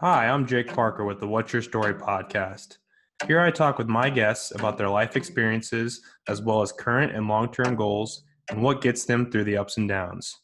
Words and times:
Hi, 0.00 0.28
I'm 0.28 0.46
Jake 0.46 0.72
Parker 0.72 1.04
with 1.04 1.18
the 1.18 1.26
What's 1.26 1.52
Your 1.52 1.60
Story 1.60 1.92
podcast. 1.92 2.78
Here 3.26 3.40
I 3.40 3.50
talk 3.50 3.78
with 3.78 3.88
my 3.88 4.10
guests 4.10 4.52
about 4.54 4.78
their 4.78 4.88
life 4.88 5.16
experiences, 5.16 6.02
as 6.28 6.40
well 6.40 6.62
as 6.62 6.70
current 6.70 7.16
and 7.16 7.26
long 7.26 7.50
term 7.50 7.74
goals, 7.74 8.22
and 8.48 8.62
what 8.62 8.80
gets 8.80 9.06
them 9.06 9.28
through 9.28 9.42
the 9.42 9.56
ups 9.56 9.76
and 9.76 9.88
downs. 9.88 10.36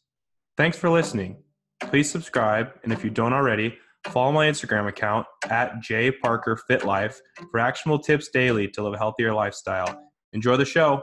Thanks 0.57 0.77
for 0.77 0.89
listening. 0.89 1.37
Please 1.83 2.11
subscribe, 2.11 2.73
and 2.83 2.91
if 2.91 3.01
you 3.01 3.09
don't 3.09 3.31
already, 3.31 3.77
follow 4.09 4.33
my 4.33 4.45
Instagram 4.45 4.89
account 4.89 5.25
at 5.49 5.75
jparkerfitlife 5.75 7.15
for 7.49 7.59
actionable 7.61 7.99
tips 7.99 8.27
daily 8.27 8.67
to 8.67 8.83
live 8.83 8.95
a 8.95 8.97
healthier 8.97 9.33
lifestyle. 9.33 9.97
Enjoy 10.33 10.57
the 10.57 10.65
show. 10.65 11.01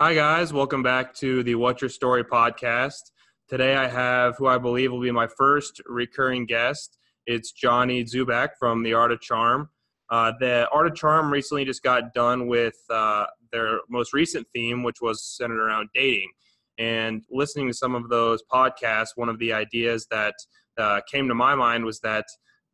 Hi, 0.00 0.12
guys. 0.12 0.52
Welcome 0.52 0.82
back 0.82 1.14
to 1.18 1.44
the 1.44 1.54
What's 1.54 1.82
Your 1.82 1.90
Story 1.90 2.24
podcast. 2.24 3.12
Today 3.48 3.76
I 3.76 3.86
have 3.86 4.34
who 4.38 4.48
I 4.48 4.58
believe 4.58 4.90
will 4.90 5.00
be 5.00 5.12
my 5.12 5.28
first 5.28 5.80
recurring 5.86 6.46
guest. 6.46 6.98
It's 7.26 7.50
Johnny 7.50 8.04
Dzubak 8.04 8.50
from 8.56 8.84
The 8.84 8.94
Art 8.94 9.10
of 9.10 9.20
Charm. 9.20 9.68
Uh, 10.10 10.32
the 10.38 10.68
Art 10.72 10.86
of 10.86 10.94
Charm 10.94 11.32
recently 11.32 11.64
just 11.64 11.82
got 11.82 12.14
done 12.14 12.46
with 12.46 12.76
uh, 12.88 13.26
their 13.50 13.80
most 13.90 14.12
recent 14.12 14.46
theme, 14.54 14.84
which 14.84 15.00
was 15.00 15.24
centered 15.36 15.60
around 15.60 15.88
dating. 15.92 16.30
And 16.78 17.24
listening 17.28 17.66
to 17.66 17.74
some 17.74 17.96
of 17.96 18.08
those 18.08 18.42
podcasts, 18.52 19.08
one 19.16 19.28
of 19.28 19.40
the 19.40 19.52
ideas 19.52 20.06
that 20.12 20.34
uh, 20.78 21.00
came 21.10 21.26
to 21.26 21.34
my 21.34 21.56
mind 21.56 21.84
was 21.84 21.98
that 22.00 22.26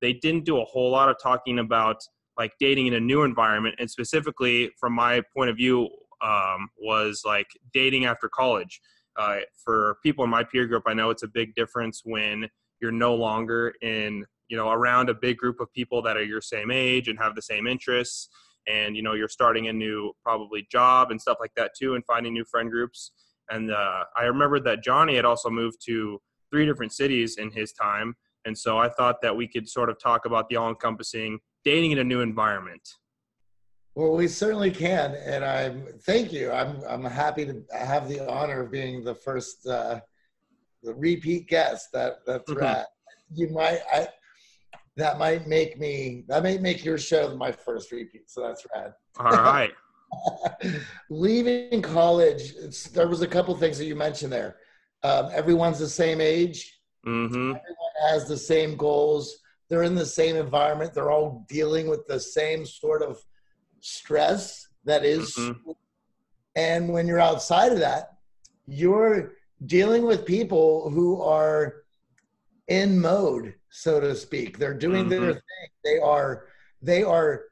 they 0.03 0.13
didn't 0.13 0.45
do 0.45 0.61
a 0.61 0.65
whole 0.65 0.91
lot 0.91 1.09
of 1.09 1.17
talking 1.23 1.59
about 1.59 1.97
like 2.37 2.53
dating 2.61 2.89
in 2.89 2.95
a 2.95 3.01
new 3.01 3.23
environment, 3.23 3.77
and 3.79 3.91
specifically 3.91 4.71
from 4.79 4.93
my 4.93 5.23
point 5.35 5.49
of 5.49 5.57
view, 5.57 5.89
um, 6.23 6.69
was 6.79 7.23
like 7.25 7.47
dating 7.73 8.05
after 8.05 8.29
college. 8.29 8.81
Uh, 9.17 9.39
for 9.65 9.97
people 10.03 10.25
in 10.25 10.31
my 10.31 10.43
peer 10.43 10.67
group, 10.67 10.85
I 10.87 10.95
know 10.95 11.11
it's 11.11 11.23
a 11.23 11.29
big 11.29 11.55
difference 11.55 12.03
when 12.05 12.49
you're 12.81 12.93
no 12.93 13.15
longer 13.15 13.75
in 13.83 14.25
you 14.49 14.57
know 14.57 14.71
around 14.71 15.09
a 15.09 15.15
big 15.15 15.37
group 15.37 15.61
of 15.61 15.73
people 15.73 16.03
that 16.03 16.17
are 16.17 16.25
your 16.25 16.41
same 16.41 16.71
age 16.71 17.09
and 17.09 17.19
have 17.19 17.35
the 17.35 17.43
same 17.43 17.67
interests 17.67 18.29
and 18.69 18.97
you 18.97 19.03
know 19.03 19.15
you're 19.15 19.29
starting 19.29 19.69
a 19.69 19.73
new 19.73 20.13
probably 20.23 20.67
job 20.71 21.11
and 21.11 21.21
stuff 21.21 21.39
like 21.41 21.53
that 21.57 21.73
too 21.77 21.95
and 21.95 22.05
finding 22.05 22.33
new 22.33 22.45
friend 22.45 22.71
groups. 22.71 23.13
And 23.51 23.71
uh, 23.71 24.05
i 24.17 24.25
remember 24.25 24.61
that 24.61 24.83
johnny 24.83 25.17
had 25.17 25.25
also 25.25 25.51
moved 25.51 25.79
to 25.87 26.21
three 26.51 26.67
different 26.67 26.93
cities 26.93 27.39
in 27.39 27.51
his 27.51 27.73
time. 27.73 28.15
And 28.45 28.57
so 28.57 28.79
i 28.79 28.89
thought 28.89 29.21
that 29.23 29.37
we 29.37 29.49
could 29.49 29.69
sort 29.69 29.91
of 29.91 29.99
talk 29.99 30.27
about 30.27 30.49
the 30.49 30.57
all-encompassing 30.57 31.39
dating 31.65 31.93
in 31.93 31.99
a 31.99 32.05
new 32.05 32.21
environment. 32.21 32.87
Well 33.95 34.13
we 34.13 34.29
certainly 34.29 34.71
can. 34.71 35.15
And 35.15 35.45
i'm 35.45 35.87
thank 36.03 36.33
you. 36.33 36.51
I'm 36.51 36.83
i'm 36.89 37.05
happy 37.05 37.45
to 37.47 37.63
have 37.77 38.09
the 38.09 38.29
honor 38.29 38.63
of 38.63 38.71
being 38.71 39.05
the 39.05 39.15
first 39.15 39.67
uh 39.67 40.01
the 40.83 40.95
repeat 40.95 41.49
guest 41.49 41.93
that 41.93 42.27
that's 42.27 42.51
mm-hmm. 42.51 42.61
right 42.61 42.87
you 43.35 43.49
might 43.49 43.81
i 43.93 44.09
that 44.97 45.19
might 45.19 45.47
make 45.47 45.79
me 45.79 46.25
that 46.29 46.43
might 46.43 46.61
make 46.61 46.85
your 46.85 46.99
show 46.99 47.35
my 47.37 47.53
first 47.53 47.93
repeat. 47.93 48.31
So 48.31 48.43
that's 48.43 48.67
rad. 48.75 48.93
All 49.19 49.33
right. 49.33 49.71
Leaving 51.11 51.81
college, 51.81 52.55
there 52.93 53.09
was 53.09 53.23
a 53.23 53.27
couple 53.27 53.57
things 53.57 53.79
that 53.79 53.87
you 53.87 53.97
mentioned 53.97 54.33
there. 54.33 54.57
Um, 55.03 55.31
everyone's 55.33 55.79
the 55.79 55.89
same 55.89 56.21
age. 56.21 56.79
Mm-hmm. 57.07 57.35
Everyone 57.35 57.59
has 58.09 58.29
the 58.29 58.37
same 58.37 58.77
goals. 58.77 59.39
They're 59.69 59.83
in 59.83 59.95
the 59.95 60.07
same 60.07 60.37
environment. 60.37 60.93
They're 60.93 61.11
all 61.11 61.47
dealing 61.49 61.89
with 61.89 62.07
the 62.07 62.21
same 62.21 62.67
sort 62.67 63.03
of 63.03 63.19
stress 63.81 64.69
that 64.85 65.05
is. 65.05 65.35
Mm-hmm. 65.37 65.71
And 66.57 66.93
when 66.93 67.07
you're 67.07 67.21
outside 67.21 67.73
of 67.73 67.79
that, 67.79 68.11
you're 68.67 69.33
dealing 69.67 70.05
with 70.05 70.27
people 70.27 70.91
who 70.91 71.23
are 71.23 71.82
in 72.73 72.99
mode, 72.99 73.55
so 73.69 74.01
to 74.01 74.15
speak. 74.15 74.59
They're 74.59 74.73
doing 74.73 75.03
mm-hmm. 75.07 75.25
their 75.25 75.33
thing. 75.35 75.69
They 75.85 75.99
are 75.99 76.47
they 76.81 77.03
are 77.03 77.45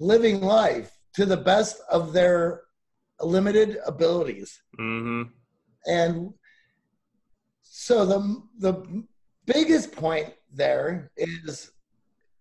living 0.00 0.40
life 0.40 0.98
to 1.14 1.26
the 1.26 1.36
best 1.36 1.80
of 1.90 2.12
their 2.12 2.62
limited 3.20 3.78
abilities. 3.86 4.62
Mm-hmm. 4.80 5.22
And 5.86 6.32
so 7.62 8.06
the 8.06 8.42
the 8.58 9.04
biggest 9.44 9.92
point 9.92 10.32
there 10.52 11.10
is 11.16 11.72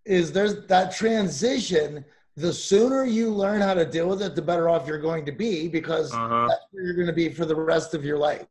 is 0.06 0.32
there's 0.32 0.66
that 0.68 0.96
transition 0.96 2.06
the 2.38 2.53
sooner 2.53 3.06
you 3.06 3.30
learn 3.30 3.62
how 3.62 3.74
to 3.74 3.86
deal 3.86 4.08
with 4.08 4.22
it 4.22 4.36
the 4.36 4.42
better 4.42 4.70
off 4.70 4.88
you're 4.88 5.00
going 5.00 5.26
to 5.26 5.32
be 5.32 5.68
because 5.68 6.14
uh-huh. 6.14 6.47
that's 6.50 6.66
where 6.72 6.84
you're 6.84 6.94
going 6.94 7.08
to 7.08 7.14
be 7.14 7.30
for 7.30 7.46
the 7.46 7.56
rest 7.56 7.94
of 7.94 8.03
your 8.03 8.18
life 8.18 8.47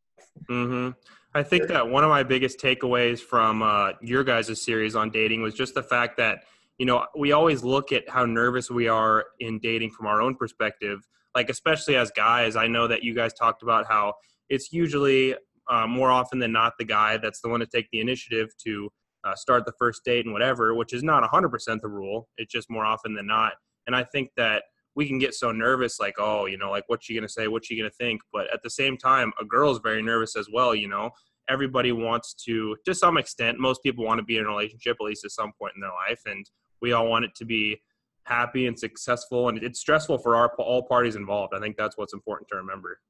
mm-hmm. 0.51 0.91
I 1.35 1.43
think 1.43 1.67
that 1.67 1.89
one 1.89 2.05
of 2.05 2.11
my 2.11 2.23
biggest 2.23 2.61
takeaways 2.61 3.19
from 3.19 3.61
uh, 3.61 3.93
your 4.01 4.23
guys' 4.23 4.63
series 4.63 4.95
on 4.95 5.11
dating 5.11 5.43
was 5.43 5.53
just 5.53 5.75
the 5.75 5.83
fact 5.83 6.17
that, 6.19 6.45
you 6.79 6.87
know, 6.87 7.07
we 7.17 7.33
always 7.33 7.65
look 7.65 7.91
at 7.91 8.09
how 8.09 8.25
nervous 8.25 8.71
we 8.71 8.87
are 8.87 9.25
in 9.41 9.59
dating 9.59 9.91
from 9.91 10.07
our 10.07 10.23
own 10.23 10.37
perspective. 10.37 11.01
Like, 11.35 11.51
especially 11.51 11.97
as 11.97 12.13
guys, 12.13 12.55
I 12.55 12.69
know 12.69 12.87
that 12.87 13.03
you 13.03 13.15
guys 13.15 13.35
talked 13.35 13.65
about 13.65 13.87
how 13.89 14.15
it's 14.49 14.73
usually 14.73 15.35
uh, 15.69 15.87
more 15.89 16.11
often 16.11 16.39
than 16.39 16.53
not 16.53 16.75
the 16.79 16.85
guy 16.85 17.17
that's 17.17 17.41
the 17.41 17.49
one 17.49 17.59
to 17.61 17.67
take 17.67 17.89
the 17.91 18.01
initiative 18.01 18.51
to 18.65 18.89
uh, 19.25 19.35
start 19.35 19.67
the 19.67 19.73
first 19.77 20.05
date 20.05 20.27
and 20.27 20.33
whatever, 20.33 20.75
which 20.75 20.93
is 20.93 21.03
not 21.03 21.29
100% 21.29 21.81
the 21.81 21.89
rule. 21.89 22.29
It's 22.37 22.53
just 22.53 22.71
more 22.71 22.85
often 22.85 23.15
than 23.15 23.27
not. 23.27 23.55
And 23.89 23.97
I 23.97 24.05
think 24.05 24.31
that 24.37 24.63
we 24.97 25.07
can 25.07 25.19
get 25.19 25.35
so 25.35 25.51
nervous 25.53 25.99
like 25.99 26.15
oh 26.19 26.47
you 26.47 26.57
know 26.57 26.71
like 26.71 26.85
what's 26.87 27.07
she 27.07 27.15
gonna 27.15 27.29
say? 27.29 27.49
What's 27.49 27.67
she 27.67 27.77
gonna 27.77 27.91
think? 27.91 28.21
But 28.33 28.53
at 28.53 28.63
the 28.63 28.71
same 28.71 28.97
time 28.97 29.33
a 29.41 29.45
girl's 29.45 29.81
very 29.81 30.03
nervous 30.03 30.37
as 30.37 30.49
well 30.53 30.75
you 30.75 30.89
know? 30.89 31.11
Everybody 31.49 31.93
wants 31.93 32.35
to 32.47 32.77
to 32.85 32.95
some 32.95 33.19
extent 33.19 33.59
most 33.59 33.83
people 33.83 34.05
want 34.05 34.19
to 34.19 34.25
be 34.25 34.39
in 34.39 34.45
a 34.45 34.49
relationship 34.49 34.97
at 35.01 35.05
least 35.05 35.25
at 35.25 35.31
some 35.31 35.53
point 35.59 35.75
in 35.75 35.81
their 35.81 35.91
life 36.09 36.21
and 36.27 36.49
we 36.81 36.93
all 36.93 37.07
want 37.07 37.25
it 37.25 37.35
to 37.37 37.45
be 37.45 37.81
happy 38.25 38.67
and 38.67 38.79
successful 38.79 39.49
and 39.49 39.63
it's 39.63 39.81
stressful 39.81 40.19
for 40.19 40.37
our 40.37 40.49
all 40.59 40.83
parties 40.83 41.17
involved. 41.17 41.55
I 41.55 41.61
think 41.61 41.77
that's 41.77 41.97
what's 41.97 42.15
important 42.15 42.49
to 42.49 42.57
remember. 42.57 43.01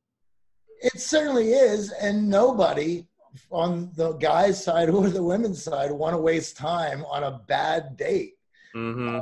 It 0.80 1.00
certainly 1.00 1.52
is 1.52 1.92
and 1.92 2.28
nobody 2.28 3.06
on 3.50 3.90
the 3.94 4.12
guy's 4.14 4.62
side 4.62 4.88
or 4.90 5.08
the 5.08 5.22
women's 5.22 5.62
side 5.62 5.90
want 5.90 6.14
to 6.14 6.18
waste 6.18 6.56
time 6.56 7.04
on 7.06 7.24
a 7.24 7.40
bad 7.48 7.96
date. 7.96 8.34
Mm-hmm. 8.74 9.20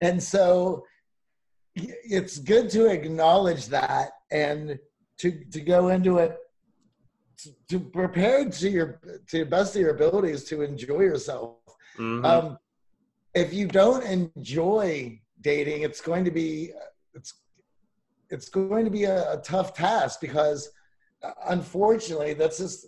and 0.00 0.22
so 0.22 0.86
it's 1.76 2.38
good 2.38 2.70
to 2.70 2.86
acknowledge 2.86 3.66
that 3.66 4.10
and 4.30 4.78
to 5.18 5.44
to 5.50 5.60
go 5.60 5.88
into 5.88 6.18
it 6.18 6.38
to, 7.38 7.50
to 7.68 7.80
prepare 7.80 8.48
to 8.48 8.68
your 8.70 9.00
to 9.28 9.38
the 9.38 9.44
best 9.44 9.74
of 9.74 9.82
your 9.82 9.90
abilities 9.90 10.44
to 10.44 10.62
enjoy 10.62 11.00
yourself. 11.00 11.56
Mm-hmm. 11.98 12.24
Um, 12.24 12.58
if 13.34 13.52
you 13.52 13.66
don't 13.66 14.04
enjoy 14.04 15.20
dating, 15.40 15.82
it's 15.82 16.00
going 16.00 16.24
to 16.24 16.30
be 16.30 16.70
it's 17.14 17.34
it's 18.30 18.48
going 18.48 18.84
to 18.84 18.90
be 18.90 19.04
a, 19.04 19.32
a 19.32 19.36
tough 19.38 19.74
task 19.74 20.20
because 20.20 20.70
uh, 21.22 21.32
unfortunately 21.48 22.34
that's 22.34 22.58
just 22.58 22.86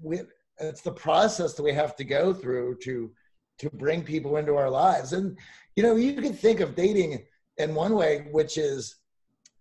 we, 0.00 0.20
it's 0.58 0.80
the 0.80 0.92
process 0.92 1.54
that 1.54 1.62
we 1.62 1.72
have 1.72 1.96
to 1.96 2.04
go 2.04 2.32
through 2.32 2.76
to 2.82 3.10
to 3.58 3.70
bring 3.70 4.02
people 4.02 4.38
into 4.38 4.56
our 4.56 4.70
lives 4.70 5.12
and 5.12 5.38
you 5.76 5.82
know 5.82 5.94
you 5.94 6.14
can 6.14 6.32
think 6.32 6.60
of 6.60 6.74
dating 6.74 7.24
in 7.58 7.74
one 7.74 7.94
way, 7.94 8.26
which 8.30 8.58
is 8.58 8.96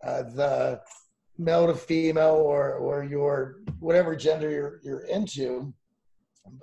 uh, 0.03 0.23
the 0.23 0.81
male 1.37 1.67
to 1.67 1.75
female 1.75 2.35
or 2.35 2.75
or 2.75 3.03
your 3.03 3.57
whatever 3.79 4.15
gender 4.15 4.49
you're 4.49 4.79
you're 4.83 5.05
into, 5.05 5.73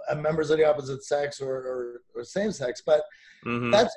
uh, 0.09 0.15
members 0.15 0.51
of 0.51 0.59
the 0.59 0.69
opposite 0.69 1.05
sex 1.05 1.41
or 1.41 1.55
or, 1.55 2.03
or 2.15 2.25
same 2.25 2.53
sex, 2.53 2.83
but 2.85 3.03
mm-hmm. 3.45 3.71
that's 3.71 3.97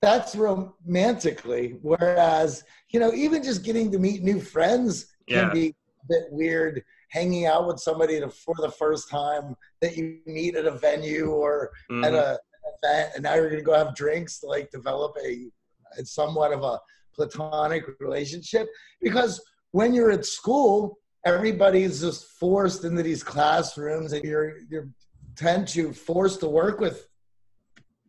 that's 0.00 0.34
romantically. 0.34 1.78
Whereas 1.82 2.64
you 2.90 3.00
know, 3.00 3.12
even 3.12 3.42
just 3.42 3.64
getting 3.64 3.90
to 3.92 3.98
meet 3.98 4.22
new 4.22 4.40
friends 4.40 5.06
can 5.28 5.46
yeah. 5.48 5.52
be 5.52 5.68
a 5.68 6.06
bit 6.08 6.24
weird. 6.30 6.82
Hanging 7.10 7.44
out 7.44 7.66
with 7.66 7.78
somebody 7.78 8.18
to, 8.20 8.30
for 8.30 8.54
the 8.58 8.70
first 8.70 9.10
time 9.10 9.54
that 9.82 9.98
you 9.98 10.20
meet 10.24 10.56
at 10.56 10.64
a 10.64 10.70
venue 10.70 11.26
or 11.26 11.70
mm-hmm. 11.90 12.04
at 12.04 12.14
a 12.14 12.38
event, 12.82 13.12
and 13.14 13.22
now 13.22 13.34
you're 13.34 13.50
going 13.50 13.60
to 13.60 13.64
go 13.64 13.74
have 13.74 13.94
drinks 13.94 14.38
to 14.40 14.46
like 14.46 14.70
develop 14.70 15.16
a 15.22 15.50
somewhat 16.06 16.52
of 16.52 16.62
a 16.62 16.78
platonic 17.14 17.84
relationship 18.00 18.68
because 19.00 19.40
when 19.72 19.94
you're 19.94 20.10
at 20.10 20.24
school, 20.24 20.98
everybody's 21.24 22.00
just 22.00 22.26
forced 22.38 22.84
into 22.84 23.02
these 23.02 23.22
classrooms 23.22 24.12
and 24.12 24.24
you're 24.24 24.58
you're 24.68 24.88
tend 25.36 25.66
to 25.66 25.92
force 25.92 26.36
to 26.36 26.48
work 26.48 26.80
with 26.80 27.08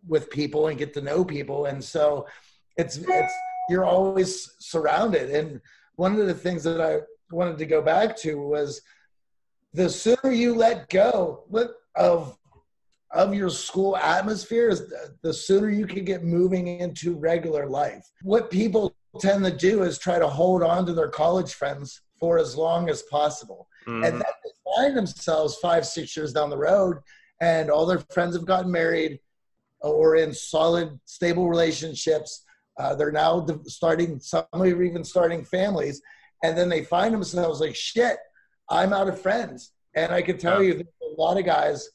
with 0.08 0.30
people 0.30 0.68
and 0.68 0.78
get 0.78 0.94
to 0.94 1.02
know 1.02 1.24
people. 1.24 1.66
And 1.66 1.84
so 1.84 2.28
it's 2.78 2.98
it's 2.98 3.34
you're 3.70 3.86
always 3.86 4.56
surrounded. 4.60 5.30
And 5.30 5.62
one 5.96 6.20
of 6.20 6.28
the 6.28 6.34
things 6.34 6.64
that 6.64 6.82
i 6.82 7.00
wanted 7.32 7.58
to 7.58 7.66
go 7.66 7.82
back 7.82 8.16
to 8.18 8.38
was 8.38 8.82
the 9.74 9.90
sooner 9.90 10.32
you 10.32 10.54
let 10.54 10.90
go 10.90 11.46
of 11.96 12.38
of 13.14 13.34
your 13.34 13.50
school 13.50 13.96
atmosphere 13.98 14.70
is 14.70 14.92
the 15.22 15.34
sooner 15.34 15.70
you 15.70 15.86
can 15.86 16.04
get 16.04 16.24
moving 16.24 16.68
into 16.68 17.16
regular 17.16 17.68
life. 17.68 18.06
What 18.24 18.50
people 18.50 18.96
tend 19.20 19.46
to 19.46 19.52
do 19.52 19.84
is 19.84 19.98
try 19.98 20.18
to 20.20 20.28
hold 20.28 20.64
on 20.64 20.86
to 20.88 20.94
their 20.94 21.10
college 21.10 21.54
friends 21.54 22.02
for 22.20 22.40
as 22.40 22.56
long 22.56 22.90
as 22.90 23.04
possible. 23.04 23.68
Mm-hmm. 23.88 24.04
And 24.04 24.14
then 24.14 24.32
they 24.44 24.52
find 24.76 24.98
themselves 24.98 25.58
five, 25.58 25.86
six 25.86 26.18
years 26.18 26.34
down 26.34 26.50
the 26.50 26.58
road, 26.58 26.98
and 27.40 27.70
all 27.70 27.86
their 27.86 28.00
friends 28.12 28.36
have 28.36 28.46
gotten 28.46 28.72
married. 28.72 29.20
or 29.84 30.16
in 30.16 30.34
solid, 30.34 31.00
stable 31.06 31.48
relationships. 31.50 32.44
Uh, 32.80 32.96
they're 32.96 33.12
now 33.12 33.46
starting, 33.66 34.20
some 34.20 34.46
are 34.54 34.82
even 34.82 35.04
starting 35.04 35.44
families. 35.44 36.02
And 36.44 36.58
then 36.58 36.70
they 36.70 36.84
find 36.84 37.14
themselves 37.14 37.60
like, 37.60 37.76
shit, 37.76 38.18
I'm 38.70 38.94
out 38.94 39.08
of 39.08 39.22
friends. 39.22 39.74
And 39.96 40.12
I 40.12 40.22
can 40.22 40.38
tell 40.38 40.64
yeah. 40.64 40.76
you, 40.76 40.84
a 41.04 41.22
lot 41.22 41.38
of 41.38 41.46
guys 41.46 41.90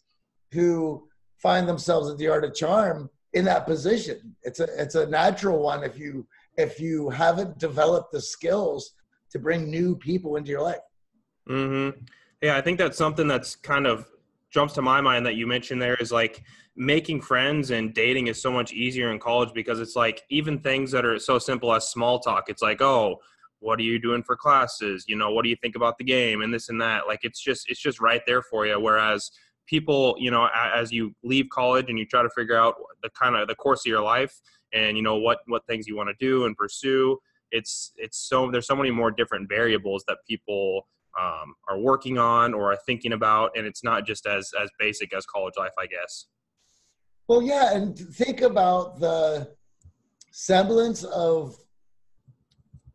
who 0.53 1.08
find 1.39 1.69
themselves 1.69 2.11
at 2.11 2.19
the 2.19 2.29
art 2.29 2.45
of 2.45 2.55
charm 2.55 3.09
in 3.33 3.45
that 3.45 3.67
position. 3.67 4.35
It's 4.43 4.61
a 4.61 4.69
it's 4.81 4.95
a 4.95 5.07
natural 5.07 5.63
one 5.63 5.85
if 5.85 5.99
you 5.99 6.27
if 6.57 6.81
you 6.81 7.09
haven't 7.11 7.59
developed 7.59 8.13
the 8.13 8.21
skills 8.21 8.95
to 9.31 9.39
bring 9.39 9.71
new 9.71 9.97
people 9.97 10.37
into 10.37 10.51
your 10.51 10.63
life. 10.63 10.79
Mm-hmm. 11.49 12.01
Yeah, 12.43 12.57
I 12.57 12.61
think 12.61 12.79
that's 12.79 12.99
something 12.99 13.29
that's 13.29 13.57
kind 13.57 13.87
of 13.87 14.07
jumps 14.51 14.75
to 14.75 14.83
my 14.83 15.01
mind 15.01 15.27
that 15.27 15.35
you 15.35 15.47
mentioned 15.47 15.81
there 15.81 15.97
is 15.97 16.11
like 16.11 16.43
making 16.77 17.21
friends 17.21 17.71
and 17.71 17.93
dating 17.93 18.29
is 18.29 18.41
so 18.41 18.51
much 18.51 18.73
easier 18.73 19.13
in 19.13 19.19
college 19.19 19.51
because 19.53 19.81
it's 19.81 19.97
like 19.97 20.23
even 20.31 20.59
things 20.61 20.91
that 20.93 21.05
are 21.05 21.19
so 21.19 21.39
simple 21.39 21.75
as 21.75 21.89
small 21.89 22.21
talk. 22.21 22.45
It's 22.49 22.63
like, 22.63 22.81
oh, 22.81 23.17
what 23.61 23.79
are 23.81 23.83
you 23.83 23.99
doing 23.99 24.23
for 24.23 24.37
classes? 24.37 25.05
You 25.09 25.17
know, 25.17 25.33
what 25.33 25.43
do 25.43 25.51
you 25.51 25.57
think 25.57 25.75
about 25.75 25.99
the 25.99 26.05
game 26.05 26.43
and 26.43 26.55
this 26.55 26.69
and 26.69 26.81
that? 26.81 27.07
Like 27.07 27.21
it's 27.23 27.41
just 27.41 27.69
it's 27.69 27.81
just 27.81 28.01
right 28.01 28.23
there 28.27 28.43
for 28.43 28.67
you. 28.67 28.81
Whereas 28.81 29.31
people, 29.69 30.17
you 30.19 30.31
know, 30.31 30.49
as 30.75 30.91
you 30.91 31.15
leave 31.23 31.47
college 31.51 31.87
and 31.89 31.99
you 31.99 32.07
try 32.07 32.23
to 32.23 32.31
figure 32.31 32.57
out 32.57 32.75
the 33.03 33.11
kind 33.11 33.37
of 33.37 33.47
the 33.47 33.55
course 33.55 33.81
of 33.81 33.87
your 33.87 34.03
life 34.03 34.35
and 34.73 34.97
you 34.97 35.03
know 35.03 35.17
what 35.17 35.39
what 35.47 35.67
things 35.67 35.87
you 35.87 35.97
want 35.97 36.09
to 36.09 36.15
do 36.19 36.45
and 36.47 36.57
pursue, 36.57 37.19
it's 37.53 37.93
it's 37.97 38.19
so 38.19 38.51
there's 38.51 38.67
so 38.67 38.77
many 38.77 38.91
more 38.91 39.11
different 39.11 39.49
variables 39.49 40.05
that 40.09 40.19
people 40.29 40.87
um, 41.21 41.55
are 41.69 41.79
working 41.79 42.19
on 42.19 42.55
or 42.55 42.73
are 42.73 42.79
thinking 42.87 43.13
about, 43.13 43.53
and 43.57 43.67
it's 43.67 43.85
not 43.85 44.07
just 44.07 44.27
as 44.27 44.51
as 44.61 44.71
basic 44.79 45.15
as 45.15 45.25
college 45.27 45.55
life, 45.57 45.73
I 45.79 45.87
guess. 45.87 46.27
Well, 47.29 47.43
yeah, 47.43 47.75
and 47.75 47.97
think 47.97 48.41
about 48.41 49.01
the 49.01 49.55
semblance 50.33 51.05
of 51.05 51.57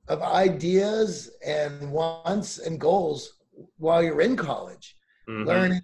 of 0.07 0.21
ideas 0.21 1.31
and 1.45 1.91
wants 1.91 2.59
and 2.59 2.79
goals 2.79 3.37
while 3.77 4.03
you're 4.03 4.21
in 4.21 4.35
college, 4.35 4.97
mm-hmm. 5.29 5.47
learning, 5.47 5.81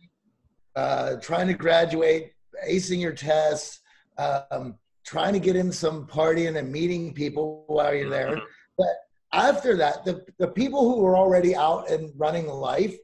uh, 0.79 1.15
trying 1.19 1.47
to 1.47 1.53
graduate, 1.53 2.31
acing 2.75 3.01
your 3.01 3.13
tests, 3.13 3.81
um, 4.17 4.75
trying 5.05 5.33
to 5.33 5.39
get 5.47 5.55
in 5.55 5.71
some 5.71 6.07
partying 6.07 6.57
and 6.57 6.71
meeting 6.71 7.13
people 7.13 7.65
while 7.67 7.93
you're 7.93 8.09
there. 8.09 8.35
Mm-hmm. 8.35 8.45
But 8.77 8.93
after 9.33 9.75
that, 9.77 10.05
the, 10.05 10.25
the 10.37 10.47
people 10.47 10.81
who 10.87 11.05
are 11.05 11.17
already 11.17 11.53
out 11.55 11.89
and 11.91 12.11
running 12.15 12.47
life, 12.47 12.95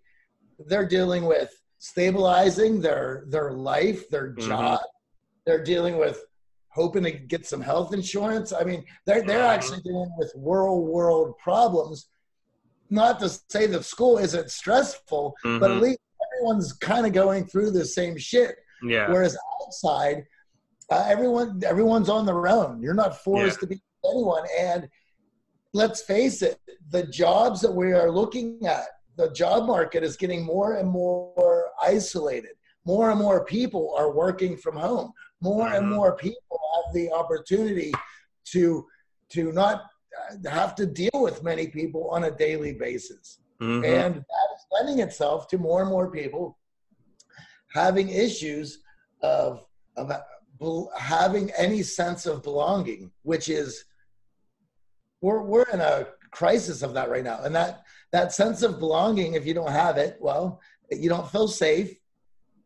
they're 0.69 0.87
dealing 0.87 1.25
with 1.25 1.51
stabilizing 1.79 2.73
their 2.81 3.25
their 3.27 3.51
life, 3.51 4.09
their 4.09 4.29
mm-hmm. 4.29 4.47
job. 4.47 4.79
They're 5.45 5.63
dealing 5.73 5.97
with 5.97 6.17
hoping 6.69 7.03
to 7.03 7.11
get 7.11 7.45
some 7.45 7.61
health 7.71 7.93
insurance. 7.93 8.53
I 8.53 8.63
mean, 8.63 8.81
they're 9.05 9.23
they're 9.27 9.39
mm-hmm. 9.39 9.57
actually 9.57 9.81
dealing 9.81 10.13
with 10.17 10.31
world 10.35 10.87
world 10.87 11.37
problems. 11.47 12.07
Not 12.89 13.19
to 13.19 13.27
say 13.55 13.63
that 13.67 13.83
school 13.83 14.17
isn't 14.17 14.49
stressful, 14.61 15.35
mm-hmm. 15.43 15.59
but 15.59 15.71
at 15.71 15.81
least 15.81 15.99
everyone's 16.35 16.73
kind 16.73 17.05
of 17.05 17.13
going 17.13 17.45
through 17.45 17.71
the 17.71 17.85
same 17.85 18.17
shit. 18.17 18.55
Yeah. 18.83 19.09
Whereas 19.09 19.37
outside, 19.61 20.25
uh, 20.91 21.05
everyone 21.07 21.61
everyone's 21.65 22.09
on 22.09 22.25
their 22.25 22.47
own. 22.47 22.81
You're 22.81 22.93
not 22.93 23.23
forced 23.23 23.57
yeah. 23.57 23.61
to 23.61 23.67
be 23.67 23.81
anyone, 24.03 24.43
and 24.57 24.87
let's 25.73 26.01
face 26.01 26.41
it, 26.41 26.59
the 26.91 27.03
jobs 27.03 27.61
that 27.61 27.71
we 27.71 27.91
are 27.93 28.11
looking 28.11 28.65
at, 28.65 28.85
the 29.17 29.31
job 29.31 29.65
market 29.65 30.03
is 30.03 30.15
getting 30.15 30.45
more 30.45 30.75
and 30.75 30.89
more 30.89 31.65
isolated. 31.81 32.51
More 32.85 33.09
and 33.09 33.19
more 33.19 33.43
people 33.43 33.95
are 33.97 34.11
working 34.11 34.55
from 34.57 34.77
home. 34.77 35.11
More 35.41 35.67
and 35.67 35.85
mm-hmm. 35.85 35.95
more 35.95 36.15
people 36.15 36.59
have 36.75 36.93
the 36.93 37.11
opportunity 37.11 37.91
to 38.45 38.85
to 39.29 39.51
not 39.51 39.83
have 40.49 40.75
to 40.75 40.85
deal 40.85 41.09
with 41.13 41.43
many 41.43 41.67
people 41.67 42.09
on 42.09 42.25
a 42.25 42.31
daily 42.31 42.73
basis. 42.73 43.39
Mm-hmm. 43.61 43.85
And 43.85 44.15
that 44.15 44.44
lending 44.71 44.99
itself 44.99 45.47
to 45.49 45.57
more 45.57 45.81
and 45.81 45.89
more 45.89 46.11
people 46.11 46.57
having 47.73 48.09
issues 48.09 48.79
of, 49.21 49.65
of 49.97 50.11
having 50.97 51.51
any 51.57 51.83
sense 51.83 52.25
of 52.25 52.43
belonging, 52.43 53.11
which 53.23 53.49
is 53.49 53.85
we're 55.21 55.41
we're 55.41 55.69
in 55.73 55.81
a 55.81 56.07
crisis 56.31 56.81
of 56.81 56.93
that 56.93 57.09
right 57.09 57.23
now. 57.23 57.41
And 57.43 57.55
that 57.55 57.83
that 58.11 58.31
sense 58.31 58.61
of 58.61 58.79
belonging, 58.79 59.33
if 59.33 59.45
you 59.45 59.53
don't 59.53 59.71
have 59.71 59.97
it, 59.97 60.17
well, 60.19 60.61
you 60.91 61.09
don't 61.09 61.29
feel 61.31 61.47
safe, 61.47 61.97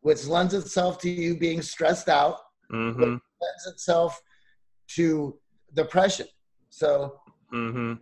which 0.02 0.26
lends 0.28 0.54
itself 0.54 1.00
to 1.00 1.10
you 1.10 1.38
being 1.38 1.62
stressed 1.62 2.10
out, 2.10 2.38
mm-hmm. 2.72 3.02
lends 3.02 3.66
itself 3.68 4.22
to 4.90 5.38
depression. 5.74 6.28
So 6.70 7.20
mm-hmm. 7.54 7.94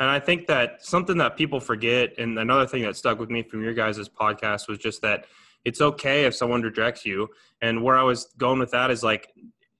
And 0.00 0.10
I 0.10 0.18
think 0.18 0.46
that 0.48 0.84
something 0.84 1.18
that 1.18 1.36
people 1.36 1.60
forget, 1.60 2.18
and 2.18 2.38
another 2.38 2.66
thing 2.66 2.82
that 2.82 2.96
stuck 2.96 3.18
with 3.18 3.30
me 3.30 3.42
from 3.42 3.62
your 3.62 3.74
guys' 3.74 4.08
podcast 4.08 4.68
was 4.68 4.78
just 4.78 5.02
that 5.02 5.26
it's 5.64 5.80
okay 5.80 6.24
if 6.24 6.34
someone 6.34 6.62
rejects 6.62 7.06
you. 7.06 7.28
And 7.62 7.82
where 7.82 7.96
I 7.96 8.02
was 8.02 8.26
going 8.36 8.58
with 8.58 8.70
that 8.72 8.90
is 8.90 9.02
like 9.02 9.32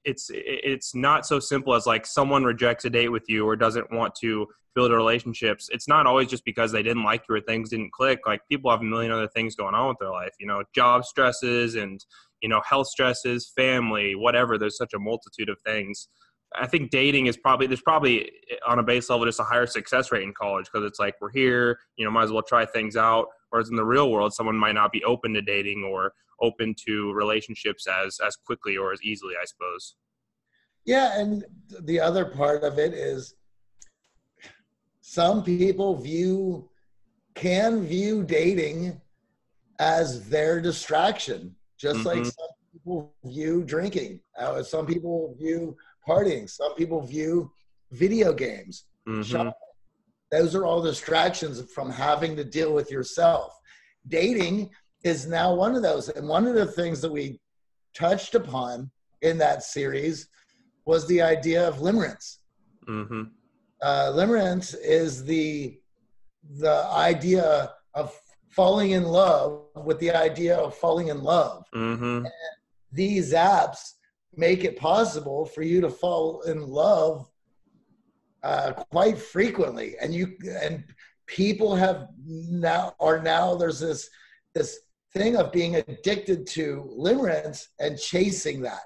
it's 0.05 0.29
it's 0.33 0.95
not 0.95 1.25
so 1.25 1.39
simple 1.39 1.73
as 1.73 1.85
like 1.85 2.05
someone 2.05 2.43
rejects 2.43 2.85
a 2.85 2.89
date 2.89 3.09
with 3.09 3.27
you 3.27 3.45
or 3.45 3.55
doesn't 3.55 3.91
want 3.91 4.15
to 4.15 4.47
build 4.73 4.91
relationships. 4.91 5.69
It's 5.71 5.87
not 5.87 6.05
always 6.05 6.27
just 6.27 6.45
because 6.45 6.71
they 6.71 6.83
didn't 6.83 7.03
like 7.03 7.23
you 7.27 7.35
or 7.35 7.41
things 7.41 7.69
didn't 7.69 7.91
click. 7.91 8.19
Like 8.25 8.41
people 8.49 8.69
have 8.71 8.81
a 8.81 8.83
million 8.83 9.11
other 9.11 9.27
things 9.27 9.55
going 9.55 9.73
on 9.73 9.89
with 9.89 9.97
their 9.99 10.11
life 10.11 10.33
you 10.39 10.47
know 10.47 10.63
job 10.73 11.05
stresses 11.05 11.75
and 11.75 12.05
you 12.41 12.49
know 12.49 12.61
health 12.67 12.87
stresses 12.87 13.51
family 13.55 14.15
whatever. 14.15 14.57
There's 14.57 14.77
such 14.77 14.93
a 14.93 14.99
multitude 14.99 15.49
of 15.49 15.57
things 15.65 16.07
i 16.59 16.67
think 16.67 16.91
dating 16.91 17.27
is 17.27 17.37
probably 17.37 17.67
there's 17.67 17.81
probably 17.81 18.31
on 18.67 18.79
a 18.79 18.83
base 18.83 19.09
level 19.09 19.25
just 19.25 19.39
a 19.39 19.43
higher 19.43 19.67
success 19.67 20.11
rate 20.11 20.23
in 20.23 20.33
college 20.33 20.65
because 20.65 20.85
it's 20.85 20.99
like 20.99 21.15
we're 21.21 21.31
here 21.31 21.79
you 21.97 22.05
know 22.05 22.11
might 22.11 22.23
as 22.23 22.31
well 22.31 22.43
try 22.43 22.65
things 22.65 22.95
out. 22.95 23.27
Whereas 23.49 23.69
in 23.69 23.75
the 23.75 23.85
real 23.85 24.11
world 24.11 24.33
someone 24.33 24.57
might 24.57 24.73
not 24.73 24.91
be 24.91 25.03
open 25.03 25.33
to 25.33 25.41
dating 25.41 25.83
or 25.83 26.13
open 26.41 26.75
to 26.85 27.13
relationships 27.13 27.87
as 27.87 28.19
as 28.25 28.35
quickly 28.35 28.77
or 28.77 28.91
as 28.91 29.01
easily 29.03 29.33
i 29.41 29.45
suppose. 29.45 29.95
Yeah 30.85 31.19
and 31.19 31.45
the 31.81 31.99
other 31.99 32.25
part 32.25 32.63
of 32.63 32.79
it 32.79 32.93
is 32.93 33.35
some 35.01 35.43
people 35.43 35.95
view 35.95 36.69
can 37.35 37.85
view 37.85 38.23
dating 38.23 38.99
as 39.79 40.29
their 40.29 40.61
distraction 40.61 41.55
just 41.77 41.99
mm-hmm. 41.99 42.07
like 42.07 42.25
some 42.25 42.47
people 42.73 43.13
view 43.23 43.63
drinking. 43.63 44.19
Uh, 44.39 44.63
some 44.63 44.85
people 44.85 45.35
view 45.39 45.75
partying 46.07 46.49
some 46.49 46.73
people 46.75 47.01
view 47.01 47.51
video 47.91 48.33
games 48.33 48.85
mm-hmm. 49.07 49.49
those 50.31 50.55
are 50.55 50.65
all 50.65 50.81
distractions 50.81 51.61
from 51.73 51.89
having 51.89 52.35
to 52.35 52.43
deal 52.43 52.73
with 52.73 52.91
yourself 52.91 53.59
dating 54.07 54.69
is 55.05 55.27
now 55.27 55.53
one 55.53 55.75
of 55.75 55.83
those. 55.83 56.09
And 56.09 56.27
one 56.27 56.47
of 56.47 56.55
the 56.55 56.65
things 56.65 56.99
that 57.01 57.11
we 57.11 57.39
touched 57.93 58.35
upon 58.35 58.89
in 59.21 59.37
that 59.37 59.63
series 59.63 60.27
was 60.85 61.07
the 61.07 61.21
idea 61.21 61.67
of 61.67 61.77
limerence. 61.77 62.37
Mm-hmm. 62.87 63.23
Uh, 63.81 64.11
limerence 64.13 64.75
is 64.83 65.23
the 65.23 65.79
the 66.59 66.85
idea 66.93 67.71
of 67.95 68.15
falling 68.49 68.91
in 68.91 69.03
love 69.03 69.63
with 69.75 69.99
the 69.99 70.11
idea 70.11 70.55
of 70.55 70.75
falling 70.75 71.07
in 71.07 71.23
love. 71.23 71.65
Mm-hmm. 71.73 72.25
these 72.91 73.33
apps 73.33 73.93
make 74.37 74.63
it 74.63 74.77
possible 74.77 75.45
for 75.45 75.61
you 75.61 75.81
to 75.81 75.89
fall 75.89 76.41
in 76.41 76.67
love 76.67 77.29
uh, 78.43 78.73
quite 78.91 79.17
frequently, 79.17 79.95
and 79.99 80.13
you 80.13 80.37
and 80.61 80.83
people 81.25 81.75
have 81.75 82.07
now 82.23 82.93
are 82.99 83.21
now 83.21 83.55
there's 83.55 83.79
this 83.79 84.09
this 84.53 84.79
thing 85.13 85.35
of 85.35 85.51
being 85.51 85.77
addicted 85.77 86.45
to 86.45 86.87
limerence 86.97 87.67
and 87.79 87.97
chasing 87.97 88.61
that. 88.61 88.83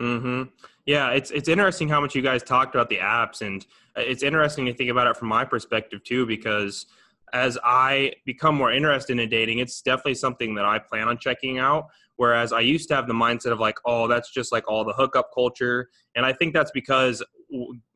Mm-hmm. 0.00 0.44
Yeah, 0.86 1.10
it's 1.10 1.30
it's 1.30 1.48
interesting 1.48 1.88
how 1.88 2.00
much 2.00 2.14
you 2.14 2.22
guys 2.22 2.42
talked 2.42 2.74
about 2.74 2.88
the 2.88 2.98
apps, 2.98 3.42
and 3.42 3.64
it's 3.96 4.22
interesting 4.22 4.64
to 4.66 4.72
think 4.72 4.90
about 4.90 5.06
it 5.06 5.16
from 5.16 5.28
my 5.28 5.44
perspective 5.44 6.02
too, 6.04 6.26
because 6.26 6.86
as 7.32 7.58
I 7.64 8.12
become 8.26 8.54
more 8.54 8.72
interested 8.72 9.18
in 9.18 9.28
dating, 9.28 9.58
it's 9.58 9.80
definitely 9.80 10.14
something 10.14 10.54
that 10.54 10.64
I 10.64 10.78
plan 10.78 11.08
on 11.08 11.18
checking 11.18 11.58
out. 11.58 11.88
Whereas 12.16 12.52
I 12.52 12.60
used 12.60 12.88
to 12.88 12.94
have 12.94 13.06
the 13.06 13.14
mindset 13.14 13.52
of 13.52 13.60
like, 13.60 13.78
oh, 13.84 14.06
that's 14.06 14.32
just 14.32 14.52
like 14.52 14.70
all 14.70 14.84
the 14.84 14.92
hookup 14.92 15.30
culture, 15.34 15.88
and 16.14 16.26
I 16.26 16.32
think 16.32 16.54
that's 16.54 16.70
because 16.72 17.22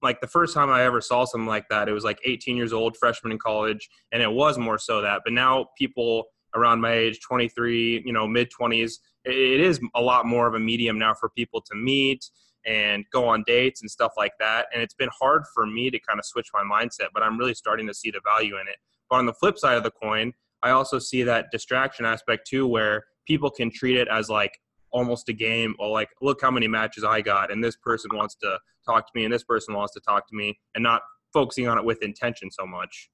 like 0.02 0.20
the 0.20 0.26
first 0.26 0.54
time 0.54 0.70
I 0.70 0.84
ever 0.84 1.00
saw 1.00 1.24
something 1.24 1.46
like 1.48 1.68
that, 1.70 1.88
it 1.88 1.92
was 1.92 2.04
like 2.04 2.18
18 2.24 2.56
years 2.56 2.72
old, 2.72 2.96
freshman 2.96 3.32
in 3.32 3.38
college, 3.38 3.88
and 4.12 4.22
it 4.22 4.30
was 4.30 4.58
more 4.58 4.78
so 4.78 5.00
that. 5.02 5.22
But 5.24 5.32
now 5.32 5.68
people 5.78 6.24
around 6.54 6.80
my 6.80 6.92
age, 6.92 7.20
23, 7.20 8.02
you 8.04 8.12
know, 8.12 8.26
mid 8.26 8.50
20s, 8.58 8.92
it 9.24 9.60
is 9.60 9.80
a 9.94 10.00
lot 10.00 10.26
more 10.26 10.46
of 10.46 10.54
a 10.54 10.60
medium 10.60 10.98
now 10.98 11.14
for 11.14 11.28
people 11.30 11.60
to 11.60 11.74
meet 11.74 12.24
and 12.64 13.04
go 13.12 13.26
on 13.28 13.44
dates 13.46 13.80
and 13.80 13.90
stuff 13.90 14.12
like 14.16 14.32
that. 14.40 14.66
And 14.72 14.82
it's 14.82 14.94
been 14.94 15.10
hard 15.18 15.44
for 15.54 15.66
me 15.66 15.90
to 15.90 15.98
kind 16.00 16.18
of 16.18 16.24
switch 16.24 16.48
my 16.52 16.62
mindset, 16.62 17.08
but 17.14 17.22
I'm 17.22 17.38
really 17.38 17.54
starting 17.54 17.86
to 17.86 17.94
see 17.94 18.10
the 18.10 18.20
value 18.24 18.54
in 18.56 18.66
it. 18.68 18.76
But 19.08 19.16
on 19.16 19.26
the 19.26 19.34
flip 19.34 19.58
side 19.58 19.76
of 19.76 19.84
the 19.84 19.90
coin, 19.90 20.32
I 20.62 20.70
also 20.70 20.98
see 20.98 21.22
that 21.22 21.46
distraction 21.52 22.04
aspect 22.04 22.46
too, 22.46 22.66
where 22.66 23.04
people 23.26 23.50
can 23.50 23.70
treat 23.70 23.96
it 23.96 24.08
as 24.08 24.28
like 24.28 24.52
almost 24.90 25.28
a 25.28 25.32
game. 25.32 25.74
Well, 25.78 25.92
like 25.92 26.08
look 26.22 26.40
how 26.40 26.50
many 26.50 26.68
matches 26.68 27.04
I 27.04 27.20
got, 27.20 27.50
and 27.50 27.62
this 27.62 27.76
person 27.76 28.10
wants 28.14 28.36
to 28.42 28.58
talk 28.86 29.06
to 29.06 29.12
me, 29.14 29.24
and 29.24 29.32
this 29.32 29.44
person 29.44 29.74
wants 29.74 29.92
to 29.94 30.00
talk 30.00 30.28
to 30.28 30.36
me, 30.36 30.58
and 30.74 30.82
not 30.82 31.02
focusing 31.32 31.68
on 31.68 31.78
it 31.78 31.84
with 31.84 32.02
intention 32.02 32.50
so 32.50 32.66
much. 32.66 33.10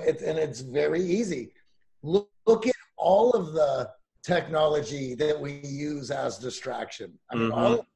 It's, 0.00 0.22
and 0.22 0.38
it's 0.38 0.60
very 0.60 1.00
easy. 1.00 1.52
Look, 2.02 2.28
look 2.46 2.66
at 2.66 2.74
all 2.96 3.30
of 3.30 3.52
the 3.52 3.90
technology 4.24 5.14
that 5.14 5.38
we 5.38 5.60
use 5.62 6.10
as 6.10 6.38
distraction. 6.38 7.12
I 7.30 7.36
mean, 7.36 7.50
mm-hmm. 7.50 7.58
all, 7.58 7.86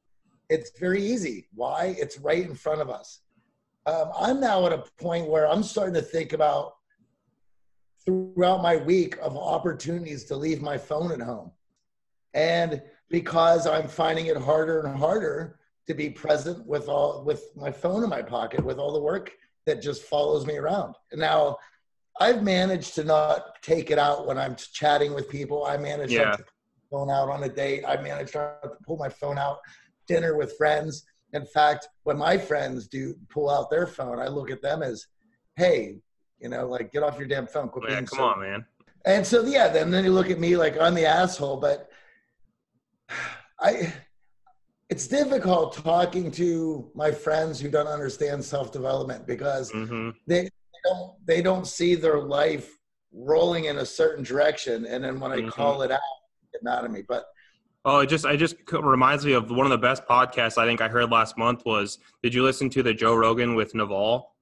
it's 0.49 0.71
very 0.79 1.03
easy. 1.03 1.47
Why? 1.53 1.95
It's 1.99 2.17
right 2.19 2.45
in 2.45 2.55
front 2.55 2.81
of 2.81 2.89
us. 2.89 3.21
Um, 3.85 4.11
I'm 4.17 4.39
now 4.39 4.65
at 4.65 4.73
a 4.73 4.83
point 4.99 5.29
where 5.29 5.47
I'm 5.47 5.63
starting 5.63 5.93
to 5.95 6.01
think 6.01 6.33
about 6.33 6.73
throughout 8.05 8.61
my 8.61 8.77
week 8.77 9.17
of 9.21 9.37
opportunities 9.37 10.23
to 10.25 10.35
leave 10.35 10.61
my 10.61 10.77
phone 10.77 11.11
at 11.11 11.21
home. 11.21 11.51
And 12.33 12.81
because 13.09 13.67
I'm 13.67 13.87
finding 13.87 14.27
it 14.27 14.37
harder 14.37 14.81
and 14.81 14.97
harder 14.97 15.59
to 15.87 15.93
be 15.93 16.09
present 16.09 16.65
with 16.65 16.87
all 16.87 17.23
with 17.23 17.49
my 17.55 17.71
phone 17.71 18.03
in 18.03 18.09
my 18.09 18.21
pocket 18.21 18.63
with 18.63 18.77
all 18.77 18.93
the 18.93 19.01
work 19.01 19.31
that 19.65 19.81
just 19.81 20.03
follows 20.03 20.45
me 20.45 20.57
around. 20.57 20.95
And 21.11 21.19
now 21.19 21.57
I've 22.19 22.43
managed 22.43 22.95
to 22.95 23.03
not 23.03 23.61
take 23.61 23.91
it 23.91 23.97
out 23.97 24.27
when 24.27 24.37
I'm 24.37 24.55
chatting 24.55 25.13
with 25.13 25.29
people. 25.29 25.65
I 25.65 25.77
managed 25.77 26.11
yeah. 26.11 26.31
to 26.31 26.45
phone 26.91 27.09
out 27.09 27.29
on 27.29 27.43
a 27.43 27.49
date. 27.49 27.83
I 27.87 27.99
managed 28.01 28.33
to 28.33 28.53
pull 28.85 28.97
my 28.97 29.09
phone 29.09 29.37
out 29.37 29.59
dinner 30.07 30.35
with 30.37 30.57
friends. 30.57 31.05
In 31.33 31.45
fact, 31.45 31.87
when 32.03 32.17
my 32.17 32.37
friends 32.37 32.87
do 32.87 33.15
pull 33.29 33.49
out 33.49 33.69
their 33.69 33.87
phone, 33.87 34.19
I 34.19 34.27
look 34.27 34.51
at 34.51 34.61
them 34.61 34.83
as, 34.83 35.07
"Hey, 35.55 35.99
you 36.39 36.49
know, 36.49 36.67
like 36.67 36.91
get 36.91 37.03
off 37.03 37.17
your 37.17 37.27
damn 37.27 37.47
phone." 37.47 37.69
Quit 37.69 37.89
yeah, 37.89 37.97
come 37.97 38.07
so. 38.07 38.23
on, 38.23 38.41
man. 38.41 38.65
And 39.05 39.25
so 39.25 39.45
yeah, 39.45 39.67
then 39.67 39.91
then 39.91 40.03
you 40.03 40.11
look 40.11 40.29
at 40.29 40.39
me 40.39 40.57
like 40.57 40.79
I'm 40.79 40.93
the 40.93 41.05
asshole. 41.05 41.57
But 41.57 41.89
I, 43.59 43.93
it's 44.89 45.07
difficult 45.07 45.75
talking 45.75 46.31
to 46.31 46.89
my 46.95 47.11
friends 47.11 47.59
who 47.59 47.69
don't 47.69 47.87
understand 47.87 48.43
self 48.43 48.71
development 48.71 49.27
because 49.27 49.71
mm-hmm. 49.71 50.11
they 50.27 50.49
don't 50.83 51.13
they 51.25 51.41
don't 51.41 51.67
see 51.67 51.95
their 51.95 52.19
life 52.19 52.77
rolling 53.11 53.65
in 53.65 53.79
a 53.79 53.85
certain 53.85 54.23
direction, 54.23 54.85
and 54.85 55.03
then 55.03 55.19
when 55.19 55.31
I 55.31 55.37
mm-hmm. 55.37 55.49
call 55.49 55.81
it 55.81 55.91
out, 55.91 55.99
get 56.53 56.63
mad 56.63 56.85
at 56.85 56.91
me. 56.91 57.03
But 57.07 57.25
Oh, 57.85 57.99
it 57.99 58.07
just 58.07 58.25
I 58.25 58.35
just 58.35 58.55
reminds 58.71 59.25
me 59.25 59.33
of 59.33 59.49
one 59.51 59.65
of 59.65 59.69
the 59.69 59.77
best 59.77 60.05
podcasts 60.05 60.57
I 60.57 60.65
think 60.65 60.81
I 60.81 60.89
heard 60.89 61.09
last 61.09 61.37
month 61.37 61.65
was 61.65 61.97
did 62.21 62.33
you 62.33 62.43
listen 62.43 62.69
to 62.71 62.83
the 62.83 62.93
Joe 62.93 63.15
Rogan 63.15 63.55
with 63.55 63.73
Naval? 63.73 64.35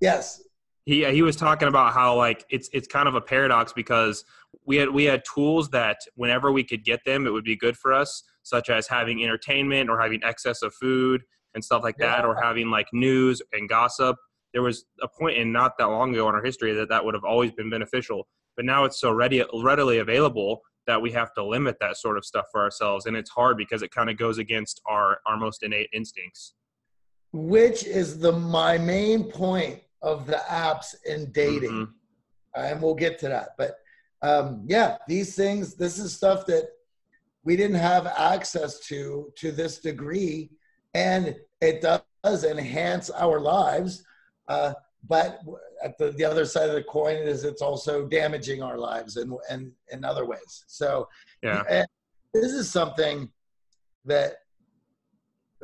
Yes. 0.00 0.42
He 0.90 1.04
he 1.04 1.22
was 1.22 1.36
talking 1.36 1.68
about 1.68 1.92
how 1.92 2.16
like 2.16 2.44
it's 2.50 2.68
it's 2.72 2.88
kind 2.88 3.06
of 3.06 3.14
a 3.14 3.20
paradox 3.20 3.72
because 3.72 4.24
we 4.66 4.74
had 4.74 4.90
we 4.90 5.04
had 5.04 5.22
tools 5.32 5.70
that 5.70 5.98
whenever 6.16 6.50
we 6.50 6.64
could 6.64 6.84
get 6.84 6.98
them 7.06 7.28
it 7.28 7.30
would 7.30 7.44
be 7.44 7.54
good 7.54 7.76
for 7.76 7.92
us 7.92 8.24
such 8.42 8.70
as 8.70 8.88
having 8.88 9.22
entertainment 9.22 9.88
or 9.88 10.00
having 10.00 10.20
excess 10.24 10.62
of 10.62 10.74
food 10.74 11.22
and 11.54 11.64
stuff 11.64 11.84
like 11.84 11.94
yeah. 12.00 12.16
that 12.16 12.24
or 12.24 12.34
having 12.42 12.70
like 12.70 12.88
news 12.92 13.40
and 13.52 13.68
gossip 13.68 14.16
there 14.52 14.62
was 14.62 14.84
a 15.00 15.06
point 15.06 15.38
in 15.38 15.52
not 15.52 15.78
that 15.78 15.84
long 15.84 16.12
ago 16.12 16.28
in 16.28 16.34
our 16.34 16.42
history 16.42 16.72
that 16.72 16.88
that 16.88 17.04
would 17.04 17.14
have 17.14 17.22
always 17.22 17.52
been 17.52 17.70
beneficial 17.70 18.26
but 18.56 18.64
now 18.64 18.82
it's 18.82 19.00
so 19.00 19.12
ready 19.12 19.44
readily 19.62 19.98
available 19.98 20.60
that 20.88 21.00
we 21.00 21.12
have 21.12 21.32
to 21.34 21.44
limit 21.44 21.76
that 21.78 21.96
sort 21.96 22.18
of 22.18 22.24
stuff 22.24 22.46
for 22.50 22.60
ourselves 22.60 23.06
and 23.06 23.16
it's 23.16 23.30
hard 23.30 23.56
because 23.56 23.82
it 23.82 23.92
kind 23.92 24.10
of 24.10 24.16
goes 24.16 24.38
against 24.38 24.80
our 24.86 25.18
our 25.24 25.36
most 25.36 25.62
innate 25.62 25.88
instincts 25.92 26.54
which 27.32 27.84
is 27.84 28.18
the 28.18 28.32
my 28.32 28.76
main 28.76 29.22
point 29.22 29.80
of 30.02 30.26
the 30.26 30.40
apps 30.48 30.94
in 31.06 31.30
dating 31.32 31.70
mm-hmm. 31.70 32.60
and 32.60 32.80
we'll 32.82 32.94
get 32.94 33.18
to 33.18 33.28
that 33.28 33.50
but 33.58 33.76
um, 34.22 34.62
yeah 34.66 34.96
these 35.08 35.34
things 35.34 35.74
this 35.74 35.98
is 35.98 36.14
stuff 36.14 36.46
that 36.46 36.68
we 37.44 37.56
didn't 37.56 37.76
have 37.76 38.06
access 38.06 38.80
to 38.80 39.32
to 39.36 39.50
this 39.50 39.78
degree 39.78 40.50
and 40.94 41.36
it 41.60 41.80
does 41.80 42.44
enhance 42.44 43.10
our 43.10 43.40
lives 43.40 44.04
uh, 44.48 44.72
but 45.08 45.40
at 45.82 45.96
the, 45.98 46.10
the 46.12 46.24
other 46.24 46.44
side 46.44 46.68
of 46.68 46.74
the 46.74 46.82
coin 46.82 47.16
is 47.16 47.44
it's 47.44 47.62
also 47.62 48.06
damaging 48.06 48.62
our 48.62 48.78
lives 48.78 49.16
and 49.16 49.32
and 49.48 49.72
in 49.92 50.04
other 50.04 50.26
ways. 50.26 50.64
So 50.66 51.08
yeah, 51.42 51.84
this 52.34 52.52
is 52.52 52.70
something 52.70 53.30
that 54.04 54.34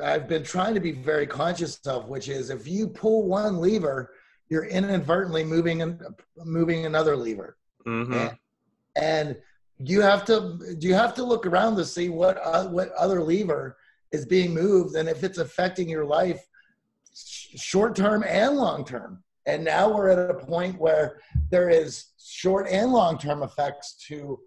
I've 0.03 0.27
been 0.27 0.43
trying 0.43 0.73
to 0.75 0.79
be 0.79 0.91
very 0.91 1.27
conscious 1.27 1.79
of, 1.87 2.09
which 2.09 2.29
is 2.29 2.49
if 2.49 2.67
you 2.67 2.87
pull 2.87 3.27
one 3.27 3.57
lever, 3.57 4.11
you're 4.49 4.65
inadvertently 4.65 5.43
moving 5.43 5.81
and 5.81 6.01
moving 6.43 6.85
another 6.85 7.15
lever, 7.15 7.57
mm-hmm. 7.85 8.13
and, 8.13 8.37
and, 8.95 9.37
you 9.79 10.01
have 10.01 10.25
to 10.25 10.57
you 10.79 10.95
have 10.95 11.13
to 11.13 11.23
look 11.23 11.45
around 11.45 11.75
to 11.75 11.85
see 11.85 12.09
what 12.09 12.39
uh, 12.43 12.67
what 12.67 12.91
other 12.93 13.21
lever 13.21 13.77
is 14.11 14.25
being 14.25 14.51
moved 14.51 14.95
and 14.95 15.07
if 15.07 15.23
it's 15.23 15.37
affecting 15.37 15.87
your 15.87 16.03
life 16.03 16.43
short 17.13 17.95
term 17.95 18.23
and 18.27 18.55
long 18.55 18.85
term. 18.85 19.23
And 19.45 19.63
now 19.63 19.89
we're 19.89 20.09
at 20.09 20.29
a 20.29 20.33
point 20.33 20.77
where 20.79 21.21
there 21.49 21.69
is 21.69 22.07
short 22.21 22.67
and 22.69 22.91
long 22.91 23.17
term 23.17 23.43
effects 23.43 23.95
to 24.07 24.39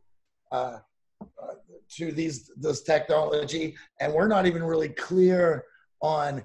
uh, 0.52 0.78
uh, 1.22 1.54
to 1.96 2.12
these 2.12 2.50
this 2.56 2.82
technology, 2.82 3.76
and 4.00 4.12
we're 4.12 4.28
not 4.28 4.46
even 4.46 4.62
really 4.62 4.90
clear 4.90 5.64
on. 6.02 6.42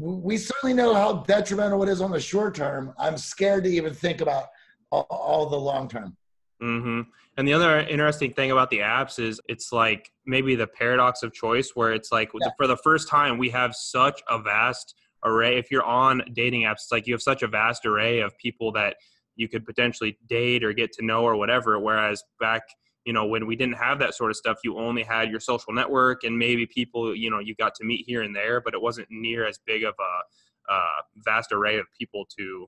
We 0.00 0.38
certainly 0.38 0.74
know 0.74 0.94
how 0.94 1.24
detrimental 1.26 1.82
it 1.82 1.88
is 1.88 2.00
on 2.00 2.10
the 2.10 2.20
short 2.20 2.54
term. 2.54 2.94
I'm 2.98 3.18
scared 3.18 3.64
to 3.64 3.70
even 3.70 3.92
think 3.92 4.20
about 4.20 4.46
all, 4.90 5.06
all 5.10 5.46
the 5.46 5.58
long 5.58 5.88
term. 5.88 6.16
Mm-hmm. 6.62 7.02
And 7.36 7.48
the 7.48 7.52
other 7.52 7.80
interesting 7.80 8.32
thing 8.32 8.50
about 8.50 8.70
the 8.70 8.78
apps 8.78 9.18
is 9.18 9.40
it's 9.48 9.72
like 9.72 10.10
maybe 10.26 10.54
the 10.54 10.66
paradox 10.66 11.22
of 11.22 11.32
choice, 11.32 11.72
where 11.74 11.92
it's 11.92 12.10
like 12.10 12.30
yeah. 12.40 12.48
for 12.56 12.66
the 12.66 12.76
first 12.78 13.08
time 13.08 13.38
we 13.38 13.50
have 13.50 13.74
such 13.74 14.22
a 14.28 14.38
vast 14.38 14.94
array 15.24 15.58
if 15.58 15.70
you're 15.70 15.84
on 15.84 16.22
dating 16.32 16.62
apps 16.62 16.74
it's 16.74 16.92
like 16.92 17.06
you 17.06 17.14
have 17.14 17.22
such 17.22 17.42
a 17.42 17.46
vast 17.48 17.84
array 17.84 18.20
of 18.20 18.36
people 18.38 18.72
that 18.72 18.96
you 19.36 19.48
could 19.48 19.64
potentially 19.64 20.18
date 20.28 20.64
or 20.64 20.72
get 20.72 20.92
to 20.92 21.04
know 21.04 21.22
or 21.24 21.36
whatever 21.36 21.78
whereas 21.78 22.22
back 22.38 22.62
you 23.04 23.12
know 23.12 23.26
when 23.26 23.46
we 23.46 23.56
didn't 23.56 23.76
have 23.76 23.98
that 23.98 24.14
sort 24.14 24.30
of 24.30 24.36
stuff 24.36 24.58
you 24.64 24.78
only 24.78 25.02
had 25.02 25.30
your 25.30 25.40
social 25.40 25.72
network 25.72 26.24
and 26.24 26.38
maybe 26.38 26.66
people 26.66 27.14
you 27.14 27.30
know 27.30 27.38
you 27.38 27.54
got 27.54 27.74
to 27.74 27.84
meet 27.84 28.04
here 28.06 28.22
and 28.22 28.34
there 28.34 28.60
but 28.60 28.74
it 28.74 28.80
wasn't 28.80 29.06
near 29.10 29.46
as 29.46 29.58
big 29.66 29.84
of 29.84 29.94
a 29.98 30.72
uh, 30.72 31.02
vast 31.24 31.50
array 31.52 31.78
of 31.78 31.86
people 31.98 32.26
to 32.38 32.66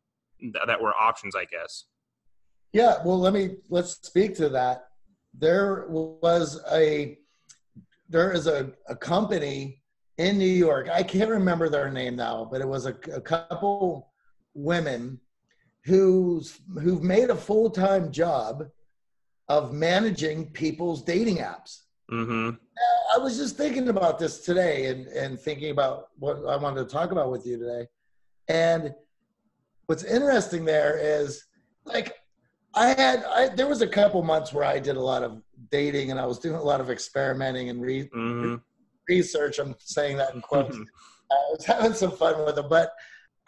that 0.66 0.80
were 0.80 0.94
options 0.94 1.36
i 1.36 1.44
guess 1.44 1.84
yeah 2.72 2.96
well 3.04 3.18
let 3.18 3.32
me 3.32 3.56
let's 3.68 3.92
speak 4.02 4.34
to 4.34 4.48
that 4.48 4.86
there 5.34 5.86
was 5.88 6.60
a 6.72 7.16
there 8.08 8.32
is 8.32 8.46
a, 8.46 8.70
a 8.88 8.94
company 8.94 9.82
in 10.18 10.38
New 10.38 10.44
York. 10.44 10.88
I 10.90 11.02
can't 11.02 11.30
remember 11.30 11.68
their 11.68 11.90
name 11.90 12.14
now, 12.14 12.46
but 12.50 12.60
it 12.60 12.68
was 12.68 12.86
a, 12.86 12.94
a 13.12 13.20
couple 13.20 14.12
women 14.54 15.18
who's 15.84 16.60
who've 16.80 17.02
made 17.02 17.30
a 17.30 17.36
full 17.36 17.70
time 17.70 18.12
job 18.12 18.64
of 19.48 19.72
managing 19.72 20.50
people's 20.50 21.02
dating 21.02 21.38
apps. 21.38 21.82
Mm-hmm. 22.10 22.50
I 23.14 23.18
was 23.18 23.36
just 23.36 23.56
thinking 23.56 23.88
about 23.88 24.18
this 24.18 24.40
today 24.40 24.86
and, 24.86 25.06
and 25.08 25.38
thinking 25.38 25.70
about 25.70 26.08
what 26.18 26.44
I 26.46 26.56
wanted 26.56 26.86
to 26.86 26.92
talk 26.92 27.12
about 27.12 27.30
with 27.30 27.46
you 27.46 27.58
today. 27.58 27.86
And 28.48 28.94
what's 29.86 30.04
interesting 30.04 30.64
there 30.64 30.98
is 30.98 31.44
like 31.84 32.16
I 32.74 32.88
had 32.88 33.24
I, 33.24 33.48
there 33.48 33.68
was 33.68 33.82
a 33.82 33.86
couple 33.86 34.22
months 34.22 34.52
where 34.52 34.64
I 34.64 34.78
did 34.78 34.96
a 34.96 35.00
lot 35.00 35.22
of 35.22 35.42
dating 35.70 36.10
and 36.10 36.18
I 36.18 36.26
was 36.26 36.38
doing 36.38 36.56
a 36.56 36.62
lot 36.62 36.80
of 36.80 36.90
experimenting 36.90 37.68
and 37.68 37.80
re- 37.80 38.08
mm-hmm 38.08 38.56
research. 39.08 39.58
I'm 39.58 39.74
saying 39.78 40.16
that 40.18 40.34
in 40.34 40.40
quotes. 40.40 40.76
I 40.76 41.34
was 41.50 41.64
having 41.64 41.94
some 41.94 42.12
fun 42.12 42.44
with 42.44 42.56
them, 42.56 42.66
but 42.68 42.92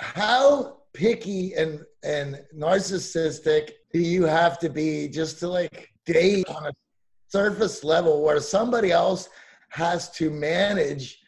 how 0.00 0.78
picky 0.92 1.54
and 1.54 1.80
and 2.02 2.40
narcissistic 2.56 3.70
do 3.94 4.00
you 4.00 4.24
have 4.24 4.58
to 4.58 4.68
be 4.68 5.08
just 5.08 5.38
to 5.38 5.48
like 5.48 5.88
date 6.04 6.48
on 6.48 6.66
a 6.66 6.72
surface 7.28 7.84
level 7.84 8.24
where 8.24 8.40
somebody 8.40 8.90
else 8.90 9.28
has 9.68 10.10
to 10.10 10.30
manage 10.30 11.20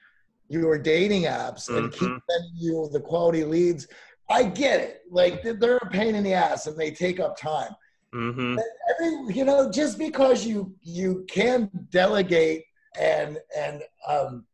your 0.48 0.76
dating 0.76 1.22
apps 1.22 1.68
and 1.68 1.92
mm-hmm. 1.92 2.04
keep 2.04 2.22
sending 2.28 2.56
you 2.56 2.90
the 2.92 3.00
quality 3.00 3.44
leads? 3.44 3.86
I 4.28 4.42
get 4.42 4.80
it. 4.80 5.02
Like 5.08 5.44
they're 5.44 5.76
a 5.76 5.90
pain 5.90 6.16
in 6.16 6.24
the 6.24 6.34
ass 6.34 6.66
and 6.66 6.76
they 6.76 6.90
take 6.90 7.20
up 7.20 7.38
time. 7.38 7.70
Mm-hmm. 8.12 8.58
Every, 8.90 9.34
you 9.36 9.44
know, 9.44 9.70
just 9.70 9.96
because 9.96 10.44
you 10.44 10.74
you 10.82 11.24
can 11.28 11.70
delegate 11.90 12.64
and 13.00 13.38
and 13.56 13.80
um, 14.08 14.44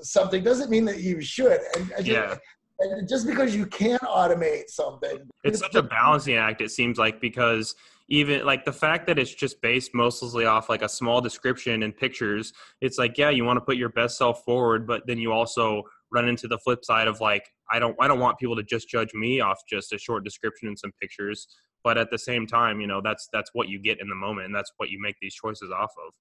something 0.00 0.42
doesn't 0.42 0.70
mean 0.70 0.86
that 0.86 1.00
you 1.00 1.20
should. 1.20 1.60
And, 1.76 2.06
yeah. 2.06 2.36
And 2.82 3.08
just 3.08 3.26
because 3.26 3.54
you 3.54 3.66
can 3.66 3.98
automate 4.00 4.68
something, 4.68 5.18
it's 5.44 5.60
such 5.60 5.74
a 5.74 5.82
balancing 5.82 6.34
act. 6.34 6.60
It 6.60 6.70
seems 6.70 6.98
like 6.98 7.20
because 7.20 7.74
even 8.08 8.44
like 8.44 8.64
the 8.64 8.72
fact 8.72 9.06
that 9.06 9.18
it's 9.18 9.34
just 9.34 9.62
based 9.62 9.94
mostly 9.94 10.44
off 10.44 10.68
like 10.68 10.82
a 10.82 10.88
small 10.88 11.20
description 11.20 11.82
and 11.84 11.96
pictures 11.96 12.52
it's 12.80 12.98
like 12.98 13.16
yeah 13.16 13.30
you 13.30 13.44
want 13.44 13.56
to 13.56 13.60
put 13.60 13.76
your 13.76 13.88
best 13.88 14.18
self 14.18 14.42
forward 14.44 14.86
but 14.86 15.06
then 15.06 15.18
you 15.18 15.32
also 15.32 15.82
run 16.10 16.28
into 16.28 16.48
the 16.48 16.58
flip 16.58 16.84
side 16.84 17.06
of 17.06 17.20
like 17.20 17.48
i 17.70 17.78
don't 17.78 17.96
i 18.00 18.08
don't 18.08 18.18
want 18.18 18.36
people 18.38 18.56
to 18.56 18.64
just 18.64 18.88
judge 18.88 19.14
me 19.14 19.40
off 19.40 19.58
just 19.70 19.92
a 19.92 19.98
short 19.98 20.24
description 20.24 20.68
and 20.68 20.78
some 20.78 20.90
pictures 21.00 21.46
but 21.84 21.96
at 21.96 22.10
the 22.10 22.18
same 22.18 22.46
time 22.46 22.80
you 22.80 22.86
know 22.86 23.00
that's 23.02 23.28
that's 23.32 23.50
what 23.54 23.68
you 23.68 23.78
get 23.78 24.00
in 24.00 24.08
the 24.08 24.14
moment 24.14 24.46
and 24.46 24.54
that's 24.54 24.72
what 24.78 24.90
you 24.90 25.00
make 25.00 25.14
these 25.22 25.34
choices 25.34 25.70
off 25.70 25.92
of 26.06 26.12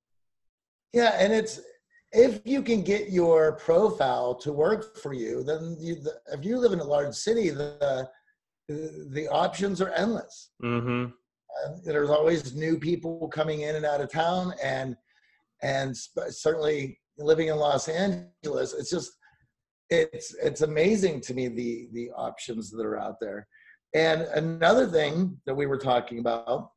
Yeah, 0.94 1.16
and 1.20 1.32
it's 1.34 1.60
if 2.14 2.42
you 2.46 2.62
can 2.62 2.82
get 2.82 3.10
your 3.10 3.54
profile 3.54 4.36
to 4.36 4.52
work 4.52 4.98
for 4.98 5.14
you, 5.14 5.44
then 5.44 5.78
you, 5.80 5.96
the, 5.96 6.20
if 6.34 6.44
you 6.44 6.58
live 6.58 6.74
in 6.74 6.80
a 6.80 6.84
large 6.84 7.16
city, 7.16 7.50
the 7.50 8.10
the 8.68 9.28
options 9.30 9.82
are 9.82 9.90
endless. 9.90 10.52
Mm-hmm. 10.64 11.06
Uh, 11.06 11.70
there's 11.84 12.10
always 12.10 12.56
new 12.56 12.78
people 12.78 13.28
coming 13.28 13.62
in 13.62 13.76
and 13.76 13.86
out 13.86 14.02
of 14.02 14.12
town, 14.12 14.54
and 14.64 14.96
and 15.62 15.96
sp- 15.96 16.32
certainly 16.32 17.00
living 17.18 17.48
in 17.48 17.58
Los 17.58 17.88
Angeles, 17.88 18.74
it's 18.74 18.90
just 18.90 19.12
it's 19.90 20.34
it's 20.36 20.62
amazing 20.62 21.22
to 21.22 21.34
me 21.34 21.48
the 21.48 21.88
the 21.94 22.12
options 22.12 22.72
that 22.72 22.86
are 22.86 23.00
out 23.00 23.20
there. 23.20 23.48
And 23.94 24.22
another 24.22 24.88
thing 24.88 25.38
that 25.46 25.56
we 25.56 25.66
were 25.66 25.78
talking 25.78 26.20
about 26.20 26.72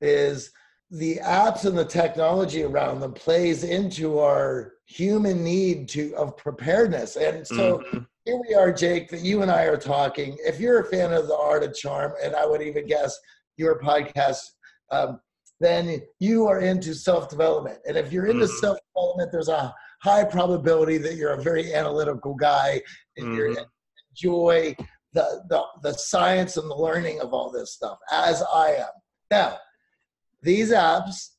is 0.00 0.52
the 0.92 1.16
apps 1.24 1.64
and 1.64 1.76
the 1.76 1.84
technology 1.84 2.64
around 2.64 3.00
them 3.00 3.14
plays 3.14 3.64
into 3.64 4.18
our 4.18 4.74
human 4.84 5.42
need 5.42 5.88
to 5.88 6.14
of 6.16 6.36
preparedness. 6.36 7.16
And 7.16 7.46
so 7.46 7.78
mm-hmm. 7.78 7.98
here 8.26 8.38
we 8.46 8.54
are, 8.54 8.70
Jake, 8.70 9.08
that 9.08 9.22
you 9.22 9.40
and 9.40 9.50
I 9.50 9.62
are 9.62 9.78
talking. 9.78 10.36
If 10.44 10.60
you're 10.60 10.80
a 10.80 10.84
fan 10.84 11.14
of 11.14 11.28
the 11.28 11.36
art 11.36 11.64
of 11.64 11.74
charm, 11.74 12.12
and 12.22 12.36
I 12.36 12.44
would 12.44 12.60
even 12.60 12.86
guess 12.86 13.18
your 13.56 13.80
podcast, 13.80 14.40
um, 14.90 15.18
then 15.60 16.02
you 16.20 16.46
are 16.46 16.60
into 16.60 16.94
self-development. 16.94 17.78
And 17.86 17.96
if 17.96 18.12
you're 18.12 18.26
into 18.26 18.44
mm-hmm. 18.44 18.58
self-development, 18.58 19.32
there's 19.32 19.48
a 19.48 19.74
high 20.02 20.24
probability 20.24 20.98
that 20.98 21.14
you're 21.14 21.32
a 21.32 21.42
very 21.42 21.72
analytical 21.72 22.34
guy 22.34 22.82
and 23.16 23.28
mm-hmm. 23.28 23.52
you 23.52 23.66
enjoy 24.10 24.76
the, 25.14 25.42
the 25.48 25.62
the 25.82 25.92
science 25.94 26.58
and 26.58 26.70
the 26.70 26.74
learning 26.74 27.20
of 27.20 27.32
all 27.32 27.50
this 27.50 27.72
stuff, 27.72 27.98
as 28.10 28.42
I 28.54 28.72
am. 28.72 28.88
Now, 29.30 29.58
these 30.42 30.72
apps, 30.72 31.30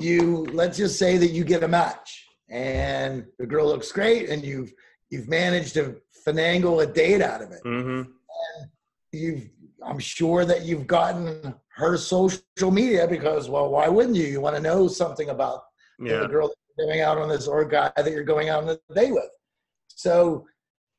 you 0.00 0.46
let's 0.52 0.78
just 0.78 0.98
say 0.98 1.18
that 1.18 1.30
you 1.30 1.44
get 1.44 1.62
a 1.62 1.68
match 1.68 2.26
and 2.48 3.26
the 3.38 3.46
girl 3.46 3.66
looks 3.66 3.92
great 3.92 4.30
and 4.30 4.44
you've 4.44 4.72
you've 5.10 5.28
managed 5.28 5.74
to 5.74 6.00
finagle 6.26 6.82
a 6.82 6.86
date 6.86 7.22
out 7.22 7.42
of 7.42 7.52
it. 7.52 7.62
Mm-hmm. 7.64 8.10
you've 9.12 9.48
I'm 9.84 9.98
sure 9.98 10.44
that 10.44 10.62
you've 10.64 10.86
gotten 10.86 11.54
her 11.76 11.96
social 11.96 12.70
media 12.70 13.06
because 13.06 13.48
well, 13.48 13.70
why 13.70 13.88
wouldn't 13.88 14.16
you? 14.16 14.26
You 14.26 14.40
want 14.40 14.56
to 14.56 14.62
know 14.62 14.88
something 14.88 15.30
about 15.30 15.62
yeah. 15.98 16.20
the 16.20 16.28
girl 16.28 16.48
that 16.48 16.56
you're 16.76 16.86
going 16.86 17.00
out 17.00 17.18
on 17.18 17.28
this 17.28 17.46
or 17.46 17.64
guy 17.64 17.90
that 17.96 18.10
you're 18.10 18.24
going 18.24 18.48
out 18.48 18.64
on 18.64 18.70
a 18.70 18.94
date 18.94 19.12
with. 19.12 19.30
So 19.88 20.46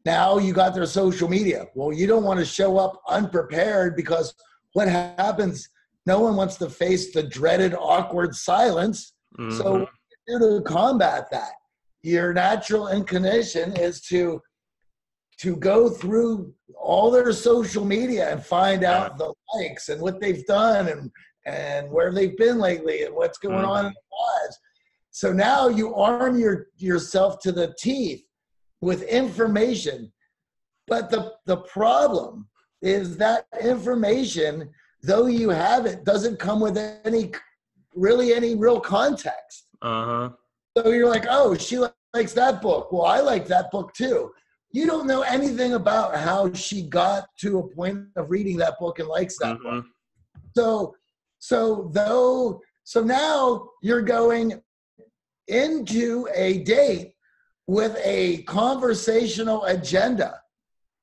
now 0.05 0.37
you 0.37 0.53
got 0.53 0.73
their 0.73 0.85
social 0.85 1.27
media. 1.27 1.67
Well, 1.75 1.93
you 1.93 2.07
don't 2.07 2.23
want 2.23 2.39
to 2.39 2.45
show 2.45 2.77
up 2.77 3.01
unprepared 3.07 3.95
because 3.95 4.33
what 4.73 4.87
happens 4.87 5.69
no 6.05 6.19
one 6.19 6.35
wants 6.35 6.55
to 6.57 6.69
face 6.69 7.13
the 7.13 7.23
dreaded 7.23 7.73
awkward 7.73 8.35
silence. 8.35 9.13
Mm-hmm. 9.39 9.57
So 9.57 9.87
to 10.27 10.61
combat 10.65 11.27
that, 11.31 11.51
your 12.03 12.33
natural 12.33 12.87
inclination 12.87 13.75
is 13.75 14.01
to 14.03 14.41
to 15.39 15.55
go 15.55 15.89
through 15.89 16.53
all 16.79 17.09
their 17.09 17.31
social 17.33 17.83
media 17.83 18.31
and 18.31 18.43
find 18.43 18.83
out 18.83 19.17
the 19.17 19.33
likes 19.55 19.89
and 19.89 19.99
what 19.99 20.21
they've 20.21 20.45
done 20.45 20.87
and 20.87 21.11
and 21.45 21.89
where 21.89 22.13
they've 22.13 22.37
been 22.37 22.59
lately 22.59 23.03
and 23.03 23.15
what's 23.15 23.39
going 23.39 23.57
mm-hmm. 23.57 23.65
on 23.65 23.85
in 23.87 23.93
their 23.93 24.43
lives. 24.43 24.59
So 25.09 25.33
now 25.33 25.67
you 25.67 25.95
arm 25.95 26.39
your 26.39 26.67
yourself 26.77 27.39
to 27.41 27.51
the 27.51 27.73
teeth 27.79 28.23
with 28.81 29.03
information. 29.03 30.11
But 30.87 31.09
the 31.09 31.33
the 31.45 31.57
problem 31.57 32.47
is 32.81 33.17
that 33.17 33.45
information 33.61 34.69
though 35.03 35.27
you 35.27 35.49
have 35.49 35.85
it, 35.85 36.03
doesn't 36.03 36.39
come 36.39 36.59
with 36.59 36.77
any 36.77 37.31
really 37.95 38.33
any 38.33 38.55
real 38.55 38.79
context. 38.79 39.67
Uh 39.81 40.05
huh. 40.05 40.29
So 40.77 40.89
you're 40.91 41.09
like, 41.09 41.25
oh, 41.29 41.55
she 41.55 41.79
likes 42.13 42.33
that 42.33 42.61
book. 42.61 42.91
Well, 42.91 43.05
I 43.05 43.19
like 43.19 43.47
that 43.47 43.71
book 43.71 43.93
too. 43.93 44.31
You 44.71 44.85
don't 44.85 45.05
know 45.05 45.21
anything 45.21 45.73
about 45.73 46.15
how 46.15 46.53
she 46.53 46.83
got 46.83 47.25
to 47.39 47.59
a 47.59 47.67
point 47.67 48.07
of 48.15 48.29
reading 48.29 48.55
that 48.57 48.79
book 48.79 48.99
and 48.99 49.07
likes 49.07 49.37
that 49.39 49.57
mm-hmm. 49.57 49.79
book. 49.79 49.85
So, 50.55 50.95
so 51.39 51.89
though, 51.93 52.61
so 52.83 53.03
now 53.03 53.69
you're 53.81 54.01
going 54.01 54.61
into 55.47 56.29
a 56.33 56.59
date 56.59 57.15
with 57.67 57.97
a 58.03 58.43
conversational 58.43 59.65
agenda. 59.65 60.39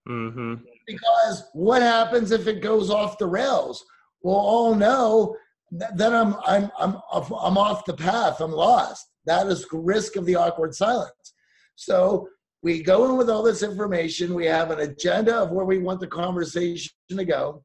Mm-hmm 0.09 0.55
because 0.88 1.44
what 1.53 1.83
happens 1.83 2.33
if 2.33 2.48
it 2.48 2.62
goes 2.62 2.90
off 2.90 3.18
the 3.18 3.27
rails? 3.27 3.85
Well, 4.22 4.35
all 4.35 4.74
know 4.74 5.37
then 5.70 6.14
I'm 6.14 6.35
I'm 6.46 6.70
I'm 6.79 6.96
I'm 7.12 7.59
off 7.59 7.85
the 7.85 7.94
path. 7.94 8.40
I'm 8.40 8.53
lost. 8.53 9.07
That 9.27 9.46
is 9.46 9.66
risk 9.70 10.16
of 10.16 10.24
the 10.24 10.35
awkward 10.35 10.74
silence. 10.74 11.35
So 11.77 12.29
we 12.62 12.83
go 12.83 13.05
in 13.05 13.16
with 13.16 13.29
all 13.29 13.42
this 13.42 13.62
information. 13.62 14.35
We 14.35 14.46
have 14.46 14.70
an 14.70 14.81
agenda 14.81 15.37
of 15.37 15.51
where 15.51 15.66
we 15.66 15.79
want 15.79 16.01
the 16.01 16.07
conversation 16.07 16.90
to 17.11 17.24
go, 17.24 17.62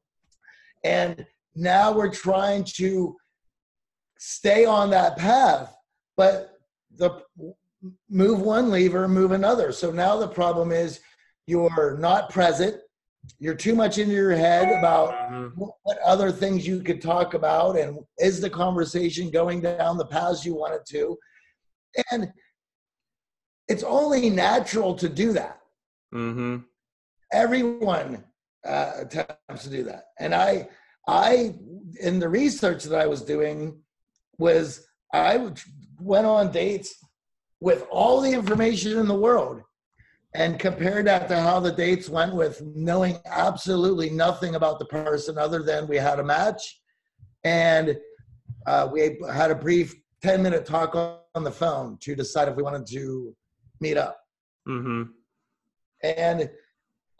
and 0.84 1.24
now 1.56 1.92
we're 1.92 2.12
trying 2.12 2.64
to 2.76 3.16
stay 4.18 4.66
on 4.66 4.90
that 4.90 5.16
path. 5.16 5.74
But 6.16 6.58
the 6.96 7.22
move 8.10 8.40
one 8.40 8.70
lever, 8.70 9.08
move 9.08 9.32
another. 9.32 9.72
So 9.72 9.90
now 9.90 10.18
the 10.18 10.28
problem 10.28 10.72
is 10.72 11.00
you're 11.46 11.96
not 11.98 12.30
present 12.30 12.76
you're 13.38 13.54
too 13.54 13.74
much 13.74 13.98
into 13.98 14.14
your 14.14 14.34
head 14.34 14.70
about 14.78 15.12
mm-hmm. 15.30 15.60
what 15.82 15.98
other 16.04 16.30
things 16.30 16.66
you 16.66 16.80
could 16.80 17.00
talk 17.00 17.34
about 17.34 17.76
and 17.78 17.98
is 18.18 18.40
the 18.40 18.50
conversation 18.50 19.30
going 19.30 19.60
down 19.60 19.98
the 19.98 20.06
paths 20.06 20.44
you 20.44 20.54
want 20.54 20.74
it 20.74 20.86
to 20.86 21.16
and 22.10 22.32
it's 23.68 23.82
only 23.82 24.30
natural 24.30 24.94
to 24.94 25.08
do 25.08 25.32
that 25.32 25.60
mm-hmm. 26.14 26.58
everyone 27.32 28.22
uh, 28.66 28.92
attempts 28.98 29.64
to 29.64 29.70
do 29.70 29.82
that 29.82 30.04
and 30.18 30.34
i 30.34 30.66
i 31.08 31.54
in 32.00 32.18
the 32.18 32.28
research 32.28 32.84
that 32.84 32.98
i 32.98 33.06
was 33.06 33.22
doing 33.22 33.78
was 34.38 34.86
i 35.12 35.50
went 36.00 36.26
on 36.26 36.50
dates 36.50 36.94
with 37.60 37.86
all 37.90 38.20
the 38.20 38.30
information 38.32 38.98
in 38.98 39.06
the 39.06 39.14
world 39.14 39.62
and 40.34 40.58
compared 40.58 41.06
that 41.06 41.28
to 41.28 41.40
how 41.40 41.60
the 41.60 41.70
dates 41.70 42.08
went 42.08 42.34
with 42.34 42.60
knowing 42.74 43.18
absolutely 43.26 44.10
nothing 44.10 44.56
about 44.56 44.78
the 44.78 44.84
person 44.84 45.38
other 45.38 45.62
than 45.62 45.86
we 45.86 45.96
had 45.96 46.18
a 46.18 46.24
match 46.24 46.80
and 47.44 47.96
uh, 48.66 48.88
we 48.90 49.18
had 49.32 49.50
a 49.50 49.54
brief 49.54 49.94
10 50.22 50.42
minute 50.42 50.66
talk 50.66 50.94
on 50.94 51.44
the 51.44 51.50
phone 51.50 51.96
to 52.00 52.14
decide 52.14 52.48
if 52.48 52.56
we 52.56 52.62
wanted 52.62 52.86
to 52.86 53.34
meet 53.80 53.96
up. 53.96 54.18
Mm-hmm. 54.66 55.02
and 56.02 56.50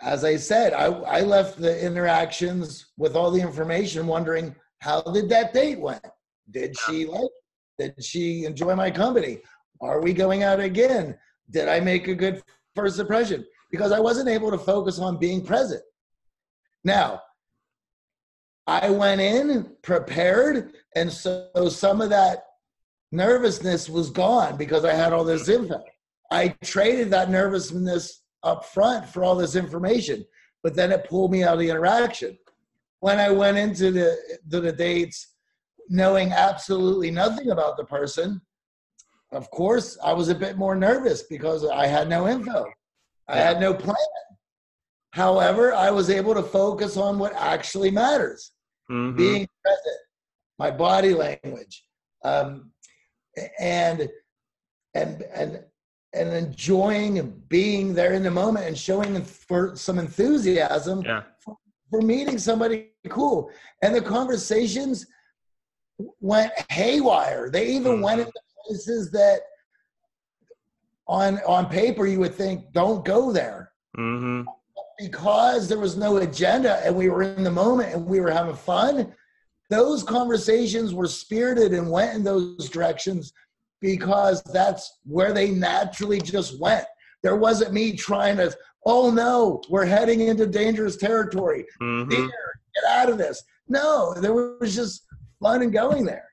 as 0.00 0.24
i 0.24 0.34
said 0.34 0.72
I, 0.72 0.86
I 0.86 1.20
left 1.20 1.60
the 1.60 1.78
interactions 1.84 2.86
with 2.96 3.16
all 3.16 3.30
the 3.30 3.42
information 3.42 4.06
wondering 4.06 4.56
how 4.78 5.02
did 5.02 5.28
that 5.28 5.52
date 5.52 5.78
went? 5.78 6.06
Did 6.50 6.74
she 6.78 7.06
like 7.06 7.30
did 7.78 8.02
she 8.02 8.44
enjoy 8.44 8.74
my 8.74 8.90
company? 8.90 9.40
Are 9.80 10.00
we 10.00 10.14
going 10.14 10.42
out 10.42 10.58
again? 10.58 11.18
Did 11.50 11.68
i 11.68 11.80
make 11.80 12.08
a 12.08 12.14
good 12.14 12.42
first 12.74 12.98
impression 12.98 13.44
because 13.70 13.92
I 13.92 14.00
wasn't 14.00 14.28
able 14.28 14.50
to 14.50 14.58
focus 14.58 14.98
on 14.98 15.18
being 15.18 15.44
present. 15.44 15.82
Now, 16.84 17.22
I 18.66 18.90
went 18.90 19.20
in 19.20 19.72
prepared, 19.82 20.72
and 20.96 21.10
so 21.10 21.48
some 21.68 22.00
of 22.00 22.10
that 22.10 22.44
nervousness 23.12 23.88
was 23.88 24.10
gone 24.10 24.56
because 24.56 24.84
I 24.84 24.92
had 24.92 25.12
all 25.12 25.24
this 25.24 25.48
info. 25.48 25.82
I 26.30 26.48
traded 26.64 27.10
that 27.10 27.30
nervousness 27.30 28.22
up 28.42 28.64
front 28.66 29.08
for 29.08 29.24
all 29.24 29.34
this 29.34 29.56
information, 29.56 30.24
but 30.62 30.74
then 30.74 30.92
it 30.92 31.08
pulled 31.08 31.30
me 31.30 31.42
out 31.42 31.54
of 31.54 31.60
the 31.60 31.70
interaction. 31.70 32.38
When 33.00 33.20
I 33.20 33.30
went 33.30 33.58
into 33.58 33.90
the, 33.90 34.16
to 34.50 34.60
the 34.60 34.72
dates 34.72 35.34
knowing 35.88 36.32
absolutely 36.32 37.10
nothing 37.10 37.50
about 37.50 37.76
the 37.76 37.84
person, 37.84 38.40
of 39.34 39.50
course, 39.50 39.98
I 40.02 40.12
was 40.12 40.28
a 40.28 40.34
bit 40.34 40.56
more 40.56 40.74
nervous 40.74 41.22
because 41.22 41.64
I 41.64 41.86
had 41.86 42.08
no 42.08 42.28
info. 42.28 42.64
I 43.28 43.36
had 43.36 43.60
no 43.60 43.74
plan. 43.74 43.96
However, 45.12 45.72
I 45.72 45.90
was 45.90 46.10
able 46.10 46.34
to 46.34 46.42
focus 46.42 46.96
on 46.96 47.18
what 47.18 47.32
actually 47.34 47.90
matters 47.90 48.52
mm-hmm. 48.90 49.16
being 49.16 49.48
present, 49.62 49.98
my 50.58 50.70
body 50.70 51.14
language, 51.14 51.84
um, 52.24 52.70
and 53.58 54.08
and 54.94 55.22
and 55.34 55.64
and 56.12 56.28
enjoying 56.32 57.42
being 57.48 57.94
there 57.94 58.12
in 58.12 58.22
the 58.22 58.30
moment 58.30 58.66
and 58.66 58.76
showing 58.76 59.22
for 59.22 59.74
some 59.76 59.98
enthusiasm 59.98 61.02
yeah. 61.02 61.22
for, 61.38 61.56
for 61.90 62.00
meeting 62.00 62.38
somebody 62.38 62.90
cool. 63.08 63.50
And 63.82 63.94
the 63.94 64.00
conversations 64.00 65.06
went 66.20 66.52
haywire. 66.70 67.50
They 67.50 67.68
even 67.68 67.92
mm-hmm. 67.92 68.02
went 68.02 68.20
into 68.20 68.32
places 68.66 69.10
that 69.10 69.40
on 71.06 71.38
on 71.46 71.66
paper 71.66 72.06
you 72.06 72.18
would 72.18 72.34
think 72.34 72.72
don't 72.72 73.04
go 73.04 73.30
there 73.30 73.72
mm-hmm. 73.98 74.42
because 74.98 75.68
there 75.68 75.78
was 75.78 75.96
no 75.96 76.16
agenda 76.16 76.84
and 76.84 76.94
we 76.94 77.08
were 77.10 77.22
in 77.22 77.44
the 77.44 77.50
moment 77.50 77.92
and 77.94 78.06
we 78.06 78.20
were 78.20 78.30
having 78.30 78.56
fun 78.56 79.12
those 79.70 80.02
conversations 80.02 80.94
were 80.94 81.08
spirited 81.08 81.72
and 81.72 81.90
went 81.90 82.14
in 82.14 82.22
those 82.22 82.68
directions 82.68 83.32
because 83.80 84.42
that's 84.44 85.00
where 85.04 85.32
they 85.32 85.50
naturally 85.50 86.20
just 86.20 86.60
went. 86.60 86.86
There 87.22 87.36
wasn't 87.36 87.72
me 87.72 87.92
trying 87.92 88.36
to, 88.36 88.54
oh 88.86 89.10
no, 89.10 89.62
we're 89.70 89.86
heading 89.86 90.20
into 90.20 90.46
dangerous 90.46 90.96
territory. 90.96 91.66
Mhm. 91.80 92.10
Here, 92.12 92.60
get 92.74 92.84
out 92.88 93.10
of 93.10 93.18
this. 93.18 93.42
No, 93.68 94.14
there 94.14 94.32
was 94.32 94.74
just 94.74 95.06
fun 95.40 95.62
and 95.62 95.72
going 95.72 96.04
there. 96.04 96.28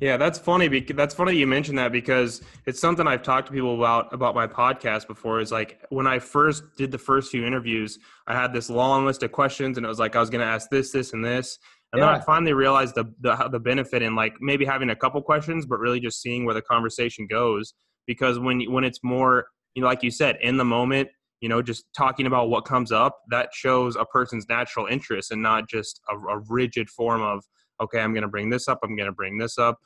Yeah, 0.00 0.18
that's 0.18 0.38
funny. 0.38 0.68
Because 0.68 0.96
that's 0.96 1.14
funny 1.14 1.36
you 1.36 1.46
mentioned 1.46 1.78
that 1.78 1.90
because 1.90 2.42
it's 2.66 2.78
something 2.78 3.06
I've 3.06 3.22
talked 3.22 3.46
to 3.46 3.52
people 3.52 3.74
about 3.76 4.12
about 4.12 4.34
my 4.34 4.46
podcast 4.46 5.06
before. 5.06 5.40
Is 5.40 5.50
like 5.50 5.80
when 5.88 6.06
I 6.06 6.18
first 6.18 6.64
did 6.76 6.90
the 6.90 6.98
first 6.98 7.30
few 7.30 7.46
interviews, 7.46 7.98
I 8.26 8.34
had 8.34 8.52
this 8.52 8.68
long 8.68 9.06
list 9.06 9.22
of 9.22 9.32
questions, 9.32 9.78
and 9.78 9.86
it 9.86 9.88
was 9.88 9.98
like 9.98 10.14
I 10.14 10.20
was 10.20 10.28
going 10.28 10.42
to 10.42 10.46
ask 10.46 10.68
this, 10.68 10.92
this, 10.92 11.14
and 11.14 11.24
this, 11.24 11.58
and 11.92 12.02
then 12.02 12.08
I 12.08 12.20
finally 12.20 12.52
realized 12.52 12.94
the, 12.94 13.06
the 13.20 13.48
the 13.50 13.60
benefit 13.60 14.02
in 14.02 14.14
like 14.14 14.34
maybe 14.40 14.66
having 14.66 14.90
a 14.90 14.96
couple 14.96 15.22
questions, 15.22 15.64
but 15.64 15.78
really 15.78 16.00
just 16.00 16.20
seeing 16.20 16.44
where 16.44 16.54
the 16.54 16.62
conversation 16.62 17.26
goes. 17.26 17.72
Because 18.06 18.38
when 18.38 18.60
when 18.70 18.84
it's 18.84 19.00
more, 19.02 19.46
you 19.74 19.80
know, 19.80 19.88
like 19.88 20.02
you 20.02 20.10
said, 20.10 20.36
in 20.42 20.58
the 20.58 20.64
moment, 20.64 21.08
you 21.40 21.48
know, 21.48 21.62
just 21.62 21.84
talking 21.96 22.26
about 22.26 22.50
what 22.50 22.66
comes 22.66 22.92
up, 22.92 23.18
that 23.30 23.48
shows 23.54 23.96
a 23.96 24.04
person's 24.04 24.46
natural 24.48 24.86
interest 24.86 25.30
and 25.30 25.42
not 25.42 25.70
just 25.70 26.00
a, 26.10 26.16
a 26.16 26.42
rigid 26.50 26.90
form 26.90 27.22
of 27.22 27.42
okay, 27.80 28.00
I'm 28.00 28.12
going 28.12 28.22
to 28.22 28.28
bring 28.28 28.50
this 28.50 28.68
up, 28.68 28.80
I'm 28.82 28.96
going 28.96 29.06
to 29.08 29.12
bring 29.12 29.38
this 29.38 29.58
up, 29.58 29.78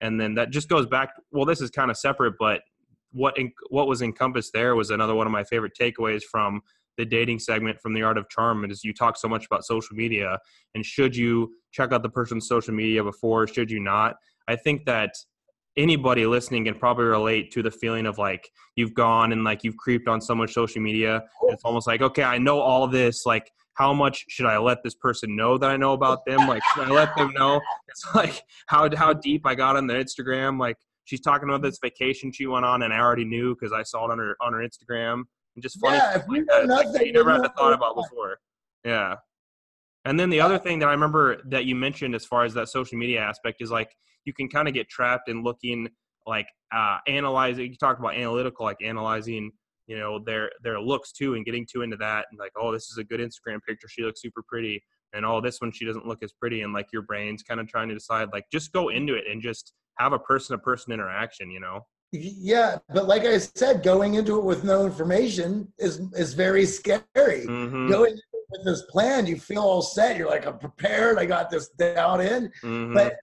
and 0.00 0.20
then 0.20 0.34
that 0.34 0.50
just 0.50 0.68
goes 0.68 0.86
back. 0.86 1.10
Well, 1.30 1.44
this 1.44 1.60
is 1.60 1.70
kind 1.70 1.90
of 1.90 1.96
separate, 1.96 2.34
but 2.38 2.62
what 3.12 3.38
en- 3.38 3.52
what 3.70 3.86
was 3.86 4.02
encompassed 4.02 4.52
there 4.52 4.74
was 4.74 4.90
another 4.90 5.14
one 5.14 5.26
of 5.26 5.32
my 5.32 5.44
favorite 5.44 5.72
takeaways 5.80 6.22
from 6.22 6.60
the 6.96 7.04
dating 7.04 7.38
segment 7.38 7.80
from 7.80 7.94
the 7.94 8.02
art 8.02 8.18
of 8.18 8.28
charm 8.28 8.68
is 8.70 8.84
you 8.84 8.92
talk 8.92 9.16
so 9.16 9.28
much 9.28 9.46
about 9.46 9.64
social 9.64 9.96
media 9.96 10.38
and 10.74 10.84
should 10.84 11.16
you 11.16 11.52
check 11.72 11.92
out 11.92 12.02
the 12.02 12.08
person's 12.08 12.46
social 12.46 12.74
media 12.74 13.02
before 13.02 13.46
should 13.46 13.70
you 13.70 13.80
not? 13.80 14.16
I 14.46 14.56
think 14.56 14.84
that 14.86 15.12
anybody 15.76 16.26
listening 16.26 16.64
can 16.64 16.74
probably 16.74 17.04
relate 17.04 17.50
to 17.52 17.62
the 17.62 17.70
feeling 17.70 18.06
of 18.06 18.18
like 18.18 18.48
you've 18.76 18.94
gone 18.94 19.32
and 19.32 19.42
like 19.42 19.64
you've 19.64 19.76
creeped 19.76 20.06
on 20.06 20.20
someone's 20.20 20.54
social 20.54 20.80
media. 20.80 21.22
It's 21.44 21.64
almost 21.64 21.86
like 21.86 22.02
okay 22.02 22.22
i 22.22 22.38
know 22.38 22.60
all 22.60 22.86
this 22.86 23.26
like 23.26 23.50
how 23.74 23.92
much 23.92 24.24
should 24.28 24.46
i 24.46 24.56
let 24.58 24.82
this 24.82 24.94
person 24.94 25.36
know 25.36 25.58
that 25.58 25.70
i 25.70 25.76
know 25.76 25.92
about 25.92 26.24
them? 26.26 26.46
Like 26.48 26.62
should 26.74 26.84
i 26.84 26.90
let 26.90 27.16
them 27.16 27.32
know? 27.34 27.60
It's 27.88 28.06
like 28.14 28.42
how 28.66 28.88
how 28.96 29.12
deep 29.12 29.46
i 29.46 29.54
got 29.54 29.76
on 29.76 29.86
their 29.86 30.02
instagram. 30.02 30.58
Like 30.58 30.76
she's 31.04 31.20
talking 31.20 31.48
about 31.48 31.62
this 31.62 31.78
vacation 31.82 32.32
she 32.32 32.46
went 32.46 32.64
on 32.64 32.82
and 32.82 32.92
i 32.92 32.98
already 32.98 33.24
knew 33.24 33.54
because 33.54 33.72
i 33.72 33.82
saw 33.82 34.06
it 34.06 34.12
on 34.12 34.18
her 34.18 34.36
on 34.40 34.52
her 34.52 34.60
instagram. 34.60 35.22
And 35.54 35.62
just 35.62 35.78
funny 35.80 35.96
Yeah, 35.96 36.16
if 36.16 36.24
you 36.28 36.38
like 36.38 36.46
know 36.46 36.66
that. 36.66 36.74
Like, 36.74 36.86
nothing, 36.86 37.06
you 37.06 37.12
never 37.12 37.32
had 37.32 37.54
thought 37.56 37.72
about 37.72 37.94
before. 37.94 38.38
Yeah. 38.84 39.16
And 40.04 40.20
then 40.20 40.28
the 40.28 40.40
other 40.40 40.58
thing 40.58 40.78
that 40.80 40.88
I 40.88 40.92
remember 40.92 41.40
that 41.46 41.64
you 41.64 41.74
mentioned 41.74 42.14
as 42.14 42.24
far 42.26 42.44
as 42.44 42.52
that 42.54 42.68
social 42.68 42.98
media 42.98 43.20
aspect 43.20 43.62
is 43.62 43.70
like 43.70 43.90
you 44.24 44.32
can 44.32 44.48
kind 44.48 44.68
of 44.68 44.74
get 44.74 44.88
trapped 44.88 45.28
in 45.28 45.42
looking 45.42 45.88
like 46.26 46.46
uh 46.74 46.98
analyzing 47.06 47.66
you 47.70 47.76
talked 47.76 48.00
about 48.00 48.14
analytical 48.14 48.64
like 48.64 48.82
analyzing 48.82 49.52
you 49.86 49.98
know 49.98 50.18
their 50.18 50.50
their 50.62 50.80
looks 50.80 51.12
too 51.12 51.34
and 51.34 51.44
getting 51.44 51.66
too 51.70 51.82
into 51.82 51.96
that 51.96 52.26
and 52.30 52.38
like 52.38 52.52
oh 52.56 52.72
this 52.72 52.90
is 52.90 52.98
a 52.98 53.04
good 53.04 53.20
Instagram 53.20 53.60
picture 53.66 53.88
she 53.88 54.02
looks 54.02 54.20
super 54.22 54.42
pretty 54.46 54.82
and 55.12 55.24
oh 55.24 55.40
this 55.40 55.60
one 55.60 55.70
she 55.72 55.84
doesn't 55.84 56.06
look 56.06 56.22
as 56.22 56.32
pretty 56.32 56.62
and 56.62 56.72
like 56.72 56.86
your 56.92 57.02
brain's 57.02 57.42
kind 57.42 57.60
of 57.60 57.68
trying 57.68 57.88
to 57.88 57.94
decide 57.94 58.28
like 58.32 58.44
just 58.52 58.72
go 58.72 58.88
into 58.88 59.14
it 59.14 59.24
and 59.30 59.42
just 59.42 59.72
have 59.98 60.12
a 60.12 60.18
person 60.18 60.56
to 60.56 60.62
person 60.62 60.92
interaction 60.92 61.50
you 61.50 61.60
know 61.60 61.80
Yeah, 62.12 62.78
but 62.92 63.08
like 63.08 63.24
I 63.24 63.38
said, 63.38 63.82
going 63.82 64.14
into 64.14 64.38
it 64.38 64.44
with 64.44 64.62
no 64.62 64.84
information 64.86 65.72
is 65.78 66.00
is 66.12 66.32
very 66.32 66.64
scary. 66.64 67.02
mm-hmm, 67.16 67.88
Going 67.90 68.12
into 68.12 68.22
with 68.50 68.64
this 68.64 68.82
plan, 68.82 69.26
you 69.26 69.36
feel 69.36 69.62
all 69.62 69.82
set. 69.82 70.16
You're 70.16 70.30
like, 70.30 70.46
I'm 70.46 70.58
prepared. 70.58 71.18
I 71.18 71.26
got 71.26 71.50
this 71.50 71.70
down 71.70 72.20
in. 72.20 72.52
mm-hmm. 72.62 72.94
But 72.94 73.06
it 73.14 73.18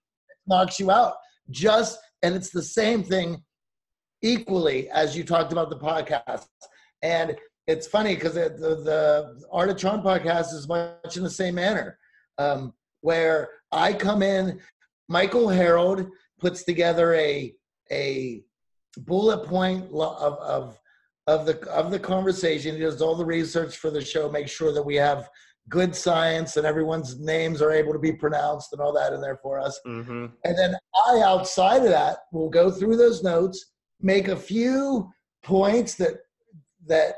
knocks 0.45 0.77
you 0.77 0.91
out. 0.91 1.13
Just 1.51 1.99
and 2.21 2.35
it's 2.35 2.49
the 2.49 2.61
same 2.63 3.01
thing 3.01 3.41
equally 4.21 4.89
as 4.89 5.15
you 5.15 5.23
talked 5.23 5.51
about 5.51 5.69
the 5.69 5.77
podcast. 5.77 6.47
And 7.01 7.35
it's 7.67 7.87
funny 7.87 8.15
because 8.15 8.33
the, 8.33 8.49
the, 8.49 9.41
Art 9.51 9.69
of 9.69 9.77
Charm 9.77 10.01
podcast 10.01 10.53
is 10.53 10.67
much 10.67 11.17
in 11.17 11.23
the 11.23 11.29
same 11.29 11.55
manner, 11.55 11.97
um, 12.37 12.73
where 13.01 13.49
I 13.71 13.93
come 13.93 14.23
in. 14.23 14.59
Michael 15.07 15.49
Harold 15.49 16.07
puts 16.39 16.63
together 16.63 17.13
a 17.15 17.53
a 17.91 18.41
bullet 18.97 19.45
point 19.45 19.85
of 19.93 20.37
of 20.39 20.79
of 21.27 21.45
the 21.45 21.69
of 21.69 21.91
the 21.91 21.99
conversation. 21.99 22.75
He 22.75 22.81
does 22.81 23.01
all 23.01 23.15
the 23.15 23.25
research 23.25 23.77
for 23.77 23.89
the 23.89 24.03
show, 24.03 24.29
make 24.29 24.47
sure 24.47 24.73
that 24.73 24.83
we 24.83 24.95
have 24.95 25.29
good 25.69 25.95
science 25.95 26.57
and 26.57 26.65
everyone's 26.65 27.19
names 27.19 27.61
are 27.61 27.71
able 27.71 27.93
to 27.93 27.99
be 27.99 28.11
pronounced 28.11 28.73
and 28.73 28.81
all 28.81 28.91
that 28.93 29.13
in 29.13 29.21
there 29.21 29.37
for 29.41 29.59
us. 29.59 29.79
mm-hmm. 29.85 30.25
And 30.43 30.57
then 30.57 30.75
I, 31.07 31.21
outside 31.23 31.83
of 31.83 31.89
that, 31.89 32.17
will 32.31 32.49
go 32.49 32.71
through 32.71 32.97
those 32.97 33.23
notes, 33.23 33.70
make 34.01 34.27
a 34.27 34.35
few 34.35 35.11
points 35.43 35.95
that 35.95 36.21
that 36.87 37.15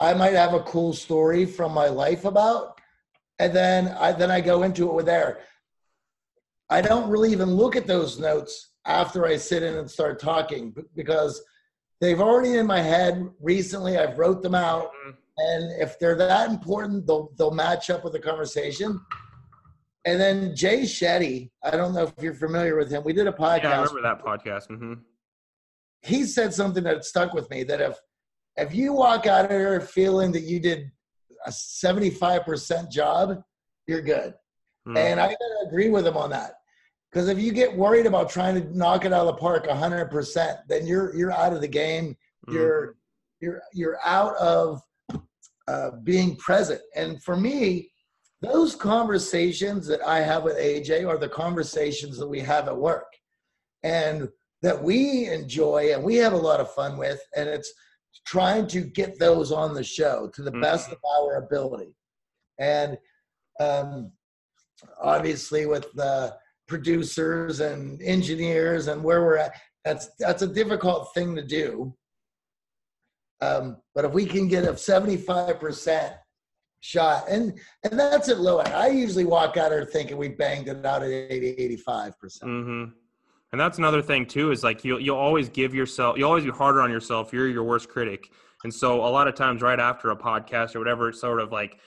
I 0.00 0.14
might 0.14 0.34
have 0.34 0.54
a 0.54 0.60
cool 0.60 0.92
story 0.92 1.46
from 1.46 1.72
my 1.72 1.88
life 1.88 2.24
about, 2.24 2.80
and 3.38 3.52
then 3.52 3.88
I 3.98 4.12
then 4.12 4.30
I 4.30 4.40
go 4.40 4.62
into 4.62 4.88
it 4.88 4.94
with 4.94 5.06
there. 5.06 5.40
I 6.70 6.80
don't 6.80 7.10
really 7.10 7.30
even 7.32 7.50
look 7.50 7.76
at 7.76 7.86
those 7.86 8.18
notes 8.18 8.70
after 8.86 9.26
I 9.26 9.36
sit 9.36 9.62
in 9.62 9.76
and 9.76 9.90
start 9.90 10.18
talking 10.18 10.74
because 10.94 11.42
they've 12.00 12.20
already 12.20 12.54
in 12.54 12.66
my 12.66 12.80
head. 12.80 13.28
Recently, 13.40 13.98
I've 13.98 14.18
wrote 14.18 14.42
them 14.42 14.54
out, 14.54 14.90
and 15.38 15.80
if 15.80 15.98
they're 15.98 16.16
that 16.16 16.50
important, 16.50 17.06
they'll 17.06 17.32
they'll 17.36 17.50
match 17.50 17.90
up 17.90 18.04
with 18.04 18.12
the 18.12 18.20
conversation. 18.20 19.00
And 20.06 20.20
then 20.20 20.54
Jay 20.54 20.82
Shetty, 20.82 21.50
I 21.62 21.70
don't 21.70 21.94
know 21.94 22.02
if 22.02 22.12
you're 22.22 22.34
familiar 22.34 22.76
with 22.76 22.90
him. 22.90 23.02
We 23.04 23.14
did 23.14 23.26
a 23.26 23.32
podcast. 23.32 23.62
yeah 23.62 23.80
i 23.80 23.82
remember 23.82 24.02
that 24.02 24.22
podcast 24.22 24.68
mm-hmm. 24.68 24.94
He 26.04 26.24
said 26.24 26.52
something 26.52 26.84
that 26.84 27.04
stuck 27.04 27.32
with 27.32 27.48
me 27.50 27.62
that 27.64 27.80
if 27.80 27.98
if 28.56 28.74
you 28.74 28.92
walk 28.92 29.26
out 29.26 29.46
of 29.46 29.50
here 29.50 29.80
feeling 29.80 30.30
that 30.32 30.42
you 30.42 30.60
did 30.60 30.90
a 31.46 31.50
75% 31.50 32.90
job, 32.90 33.42
you're 33.86 34.00
good. 34.00 34.34
Mm-hmm. 34.86 34.96
And 34.96 35.20
I 35.20 35.26
gotta 35.26 35.66
agree 35.66 35.88
with 35.88 36.06
him 36.06 36.16
on 36.16 36.30
that. 36.30 36.52
Because 37.10 37.28
if 37.28 37.38
you 37.38 37.52
get 37.52 37.76
worried 37.76 38.06
about 38.06 38.28
trying 38.28 38.60
to 38.60 38.76
knock 38.76 39.04
it 39.04 39.12
out 39.12 39.26
of 39.26 39.34
the 39.34 39.40
park 39.40 39.66
100%, 39.66 40.58
then 40.68 40.86
you're 40.86 41.14
you're 41.14 41.32
out 41.32 41.52
of 41.52 41.60
the 41.60 41.68
game. 41.68 42.16
Mm-hmm. 42.48 42.54
You're 42.54 42.96
you're 43.40 43.62
you're 43.72 43.98
out 44.04 44.36
of 44.36 44.82
uh, 45.68 45.90
being 46.02 46.36
present. 46.36 46.80
And 46.94 47.22
for 47.22 47.36
me, 47.36 47.90
those 48.42 48.74
conversations 48.74 49.86
that 49.86 50.02
I 50.02 50.20
have 50.20 50.42
with 50.42 50.56
AJ 50.58 51.08
are 51.08 51.16
the 51.16 51.28
conversations 51.28 52.18
that 52.18 52.26
we 52.26 52.40
have 52.40 52.68
at 52.68 52.76
work, 52.76 53.06
and 53.82 54.28
that 54.64 54.82
we 54.82 55.28
enjoy 55.28 55.92
and 55.92 56.02
we 56.02 56.16
have 56.16 56.32
a 56.32 56.36
lot 56.36 56.58
of 56.58 56.72
fun 56.72 56.96
with. 56.96 57.20
And 57.36 57.48
it's 57.48 57.70
trying 58.26 58.66
to 58.68 58.80
get 58.80 59.18
those 59.18 59.52
on 59.52 59.74
the 59.74 59.84
show 59.84 60.30
to 60.34 60.42
the 60.42 60.50
best 60.52 60.90
of 60.90 60.96
our 61.18 61.36
ability. 61.36 61.94
And 62.58 62.96
um, 63.60 64.10
obviously, 65.02 65.66
with 65.66 65.92
the 65.92 66.34
producers 66.66 67.60
and 67.60 68.00
engineers 68.00 68.88
and 68.88 69.04
where 69.04 69.22
we're 69.22 69.36
at, 69.36 69.52
that's 69.84 70.08
that's 70.18 70.40
a 70.40 70.46
difficult 70.46 71.12
thing 71.12 71.36
to 71.36 71.42
do. 71.42 71.94
Um, 73.42 73.76
but 73.94 74.06
if 74.06 74.12
we 74.12 74.24
can 74.24 74.48
get 74.48 74.64
a 74.64 74.72
75% 74.72 76.14
shot, 76.80 77.28
and 77.28 77.58
and 77.82 78.00
that's 78.00 78.30
at 78.30 78.40
low 78.40 78.60
end. 78.60 78.72
I 78.72 78.88
usually 78.88 79.26
walk 79.26 79.58
out 79.58 79.70
there 79.70 79.84
thinking 79.84 80.16
we 80.16 80.28
banged 80.28 80.68
it 80.68 80.86
out 80.86 81.02
at 81.02 81.10
80, 81.10 81.76
85%. 81.86 82.18
percent 82.18 82.50
hmm 82.50 82.84
And 83.54 83.60
that's 83.60 83.78
another 83.78 84.02
thing 84.02 84.26
too 84.26 84.50
is 84.50 84.64
like 84.64 84.82
you'll 84.84 84.98
you'll 84.98 85.16
always 85.16 85.48
give 85.48 85.76
yourself 85.76 86.18
you'll 86.18 86.28
always 86.28 86.42
be 86.42 86.50
harder 86.50 86.82
on 86.82 86.90
yourself. 86.90 87.32
You're 87.32 87.46
your 87.46 87.62
worst 87.62 87.88
critic, 87.88 88.32
and 88.64 88.74
so 88.74 88.96
a 88.96 89.06
lot 89.06 89.28
of 89.28 89.36
times 89.36 89.62
right 89.62 89.78
after 89.78 90.10
a 90.10 90.16
podcast 90.16 90.74
or 90.74 90.80
whatever, 90.80 91.10
it's 91.10 91.20
sort 91.20 91.38
of 91.40 91.52
like 91.52 91.78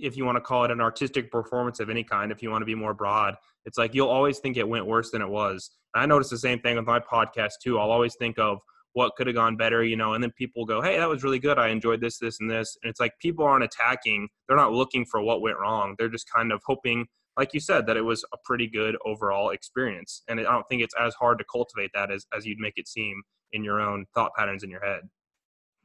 if 0.00 0.16
you 0.16 0.24
want 0.24 0.36
to 0.36 0.40
call 0.40 0.64
it 0.64 0.70
an 0.70 0.80
artistic 0.80 1.30
performance 1.30 1.78
of 1.78 1.90
any 1.90 2.02
kind, 2.02 2.32
if 2.32 2.42
you 2.42 2.50
want 2.50 2.62
to 2.62 2.64
be 2.66 2.74
more 2.74 2.94
broad, 2.94 3.34
it's 3.66 3.76
like 3.76 3.94
you'll 3.94 4.08
always 4.08 4.38
think 4.38 4.56
it 4.56 4.66
went 4.66 4.86
worse 4.86 5.10
than 5.10 5.20
it 5.20 5.28
was. 5.28 5.72
And 5.92 6.02
I 6.02 6.06
notice 6.06 6.30
the 6.30 6.38
same 6.38 6.58
thing 6.60 6.76
with 6.76 6.86
my 6.86 7.00
podcast 7.00 7.60
too. 7.62 7.78
I'll 7.78 7.90
always 7.90 8.14
think 8.14 8.38
of 8.38 8.60
what 8.94 9.14
could 9.14 9.26
have 9.26 9.36
gone 9.36 9.58
better, 9.58 9.84
you 9.84 9.94
know, 9.94 10.14
and 10.14 10.24
then 10.24 10.32
people 10.38 10.64
go, 10.64 10.80
"Hey, 10.80 10.96
that 10.96 11.06
was 11.06 11.22
really 11.22 11.38
good. 11.38 11.58
I 11.58 11.68
enjoyed 11.68 12.00
this, 12.00 12.16
this, 12.16 12.40
and 12.40 12.50
this." 12.50 12.78
And 12.82 12.88
it's 12.88 12.98
like 12.98 13.12
people 13.20 13.44
aren't 13.44 13.64
attacking; 13.64 14.26
they're 14.46 14.56
not 14.56 14.72
looking 14.72 15.04
for 15.04 15.20
what 15.20 15.42
went 15.42 15.58
wrong. 15.58 15.96
They're 15.98 16.08
just 16.08 16.32
kind 16.32 16.50
of 16.50 16.62
hoping 16.64 17.08
like 17.38 17.54
you 17.54 17.60
said, 17.60 17.86
that 17.86 17.96
it 17.96 18.02
was 18.02 18.24
a 18.34 18.36
pretty 18.44 18.66
good 18.66 18.96
overall 19.06 19.50
experience. 19.50 20.22
And 20.28 20.40
I 20.40 20.42
don't 20.42 20.68
think 20.68 20.82
it's 20.82 20.94
as 21.00 21.14
hard 21.14 21.38
to 21.38 21.44
cultivate 21.50 21.90
that 21.94 22.10
as, 22.10 22.26
as 22.36 22.44
you'd 22.44 22.58
make 22.58 22.74
it 22.76 22.88
seem 22.88 23.22
in 23.52 23.62
your 23.62 23.80
own 23.80 24.04
thought 24.12 24.32
patterns 24.36 24.64
in 24.64 24.70
your 24.70 24.84
head, 24.84 25.02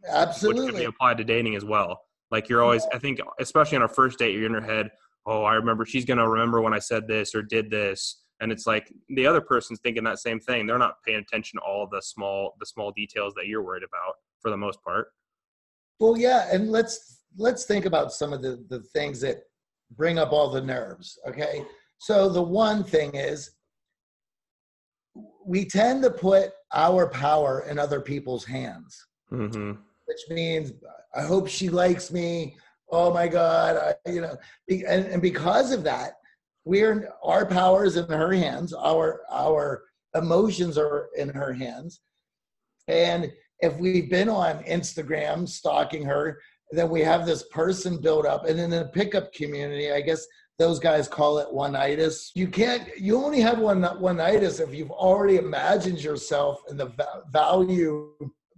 Absolutely. 0.09 0.65
which 0.65 0.71
can 0.71 0.81
be 0.81 0.85
applied 0.85 1.19
to 1.19 1.23
dating 1.23 1.55
as 1.55 1.63
well. 1.63 2.01
Like 2.31 2.49
you're 2.49 2.63
always, 2.63 2.85
I 2.91 2.97
think, 2.97 3.19
especially 3.39 3.75
on 3.75 3.83
our 3.83 3.87
first 3.87 4.17
date, 4.17 4.33
you're 4.33 4.47
in 4.47 4.51
your 4.51 4.61
head, 4.61 4.89
oh, 5.27 5.43
I 5.43 5.53
remember 5.53 5.85
she's 5.85 6.05
going 6.05 6.17
to 6.17 6.27
remember 6.27 6.59
when 6.59 6.73
I 6.73 6.79
said 6.79 7.07
this 7.07 7.35
or 7.35 7.43
did 7.43 7.69
this. 7.69 8.23
And 8.41 8.51
it's 8.51 8.65
like 8.65 8.91
the 9.09 9.27
other 9.27 9.39
person's 9.39 9.79
thinking 9.79 10.03
that 10.05 10.17
same 10.17 10.39
thing. 10.39 10.65
They're 10.65 10.79
not 10.79 10.95
paying 11.05 11.19
attention 11.19 11.59
to 11.59 11.63
all 11.63 11.87
the 11.89 12.01
small, 12.01 12.55
the 12.59 12.65
small 12.65 12.91
details 12.91 13.35
that 13.35 13.45
you're 13.45 13.63
worried 13.63 13.83
about 13.83 14.15
for 14.41 14.49
the 14.49 14.57
most 14.57 14.83
part. 14.83 15.09
Well, 15.99 16.17
yeah, 16.17 16.49
and 16.51 16.71
let's 16.71 17.21
let's 17.37 17.65
think 17.65 17.85
about 17.85 18.11
some 18.11 18.33
of 18.33 18.41
the 18.41 18.65
the 18.69 18.81
things 18.93 19.21
that 19.21 19.43
bring 19.95 20.17
up 20.19 20.31
all 20.31 20.49
the 20.49 20.61
nerves. 20.61 21.17
Okay, 21.27 21.65
so 21.97 22.29
the 22.29 22.41
one 22.41 22.83
thing 22.83 23.15
is 23.15 23.51
we 25.45 25.65
tend 25.65 26.03
to 26.03 26.09
put 26.09 26.51
our 26.73 27.07
power 27.07 27.65
in 27.69 27.77
other 27.79 28.01
people's 28.01 28.45
hands, 28.45 29.05
Mm-hmm. 29.31 29.71
which 30.05 30.19
means 30.29 30.73
I 31.15 31.21
hope 31.23 31.47
she 31.47 31.69
likes 31.69 32.11
me. 32.11 32.55
Oh 32.91 33.11
my 33.11 33.27
God, 33.27 33.95
I, 34.05 34.11
you 34.11 34.21
know, 34.21 34.37
and, 34.69 35.05
and 35.07 35.21
because 35.21 35.71
of 35.71 35.83
that, 35.85 36.13
we're 36.65 37.09
our 37.23 37.45
power 37.45 37.83
is 37.85 37.97
in 37.97 38.07
her 38.07 38.31
hands. 38.31 38.73
Our 38.73 39.21
our 39.31 39.83
emotions 40.15 40.77
are 40.77 41.09
in 41.17 41.29
her 41.29 41.51
hands, 41.51 42.01
and 42.87 43.31
if 43.59 43.75
we've 43.77 44.09
been 44.09 44.29
on 44.29 44.63
Instagram 44.65 45.47
stalking 45.47 46.03
her, 46.03 46.39
then 46.77 46.89
we 46.89 47.01
have 47.01 47.25
this 47.25 47.43
person 47.43 48.01
build 48.01 48.25
up, 48.25 48.45
and 48.45 48.59
in 48.59 48.69
the 48.69 48.85
pickup 48.93 49.33
community, 49.33 49.91
I 49.91 50.01
guess 50.01 50.25
those 50.59 50.79
guys 50.79 51.07
call 51.07 51.39
it 51.39 51.51
one-itis. 51.51 52.31
You 52.35 52.47
can't. 52.47 52.87
You 52.97 53.17
only 53.17 53.41
have 53.41 53.59
one 53.59 53.83
one-itis 53.83 54.59
if 54.59 54.73
you've 54.73 54.91
already 54.91 55.37
imagined 55.37 56.03
yourself 56.03 56.61
and 56.69 56.79
the 56.79 56.87
va- 56.87 57.23
value 57.31 58.11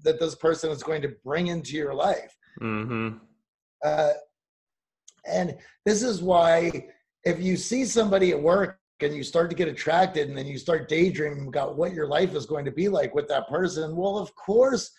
that 0.03 0.19
this 0.19 0.35
person 0.35 0.71
is 0.71 0.83
going 0.83 1.01
to 1.01 1.13
bring 1.23 1.47
into 1.47 1.75
your 1.75 1.93
life. 1.93 2.35
Mm-hmm. 2.61 3.17
Uh, 3.83 4.13
and 5.25 5.57
this 5.85 6.03
is 6.03 6.21
why 6.21 6.85
if 7.23 7.41
you 7.41 7.57
see 7.57 7.85
somebody 7.85 8.31
at 8.31 8.41
work 8.41 8.79
and 9.01 9.15
you 9.15 9.23
start 9.23 9.49
to 9.49 9.55
get 9.55 9.67
attracted 9.67 10.29
and 10.29 10.37
then 10.37 10.45
you 10.45 10.57
start 10.57 10.87
daydreaming 10.87 11.47
about 11.47 11.75
what 11.75 11.93
your 11.93 12.07
life 12.07 12.35
is 12.35 12.45
going 12.45 12.65
to 12.65 12.71
be 12.71 12.87
like 12.87 13.15
with 13.15 13.27
that 13.27 13.47
person, 13.47 13.95
well, 13.95 14.17
of 14.17 14.33
course 14.35 14.91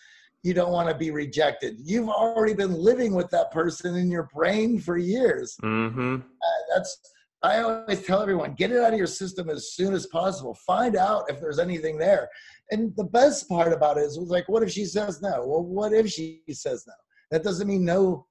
you 0.43 0.53
don't 0.53 0.71
want 0.71 0.89
to 0.89 0.95
be 0.95 1.11
rejected. 1.11 1.77
You've 1.83 2.09
already 2.09 2.53
been 2.53 2.73
living 2.73 3.13
with 3.13 3.29
that 3.31 3.51
person 3.51 3.95
in 3.95 4.09
your 4.09 4.29
brain 4.33 4.79
for 4.79 4.97
years. 4.97 5.55
Mm-hmm. 5.63 6.15
Uh, 6.15 6.75
that's 6.75 6.97
I 7.43 7.59
always 7.61 8.03
tell 8.03 8.21
everyone 8.21 8.55
get 8.55 8.71
it 8.71 8.81
out 8.81 8.93
of 8.93 8.97
your 8.97 9.07
system 9.07 9.49
as 9.49 9.73
soon 9.73 9.93
as 9.93 10.07
possible. 10.07 10.55
Find 10.65 10.95
out 10.95 11.29
if 11.29 11.39
there's 11.39 11.59
anything 11.59 11.97
there. 11.97 12.29
And 12.71 12.95
the 12.97 13.03
best 13.03 13.47
part 13.47 13.71
about 13.73 13.97
it 13.97 14.01
is, 14.01 14.17
was 14.17 14.29
like, 14.29 14.49
what 14.49 14.63
if 14.63 14.71
she 14.71 14.85
says 14.85 15.21
no? 15.21 15.45
Well, 15.45 15.63
what 15.63 15.93
if 15.93 16.09
she 16.09 16.41
says 16.51 16.83
no? 16.87 16.93
That 17.31 17.43
doesn't 17.43 17.67
mean 17.67 17.85
no 17.85 18.25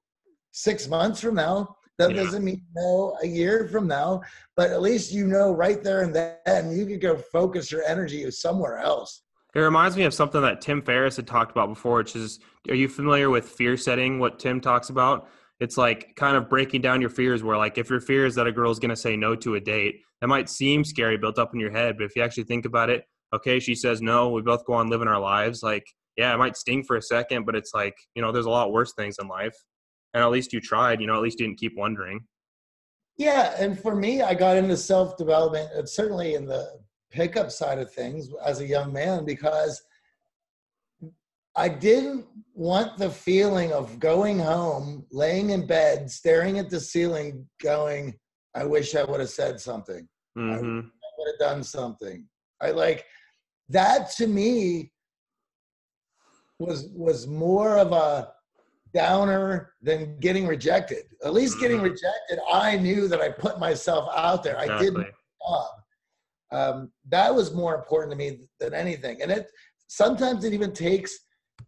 six 0.51 0.87
months 0.87 1.21
from 1.21 1.35
now. 1.35 1.75
That 1.99 2.11
Yeah. 2.11 2.23
doesn't 2.23 2.43
mean 2.43 2.63
no 2.75 3.17
a 3.23 3.27
year 3.27 3.67
from 3.69 3.87
now. 3.87 4.21
But 4.55 4.71
at 4.71 4.81
least 4.81 5.11
you 5.13 5.25
know 5.25 5.51
right 5.51 5.81
there 5.83 6.01
and 6.01 6.13
then 6.13 6.71
you 6.71 6.85
can 6.85 6.99
go 6.99 7.17
focus 7.17 7.71
your 7.71 7.83
energy 7.83 8.29
somewhere 8.31 8.77
else. 8.77 9.23
It 9.57 9.61
reminds 9.61 9.97
me 9.97 10.03
of 10.03 10.13
something 10.13 10.43
that 10.43 10.61
Tim 10.61 10.83
Ferriss 10.83 11.15
had 11.15 11.25
talked 11.25 11.49
about 11.49 11.69
before, 11.69 11.97
which 11.97 12.15
is 12.15 12.39
are 12.69 12.75
you 12.75 12.87
familiar 12.87 13.31
with 13.31 13.49
fear 13.49 13.75
setting? 13.75 14.19
What 14.19 14.37
Tim 14.37 14.61
talks 14.61 14.91
about? 14.91 15.29
It's 15.59 15.77
like 15.77 16.15
kind 16.15 16.37
of 16.37 16.47
breaking 16.47 16.81
down 16.81 17.01
your 17.01 17.09
fears, 17.09 17.41
where 17.41 17.57
like 17.57 17.79
if 17.79 17.89
your 17.89 17.99
fear 17.99 18.27
is 18.27 18.35
that 18.35 18.45
a 18.45 18.51
girl 18.51 18.69
is 18.69 18.77
going 18.77 18.91
to 18.91 18.95
say 18.95 19.17
no 19.17 19.35
to 19.37 19.55
a 19.55 19.59
date, 19.59 20.01
that 20.21 20.27
might 20.27 20.47
seem 20.47 20.83
scary 20.83 21.17
built 21.17 21.39
up 21.39 21.55
in 21.55 21.59
your 21.59 21.71
head. 21.71 21.97
But 21.97 22.03
if 22.03 22.15
you 22.15 22.21
actually 22.21 22.43
think 22.43 22.65
about 22.65 22.91
it, 22.91 23.05
okay, 23.33 23.59
she 23.59 23.73
says 23.73 23.99
no, 23.99 24.29
we 24.29 24.43
both 24.43 24.63
go 24.63 24.73
on 24.73 24.91
living 24.91 25.07
our 25.07 25.19
lives. 25.19 25.63
Like, 25.63 25.87
yeah, 26.17 26.31
it 26.35 26.37
might 26.37 26.55
sting 26.55 26.83
for 26.83 26.95
a 26.95 27.01
second, 27.01 27.47
but 27.47 27.55
it's 27.55 27.73
like, 27.73 27.95
you 28.13 28.21
know, 28.21 28.31
there's 28.31 28.45
a 28.45 28.51
lot 28.51 28.71
worse 28.71 28.93
things 28.93 29.15
in 29.19 29.27
life. 29.27 29.55
And 30.13 30.21
at 30.21 30.29
least 30.29 30.53
you 30.53 30.61
tried, 30.61 31.01
you 31.01 31.07
know, 31.07 31.15
at 31.15 31.23
least 31.23 31.39
you 31.39 31.47
didn't 31.47 31.59
keep 31.59 31.73
wondering. 31.75 32.19
Yeah, 33.17 33.55
and 33.57 33.79
for 33.79 33.95
me, 33.95 34.21
I 34.21 34.35
got 34.35 34.55
into 34.55 34.77
self 34.77 35.17
development, 35.17 35.89
certainly 35.89 36.35
in 36.35 36.45
the 36.45 36.77
pickup 37.17 37.51
side 37.51 37.79
of 37.79 37.91
things 37.91 38.29
as 38.45 38.59
a 38.61 38.67
young 38.67 38.93
man, 38.93 39.25
because 39.25 39.81
I 41.55 41.67
didn't 41.67 42.27
want 42.53 42.97
the 42.97 43.09
feeling 43.09 43.73
of 43.73 43.99
going 43.99 44.37
home, 44.37 45.05
laying 45.11 45.49
in 45.49 45.65
bed, 45.65 46.11
staring 46.11 46.59
at 46.59 46.69
the 46.69 46.79
ceiling, 46.79 47.47
going, 47.61 48.13
I 48.53 48.63
wish 48.65 48.95
I 48.95 49.03
would 49.03 49.19
have 49.19 49.29
said 49.29 49.59
something. 49.59 50.07
Mm-hmm. 50.37 50.87
would 51.17 51.31
have 51.33 51.39
done 51.49 51.63
something. 51.63 52.23
I 52.61 52.69
like 52.69 53.03
that 53.69 54.11
to 54.17 54.27
me 54.27 54.91
was 56.59 56.89
was 56.93 57.25
more 57.25 57.79
of 57.79 57.91
a 57.91 58.31
downer 58.93 59.73
than 59.81 60.19
getting 60.19 60.45
rejected. 60.45 61.05
At 61.25 61.33
least 61.33 61.59
getting 61.59 61.79
Mhm. 61.79 61.89
rejected, 61.91 62.39
I 62.51 62.77
knew 62.77 63.07
that 63.07 63.19
I 63.19 63.29
put 63.29 63.59
myself 63.59 64.09
out 64.15 64.43
there. 64.43 64.57
I 64.59 64.67
did 64.79 64.93
my 64.93 65.09
job. 65.47 65.69
Um, 66.51 66.91
that 67.09 67.33
was 67.33 67.53
more 67.53 67.75
important 67.75 68.11
to 68.11 68.17
me 68.17 68.41
than 68.59 68.73
anything. 68.73 69.21
And 69.21 69.31
it 69.31 69.47
sometimes 69.87 70.45
it 70.45 70.53
even 70.53 70.73
takes 70.73 71.17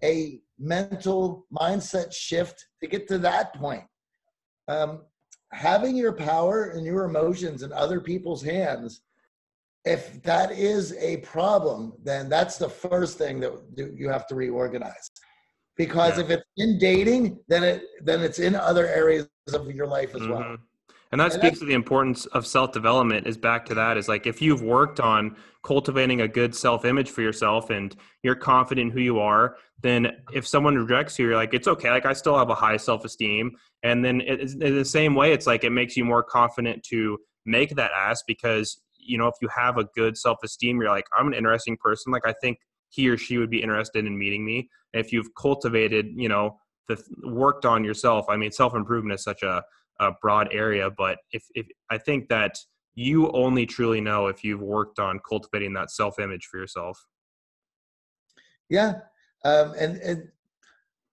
a 0.03 0.39
mental 0.57 1.45
mindset 1.53 2.13
shift 2.13 2.65
to 2.81 2.87
get 2.87 3.07
to 3.07 3.17
that 3.19 3.53
point. 3.55 3.83
Um, 4.67 5.03
having 5.51 5.95
your 5.95 6.13
power 6.13 6.71
and 6.71 6.85
your 6.85 7.05
emotions 7.05 7.63
in 7.63 7.73
other 7.73 7.99
people's 7.99 8.43
hands, 8.43 9.01
if 9.85 10.21
that 10.23 10.51
is 10.51 10.93
a 10.97 11.17
problem, 11.17 11.93
then 12.03 12.29
that's 12.29 12.57
the 12.57 12.69
first 12.69 13.17
thing 13.17 13.39
that 13.39 13.53
you 13.75 14.09
have 14.09 14.27
to 14.27 14.35
reorganize. 14.35 15.09
Because 15.77 16.17
Yeah. 16.17 16.25
if 16.25 16.29
it's 16.31 16.43
in 16.57 16.77
dating, 16.77 17.39
then 17.47 17.63
it 17.63 17.83
then 18.03 18.21
it's 18.21 18.39
in 18.39 18.53
other 18.55 18.85
areas 18.87 19.27
of 19.53 19.71
your 19.71 19.87
life 19.87 20.13
as 20.15 20.21
well. 20.27 20.57
And 21.11 21.19
that 21.19 21.33
speaks 21.33 21.57
to 21.59 21.65
the 21.65 21.73
importance 21.73 22.27
of 22.27 22.45
self 22.45 22.71
development. 22.71 23.25
Is 23.25 23.37
back 23.37 23.65
to 23.65 23.75
that 23.75 23.97
is 23.97 24.07
like 24.07 24.27
if 24.27 24.41
you've 24.41 24.61
worked 24.61 24.99
on 24.99 25.35
cultivating 25.63 26.21
a 26.21 26.27
good 26.27 26.55
self 26.55 26.85
image 26.85 27.09
for 27.09 27.21
yourself 27.21 27.71
and 27.71 27.95
you're 28.21 28.35
confident 28.35 28.87
in 28.87 28.91
who 28.91 29.01
you 29.01 29.19
are, 29.19 29.55
then 29.81 30.11
if 30.33 30.47
someone 30.47 30.75
rejects 30.75 31.17
you, 31.17 31.25
you're 31.25 31.35
like, 31.35 31.53
it's 31.53 31.67
okay. 31.67 31.89
Like 31.89 32.05
I 32.05 32.13
still 32.13 32.37
have 32.37 32.49
a 32.51 32.55
high 32.55 32.77
self 32.77 33.05
esteem. 33.05 33.51
And 33.81 34.05
then 34.05 34.21
in 34.21 34.75
the 34.75 34.85
same 34.85 35.15
way, 35.15 35.33
it's 35.33 35.47
like 35.47 35.63
it 35.63 35.71
makes 35.71 35.97
you 35.97 36.05
more 36.05 36.21
confident 36.21 36.83
to 36.89 37.17
make 37.45 37.75
that 37.75 37.91
ask 37.95 38.25
because 38.27 38.79
you 38.99 39.17
know 39.17 39.27
if 39.27 39.35
you 39.41 39.47
have 39.47 39.77
a 39.77 39.85
good 39.95 40.15
self 40.15 40.37
esteem, 40.43 40.79
you're 40.79 40.91
like, 40.91 41.07
I'm 41.17 41.27
an 41.27 41.33
interesting 41.33 41.75
person. 41.77 42.11
Like 42.11 42.27
I 42.27 42.33
think 42.33 42.59
he 42.89 43.09
or 43.09 43.17
she 43.17 43.39
would 43.39 43.49
be 43.49 43.63
interested 43.63 44.05
in 44.05 44.17
meeting 44.17 44.45
me. 44.45 44.69
And 44.93 45.03
if 45.03 45.11
you've 45.11 45.33
cultivated, 45.35 46.07
you 46.15 46.29
know, 46.29 46.57
the 46.89 47.01
worked 47.23 47.65
on 47.65 47.83
yourself. 47.83 48.25
I 48.29 48.35
mean, 48.35 48.51
self 48.51 48.75
improvement 48.75 49.17
is 49.17 49.23
such 49.23 49.43
a 49.43 49.63
a 49.99 50.11
broad 50.21 50.49
area, 50.51 50.89
but 50.89 51.19
if, 51.31 51.43
if 51.55 51.67
I 51.89 51.97
think 51.97 52.29
that 52.29 52.57
you 52.95 53.31
only 53.31 53.65
truly 53.65 54.01
know 54.01 54.27
if 54.27 54.43
you've 54.43 54.61
worked 54.61 54.99
on 54.99 55.19
cultivating 55.27 55.73
that 55.73 55.91
self 55.91 56.19
image 56.19 56.45
for 56.45 56.57
yourself. 56.57 56.99
Yeah, 58.69 58.99
um, 59.45 59.73
and 59.79 59.97
and 59.97 60.27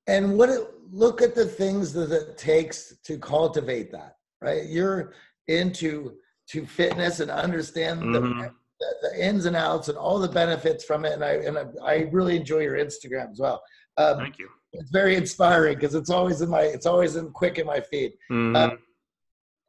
and 0.07 0.39
what 0.39 0.49
it, 0.49 0.63
look 0.91 1.23
at 1.23 1.35
the 1.35 1.47
things 1.47 1.93
that 1.95 2.13
it 2.13 2.39
takes 2.39 2.97
to 3.05 3.19
cultivate 3.19 3.91
that. 3.93 4.17
Right, 4.43 4.67
you're 4.67 5.15
into 5.49 6.17
to 6.49 6.67
fitness 6.67 7.21
and 7.21 7.31
understand 7.31 8.15
the, 8.15 8.21
Mhm. 8.21 8.53
the, 8.81 8.87
the 9.03 9.25
ins 9.27 9.47
and 9.47 9.57
outs 9.57 9.89
and 9.89 9.99
all 9.99 10.19
the 10.19 10.29
benefits 10.29 10.85
from 10.85 11.05
it. 11.05 11.13
And 11.13 11.25
I 11.25 11.33
and 11.33 11.59
I, 11.59 11.65
I 11.85 11.95
really 12.13 12.37
enjoy 12.37 12.61
your 12.61 12.77
Instagram 12.77 13.31
as 13.31 13.41
well. 13.41 13.63
Um, 13.97 14.19
Thank 14.19 14.39
you. 14.39 14.49
It's 14.79 14.91
very 14.91 15.17
inspiring 15.17 15.75
because 15.75 15.95
it's 15.95 16.11
always 16.11 16.41
in 16.41 16.49
my 16.49 16.63
it's 16.63 16.87
always 16.87 17.17
in 17.17 17.31
quick 17.31 17.59
in 17.59 17.67
my 17.67 17.81
feed. 17.81 18.13
Mhm. 18.31 18.79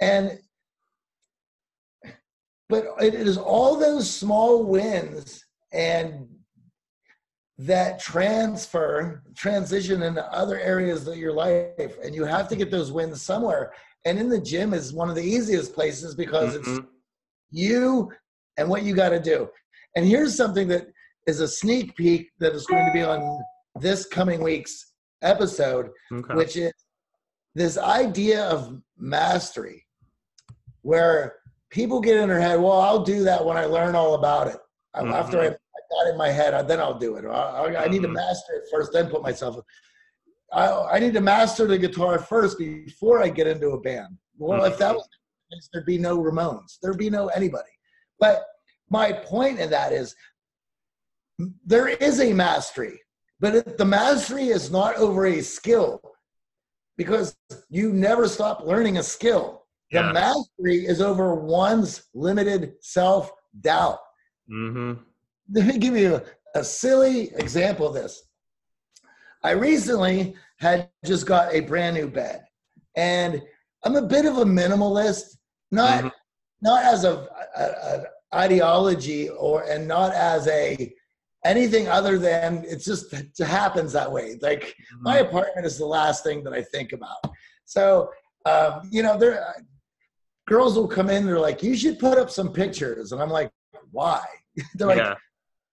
And 0.01 0.39
but 2.69 2.85
it 2.99 3.13
is 3.13 3.37
all 3.37 3.77
those 3.77 4.13
small 4.13 4.63
wins 4.63 5.45
and 5.71 6.27
that 7.57 7.99
transfer 7.99 9.23
transition 9.35 10.03
into 10.03 10.23
other 10.31 10.59
areas 10.59 11.07
of 11.07 11.17
your 11.17 11.33
life 11.33 11.97
and 12.03 12.13
you 12.13 12.23
have 12.23 12.47
to 12.49 12.55
get 12.55 12.69
those 12.69 12.91
wins 12.91 13.21
somewhere 13.21 13.73
and 14.05 14.19
in 14.19 14.29
the 14.29 14.39
gym 14.39 14.73
is 14.73 14.93
one 14.93 15.09
of 15.09 15.15
the 15.15 15.23
easiest 15.23 15.73
places 15.73 16.13
because 16.13 16.53
it's 16.55 16.69
Mhm. 16.69 16.87
you 17.49 18.11
and 18.57 18.69
what 18.69 18.83
you 18.83 18.93
got 18.93 19.09
to 19.09 19.19
do 19.19 19.49
and 19.95 20.05
here's 20.05 20.35
something 20.35 20.67
that 20.67 20.87
is 21.25 21.39
a 21.39 21.47
sneak 21.47 21.95
peek 21.95 22.29
that 22.39 22.53
is 22.53 22.67
going 22.67 22.85
to 22.85 22.93
be 22.93 23.01
on 23.01 23.43
this 23.79 24.05
coming 24.05 24.41
week's 24.43 24.93
episode 25.21 25.91
Okay. 26.11 26.33
which 26.35 26.55
is 26.57 26.73
this 27.55 27.77
idea 27.77 28.43
of 28.45 28.79
mastery, 28.97 29.85
where 30.81 31.35
people 31.69 31.99
get 31.99 32.17
in 32.17 32.29
their 32.29 32.39
head, 32.39 32.59
well, 32.61 32.79
I'll 32.79 33.03
do 33.03 33.23
that 33.23 33.43
when 33.43 33.57
I 33.57 33.65
learn 33.65 33.95
all 33.95 34.15
about 34.15 34.47
it. 34.47 34.57
I- 34.93 35.05
After 35.05 35.39
I, 35.39 35.47
I 35.47 35.49
got 35.49 36.11
in 36.11 36.17
my 36.17 36.29
head, 36.29 36.67
then 36.67 36.79
I'll 36.79 36.97
do 36.99 37.15
it. 37.17 37.25
I, 37.25 37.29
I- 37.29 37.83
I 37.85 37.87
need 37.87 38.01
to 38.03 38.07
Mhm. 38.07 38.13
master 38.13 38.53
it 38.55 38.63
first, 38.71 38.93
then 38.93 39.09
put 39.09 39.21
myself. 39.21 39.57
I, 40.53 40.69
I 40.95 40.99
need 40.99 41.13
to 41.13 41.21
master 41.21 41.67
the 41.67 41.77
guitar 41.77 42.19
first 42.19 42.57
before 42.57 43.21
I 43.21 43.29
get 43.29 43.47
into 43.47 43.71
a 43.71 43.81
band. 43.81 44.17
Well, 44.37 44.63
if 44.65 44.77
that 44.77 44.95
was 44.95 45.07
the 45.49 45.55
case, 45.55 45.69
there'd 45.73 45.85
be 45.85 45.97
no 45.97 46.17
Ramones, 46.19 46.77
there'd 46.81 46.97
be 46.97 47.09
no 47.09 47.27
anybody. 47.29 47.69
But 48.19 48.45
my 48.89 49.11
point 49.11 49.59
in 49.59 49.69
that 49.71 49.91
is 49.91 50.15
there 51.65 51.87
is 51.87 52.19
a 52.21 52.33
mastery, 52.33 53.01
but 53.39 53.55
it, 53.55 53.77
the 53.77 53.85
mastery 53.85 54.47
is 54.47 54.71
not 54.71 54.95
over 54.97 55.25
a 55.27 55.41
skill 55.41 56.01
because 56.97 57.35
you 57.69 57.93
never 57.93 58.27
stop 58.27 58.61
learning 58.65 58.97
a 58.97 59.03
skill. 59.03 59.65
The 59.91 60.13
mastery 60.13 60.85
is 60.85 61.01
over 61.01 61.33
one's 61.35 62.03
limited 62.13 62.73
self 62.81 63.31
doubt. 63.61 63.99
Mhm. 64.51 64.99
Let 65.53 65.65
me 65.67 65.77
give 65.77 65.95
you 65.95 66.15
a, 66.15 66.23
a 66.59 66.63
silly 66.63 67.31
example 67.35 67.87
of 67.87 67.93
this. 67.93 68.23
I 69.43 69.51
recently 69.51 70.35
had 70.59 70.89
just 71.05 71.25
got 71.25 71.53
a 71.53 71.61
brand 71.61 71.95
new 71.95 72.07
bed, 72.07 72.43
and 72.95 73.41
I'm 73.83 73.95
a 73.95 74.01
bit 74.01 74.25
of 74.25 74.39
a 74.39 74.45
minimalist, 74.45 75.37
not 75.71 76.03
Mhm. 76.03 76.11
not 76.61 76.83
as 76.83 77.03
a, 77.05 77.13
a, 77.55 77.63
a 77.63 78.03
ideology 78.35 79.29
or 79.29 79.61
and 79.63 79.87
not 79.87 80.11
as 80.13 80.47
a 80.47 80.93
anything 81.47 81.87
other 81.87 82.17
than 82.17 82.63
it 82.67 82.77
just 82.77 83.13
it 83.13 83.37
happens 83.39 83.93
that 83.93 84.11
way. 84.11 84.37
Like 84.41 84.63
mm-hmm. 84.63 85.03
my 85.03 85.17
apartment 85.17 85.65
is 85.65 85.77
the 85.77 85.85
last 85.85 86.23
thing 86.23 86.43
that 86.43 86.53
I 86.53 86.61
think 86.61 86.93
about. 86.93 87.17
So 87.65 88.09
um, 88.45 88.89
you 88.91 89.03
know, 89.03 89.17
there 89.17 89.55
girls 90.47 90.75
will 90.75 90.87
come 90.87 91.09
in. 91.09 91.25
They're 91.25 91.39
like, 91.39 91.61
"You 91.61 91.75
should 91.75 91.99
put 91.99 92.17
up 92.17 92.29
some 92.29 92.51
pictures," 92.51 93.11
and 93.11 93.21
I'm 93.21 93.29
like, 93.29 93.51
"Why?" 93.91 94.23
they're 94.75 94.87
like, 94.87 94.97
yeah. 94.97 95.15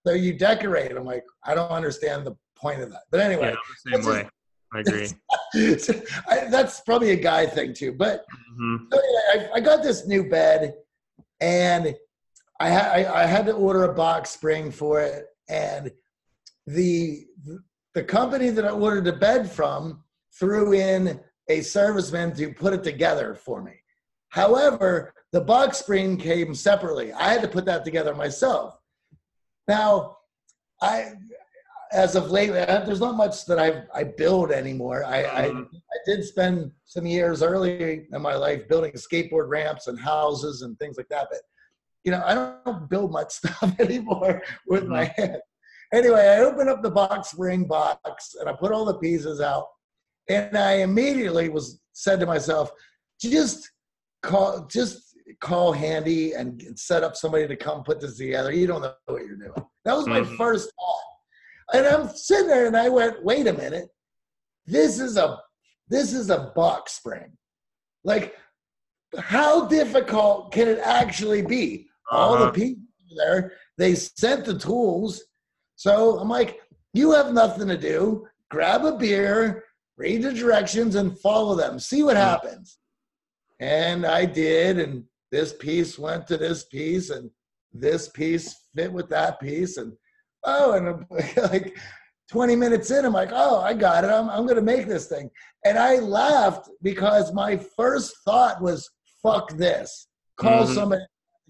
"So 0.05 0.13
you 0.13 0.33
decorate." 0.33 0.91
I'm 0.91 1.05
like, 1.05 1.23
"I 1.43 1.55
don't 1.55 1.71
understand 1.71 2.25
the 2.25 2.35
point 2.55 2.81
of 2.81 2.91
that." 2.91 3.03
But 3.11 3.21
anyway, 3.21 3.55
yeah, 3.87 3.97
same 3.97 4.05
way. 4.05 4.29
I 4.73 4.79
agree. 4.79 5.07
I, 6.29 6.45
that's 6.49 6.81
probably 6.81 7.11
a 7.11 7.15
guy 7.15 7.45
thing 7.45 7.73
too. 7.73 7.93
But 7.93 8.25
mm-hmm. 8.59 8.85
so 8.91 8.99
anyway, 8.99 9.49
I, 9.53 9.57
I, 9.57 9.59
got 9.61 9.81
this 9.81 10.05
new 10.05 10.29
bed, 10.29 10.75
and 11.39 11.95
I, 12.59 12.69
ha- 12.69 12.91
I, 12.93 13.23
I 13.23 13.25
had 13.25 13.45
to 13.45 13.53
order 13.53 13.83
a 13.85 13.93
box 13.93 14.31
spring 14.31 14.71
for 14.71 14.99
it, 14.99 15.27
and 15.49 15.91
the 16.67 17.25
the 17.93 18.03
company 18.03 18.49
that 18.49 18.65
I 18.65 18.71
ordered 18.71 19.05
the 19.05 19.13
bed 19.13 19.49
from 19.49 20.03
threw 20.37 20.73
in 20.73 21.19
a 21.47 21.59
serviceman 21.59 22.35
to 22.37 22.53
put 22.53 22.73
it 22.73 22.83
together 22.83 23.33
for 23.35 23.61
me. 23.61 23.73
However, 24.29 25.13
the 25.31 25.41
box 25.41 25.77
spring 25.77 26.17
came 26.17 26.53
separately. 26.53 27.13
I 27.13 27.31
had 27.31 27.41
to 27.41 27.47
put 27.47 27.65
that 27.65 27.85
together 27.85 28.13
myself. 28.13 28.77
Now, 29.67 30.17
I 30.81 31.13
as 31.91 32.15
of 32.15 32.31
late, 32.31 32.51
there's 32.51 32.99
not 32.99 33.15
much 33.15 33.45
that 33.45 33.59
I 33.59 33.83
I 33.93 34.03
build 34.03 34.51
anymore. 34.51 35.05
I, 35.05 35.23
I, 35.23 35.49
mm-hmm. 35.49 35.75
I 35.75 35.97
did 36.05 36.25
spend 36.25 36.71
some 36.83 37.05
years 37.05 37.41
early 37.41 38.07
in 38.11 38.21
my 38.21 38.35
life 38.35 38.67
building 38.67 38.91
skateboard 38.93 39.49
ramps 39.49 39.87
and 39.87 39.99
houses 39.99 40.63
and 40.63 40.77
things 40.79 40.97
like 40.97 41.07
that, 41.09 41.27
but 41.31 41.39
you 42.05 42.11
know 42.11 42.23
I 42.25 42.55
don't 42.65 42.89
build 42.89 43.11
much 43.11 43.31
stuff 43.33 43.77
anymore 43.79 44.41
with 44.67 44.83
mm-hmm. 44.83 44.93
my 44.93 45.05
head. 45.05 45.41
Anyway, 45.93 46.21
I 46.27 46.39
opened 46.39 46.69
up 46.69 46.81
the 46.81 46.89
box 46.91 47.31
spring 47.31 47.65
box 47.65 48.35
and 48.39 48.49
I 48.49 48.53
put 48.53 48.71
all 48.71 48.85
the 48.85 48.97
pieces 48.99 49.41
out, 49.41 49.67
and 50.29 50.57
I 50.57 50.75
immediately 50.77 51.49
was 51.49 51.81
said 51.93 52.19
to 52.19 52.25
myself, 52.25 52.71
just 53.19 53.69
call 54.23 54.65
just 54.67 55.15
call 55.39 55.71
handy 55.71 56.33
and 56.33 56.61
set 56.77 57.03
up 57.03 57.15
somebody 57.15 57.47
to 57.47 57.55
come 57.55 57.83
put 57.83 57.99
this 57.99 58.17
together. 58.17 58.51
You 58.51 58.67
don't 58.67 58.81
know 58.81 58.93
what 59.05 59.25
you're 59.25 59.37
doing. 59.37 59.65
That 59.83 59.95
was 59.95 60.07
my 60.07 60.21
mm-hmm. 60.21 60.35
first 60.35 60.71
thought. 60.79 61.77
And 61.77 61.87
I'm 61.87 62.09
sitting 62.15 62.47
there 62.47 62.67
and 62.67 62.77
I 62.77 62.89
went, 62.89 63.23
wait 63.23 63.47
a 63.47 63.53
minute. 63.53 63.89
This 64.65 64.99
is 64.99 65.17
a 65.17 65.37
this 65.89 66.13
is 66.13 66.29
a 66.29 66.51
box 66.55 66.93
spring. 66.93 67.37
Like, 68.03 68.35
how 69.17 69.67
difficult 69.67 70.51
can 70.51 70.67
it 70.67 70.79
actually 70.79 71.41
be? 71.41 71.87
Uh-huh. 72.11 72.17
All 72.17 72.37
the 72.37 72.45
uh-huh. 72.45 72.51
people 72.51 72.83
there, 73.17 73.53
they 73.77 73.95
sent 73.95 74.45
the 74.45 74.57
tools. 74.57 75.23
So 75.75 76.19
I'm 76.19 76.29
like, 76.29 76.61
you 76.93 77.11
have 77.11 77.33
nothing 77.33 77.67
to 77.67 77.77
do. 77.77 78.27
Grab 78.49 78.85
a 78.85 78.97
beer, 78.97 79.65
read 79.97 80.21
the 80.21 80.33
directions, 80.33 80.95
and 80.95 81.17
follow 81.19 81.55
them. 81.55 81.79
See 81.79 82.03
what 82.03 82.15
mm-hmm. 82.15 82.25
happens. 82.25 82.77
And 83.59 84.05
I 84.05 84.25
did, 84.25 84.79
and 84.79 85.03
this 85.31 85.53
piece 85.53 85.97
went 85.97 86.27
to 86.27 86.37
this 86.37 86.65
piece, 86.65 87.09
and 87.09 87.29
this 87.73 88.09
piece 88.09 88.55
fit 88.75 88.91
with 88.91 89.09
that 89.09 89.39
piece, 89.39 89.77
and 89.77 89.93
oh, 90.45 90.73
and 90.73 91.05
like 91.51 91.77
20 92.31 92.55
minutes 92.55 92.91
in, 92.91 93.05
I'm 93.05 93.13
like, 93.13 93.31
oh, 93.31 93.59
I 93.61 93.73
got 93.73 94.03
it. 94.03 94.09
I'm, 94.09 94.29
I'm 94.29 94.43
going 94.43 94.55
to 94.55 94.61
make 94.61 94.87
this 94.87 95.07
thing. 95.07 95.29
And 95.63 95.77
I 95.77 95.95
laughed 95.97 96.69
because 96.81 97.33
my 97.33 97.57
first 97.57 98.13
thought 98.25 98.61
was, 98.61 98.89
fuck 99.21 99.49
this. 99.57 100.07
Call 100.37 100.63
mm-hmm. 100.63 100.73
somebody 100.73 101.03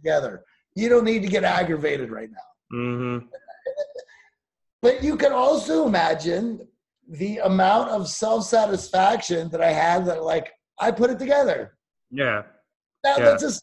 together. 0.05 0.43
You 0.75 0.89
don't 0.89 1.03
need 1.03 1.21
to 1.23 1.27
get 1.27 1.43
aggravated 1.43 2.11
right 2.11 2.29
now. 2.29 2.77
Mm-hmm. 2.77 3.25
but 4.81 5.03
you 5.03 5.15
can 5.17 5.31
also 5.31 5.87
imagine 5.87 6.67
the 7.07 7.37
amount 7.39 7.89
of 7.89 8.07
self 8.07 8.45
satisfaction 8.45 9.49
that 9.49 9.61
I 9.61 9.71
had 9.71 10.05
that, 10.05 10.23
like, 10.23 10.51
I 10.79 10.91
put 10.91 11.09
it 11.09 11.19
together. 11.19 11.77
Yeah. 12.11 12.43
That, 13.03 13.19
yeah. 13.19 13.25
That's 13.25 13.43
a 13.43 13.59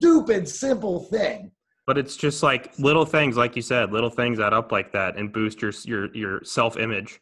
stupid, 0.00 0.48
simple 0.48 1.00
thing. 1.04 1.50
But 1.86 1.98
it's 1.98 2.16
just 2.16 2.42
like 2.42 2.78
little 2.78 3.04
things, 3.04 3.36
like 3.36 3.56
you 3.56 3.62
said, 3.62 3.92
little 3.92 4.10
things 4.10 4.38
add 4.38 4.52
up 4.52 4.70
like 4.70 4.92
that 4.92 5.16
and 5.16 5.32
boost 5.32 5.60
your 5.60 5.72
your 5.84 6.14
your 6.14 6.44
self 6.44 6.76
image. 6.76 7.20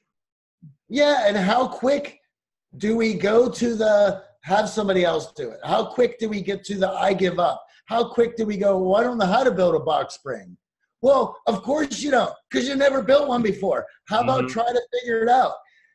Yeah, 0.90 1.26
and 1.26 1.34
how 1.34 1.66
quick 1.66 2.20
do 2.76 2.94
we 2.94 3.14
go 3.14 3.48
to 3.48 3.74
the 3.74 4.22
have 4.42 4.68
somebody 4.68 5.02
else 5.02 5.32
do 5.32 5.50
it? 5.50 5.60
How 5.64 5.86
quick 5.86 6.18
do 6.18 6.28
we 6.28 6.42
get 6.42 6.62
to 6.64 6.76
the 6.76 6.90
I 6.90 7.14
give 7.14 7.38
up? 7.38 7.64
How 7.90 8.04
quick 8.04 8.36
do 8.36 8.46
we 8.46 8.56
go, 8.56 8.78
well, 8.78 9.00
I 9.00 9.02
don't 9.02 9.18
know 9.18 9.26
how 9.26 9.42
to 9.42 9.50
build 9.50 9.74
a 9.74 9.80
box 9.80 10.14
spring? 10.14 10.56
Well, 11.02 11.36
of 11.48 11.62
course 11.64 12.00
you 12.00 12.12
don't, 12.12 12.32
because 12.48 12.68
you 12.68 12.76
never 12.76 13.02
built 13.02 13.26
one 13.26 13.42
before. 13.42 13.84
How 14.06 14.20
about 14.20 14.44
mm-hmm. 14.44 14.52
try 14.52 14.72
to 14.72 14.80
figure 14.92 15.22
it 15.24 15.28
out? 15.28 15.54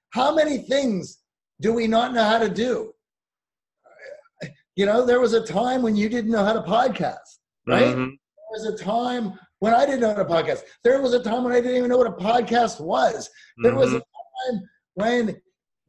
How 0.10 0.36
many 0.36 0.58
things 0.58 1.20
do 1.62 1.72
we 1.72 1.88
not 1.88 2.14
know 2.14 2.26
how 2.26 2.38
to 2.38 2.50
do? 2.50 2.92
You 4.76 4.86
know, 4.86 5.06
there 5.06 5.22
was 5.22 5.32
a 5.32 5.46
time 5.46 5.82
when 5.82 5.96
you 5.96 6.10
didn't 6.10 6.32
know 6.32 6.44
how 6.44 6.52
to 6.52 6.62
podcast, 6.64 7.40
right? 7.66 7.96
Mm-hmm. 7.96 8.10
There 8.10 8.52
was 8.52 8.66
a 8.66 8.78
time 8.84 9.40
when 9.60 9.74
I 9.74 9.86
didn't 9.86 10.02
know 10.02 10.14
how 10.14 10.22
to 10.22 10.26
podcast. 10.26 10.64
There 10.84 11.02
was 11.02 11.14
a 11.14 11.24
time 11.24 11.46
when 11.46 11.54
I 11.54 11.62
didn't 11.62 11.78
even 11.78 11.90
know 11.90 11.98
what 11.98 12.08
a 12.08 12.12
podcast 12.12 12.82
was. 12.82 13.30
There 13.60 13.72
mm-hmm. 13.72 13.80
was 13.80 13.94
a 13.94 14.00
mm-hmm. 14.00 14.52
time 14.52 14.70
when 14.96 15.42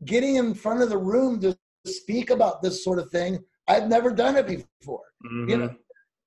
getting 0.04 0.36
in 0.36 0.54
front 0.54 0.82
of 0.82 0.88
the 0.88 0.98
room 0.98 1.40
to 1.40 1.56
speak 1.84 2.30
about 2.30 2.62
this 2.62 2.84
sort 2.84 3.00
of 3.00 3.10
thing, 3.10 3.40
I'd 3.66 3.88
never 3.88 4.12
done 4.12 4.36
it 4.36 4.46
before. 4.46 5.02
Mm-hmm. 5.24 5.50
You 5.50 5.56
know, 5.56 5.74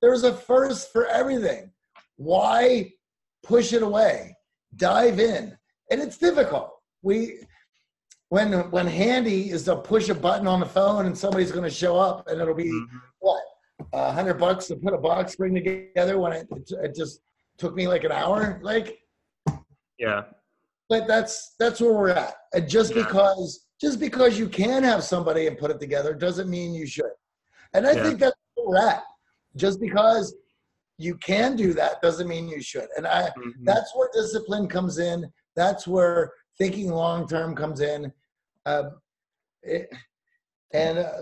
there's 0.01 0.23
a 0.23 0.33
first 0.33 0.91
for 0.91 1.05
everything. 1.07 1.71
Why 2.17 2.91
push 3.43 3.73
it 3.73 3.81
away? 3.81 4.35
Dive 4.75 5.19
in. 5.19 5.57
And 5.91 6.01
it's 6.01 6.17
difficult. 6.17 6.71
We 7.01 7.39
when 8.29 8.69
when 8.71 8.87
handy 8.87 9.49
is 9.49 9.63
to 9.63 9.75
push 9.75 10.09
a 10.09 10.15
button 10.15 10.47
on 10.47 10.59
the 10.59 10.65
phone 10.65 11.05
and 11.05 11.17
somebody's 11.17 11.51
going 11.51 11.63
to 11.63 11.69
show 11.69 11.97
up 11.97 12.27
and 12.27 12.39
it'll 12.39 12.53
be 12.53 12.65
mm-hmm. 12.65 12.97
what 13.19 13.41
a 13.93 14.11
hundred 14.11 14.35
bucks 14.35 14.67
to 14.67 14.75
put 14.75 14.93
a 14.93 14.97
box 14.97 15.33
spring 15.33 15.53
together 15.53 16.19
when 16.19 16.33
it, 16.33 16.47
it, 16.51 16.71
it 16.83 16.95
just 16.95 17.21
took 17.57 17.75
me 17.75 17.87
like 17.87 18.03
an 18.03 18.11
hour 18.11 18.59
like 18.61 18.99
yeah 19.97 20.23
but 20.89 21.07
that's 21.07 21.55
that's 21.59 21.81
where 21.81 21.93
we're 21.93 22.09
at 22.09 22.35
and 22.53 22.69
just 22.69 22.95
yeah. 22.95 23.03
because 23.03 23.65
just 23.81 23.99
because 23.99 24.37
you 24.37 24.47
can 24.47 24.83
have 24.83 25.03
somebody 25.03 25.47
and 25.47 25.57
put 25.57 25.71
it 25.71 25.79
together 25.79 26.13
doesn't 26.13 26.49
mean 26.49 26.73
you 26.73 26.85
should 26.85 27.05
and 27.73 27.87
i 27.87 27.93
yeah. 27.93 28.03
think 28.03 28.19
that's 28.19 28.35
where 28.55 28.67
we're 28.67 28.89
at 28.89 29.03
just 29.59 29.79
because 29.79 30.35
you 30.97 31.15
can 31.17 31.55
do 31.55 31.73
that 31.73 32.01
doesn't 32.01 32.27
mean 32.27 32.47
you 32.47 32.61
should 32.61 32.87
and 32.97 33.05
i 33.07 33.23
mm-hmm. 33.23 33.49
that's 33.63 33.95
where 33.95 34.09
discipline 34.13 34.67
comes 34.67 34.99
in 34.99 35.29
that's 35.55 35.87
where 35.87 36.31
thinking 36.57 36.89
long 36.91 37.27
term 37.27 37.55
comes 37.55 37.81
in 37.81 38.11
um, 38.65 38.91
it, 39.63 39.89
and 40.73 40.99
uh, 40.99 41.21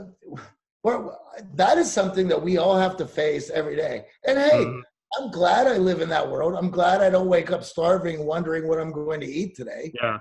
that 1.53 1.77
is 1.77 1.91
something 1.91 2.27
that 2.27 2.41
we 2.41 2.57
all 2.57 2.77
have 2.77 2.97
to 2.97 3.07
face 3.07 3.49
every 3.49 3.75
day. 3.75 4.05
And 4.25 4.37
hey, 4.37 4.65
mm-hmm. 4.65 4.79
I'm 5.17 5.31
glad 5.31 5.67
I 5.67 5.77
live 5.77 6.01
in 6.01 6.09
that 6.09 6.29
world. 6.29 6.55
I'm 6.55 6.69
glad 6.69 7.01
I 7.01 7.09
don't 7.09 7.27
wake 7.27 7.51
up 7.51 7.63
starving, 7.63 8.25
wondering 8.25 8.67
what 8.67 8.79
I'm 8.79 8.91
going 8.91 9.19
to 9.21 9.27
eat 9.27 9.55
today. 9.55 9.91
Yeah. 10.01 10.19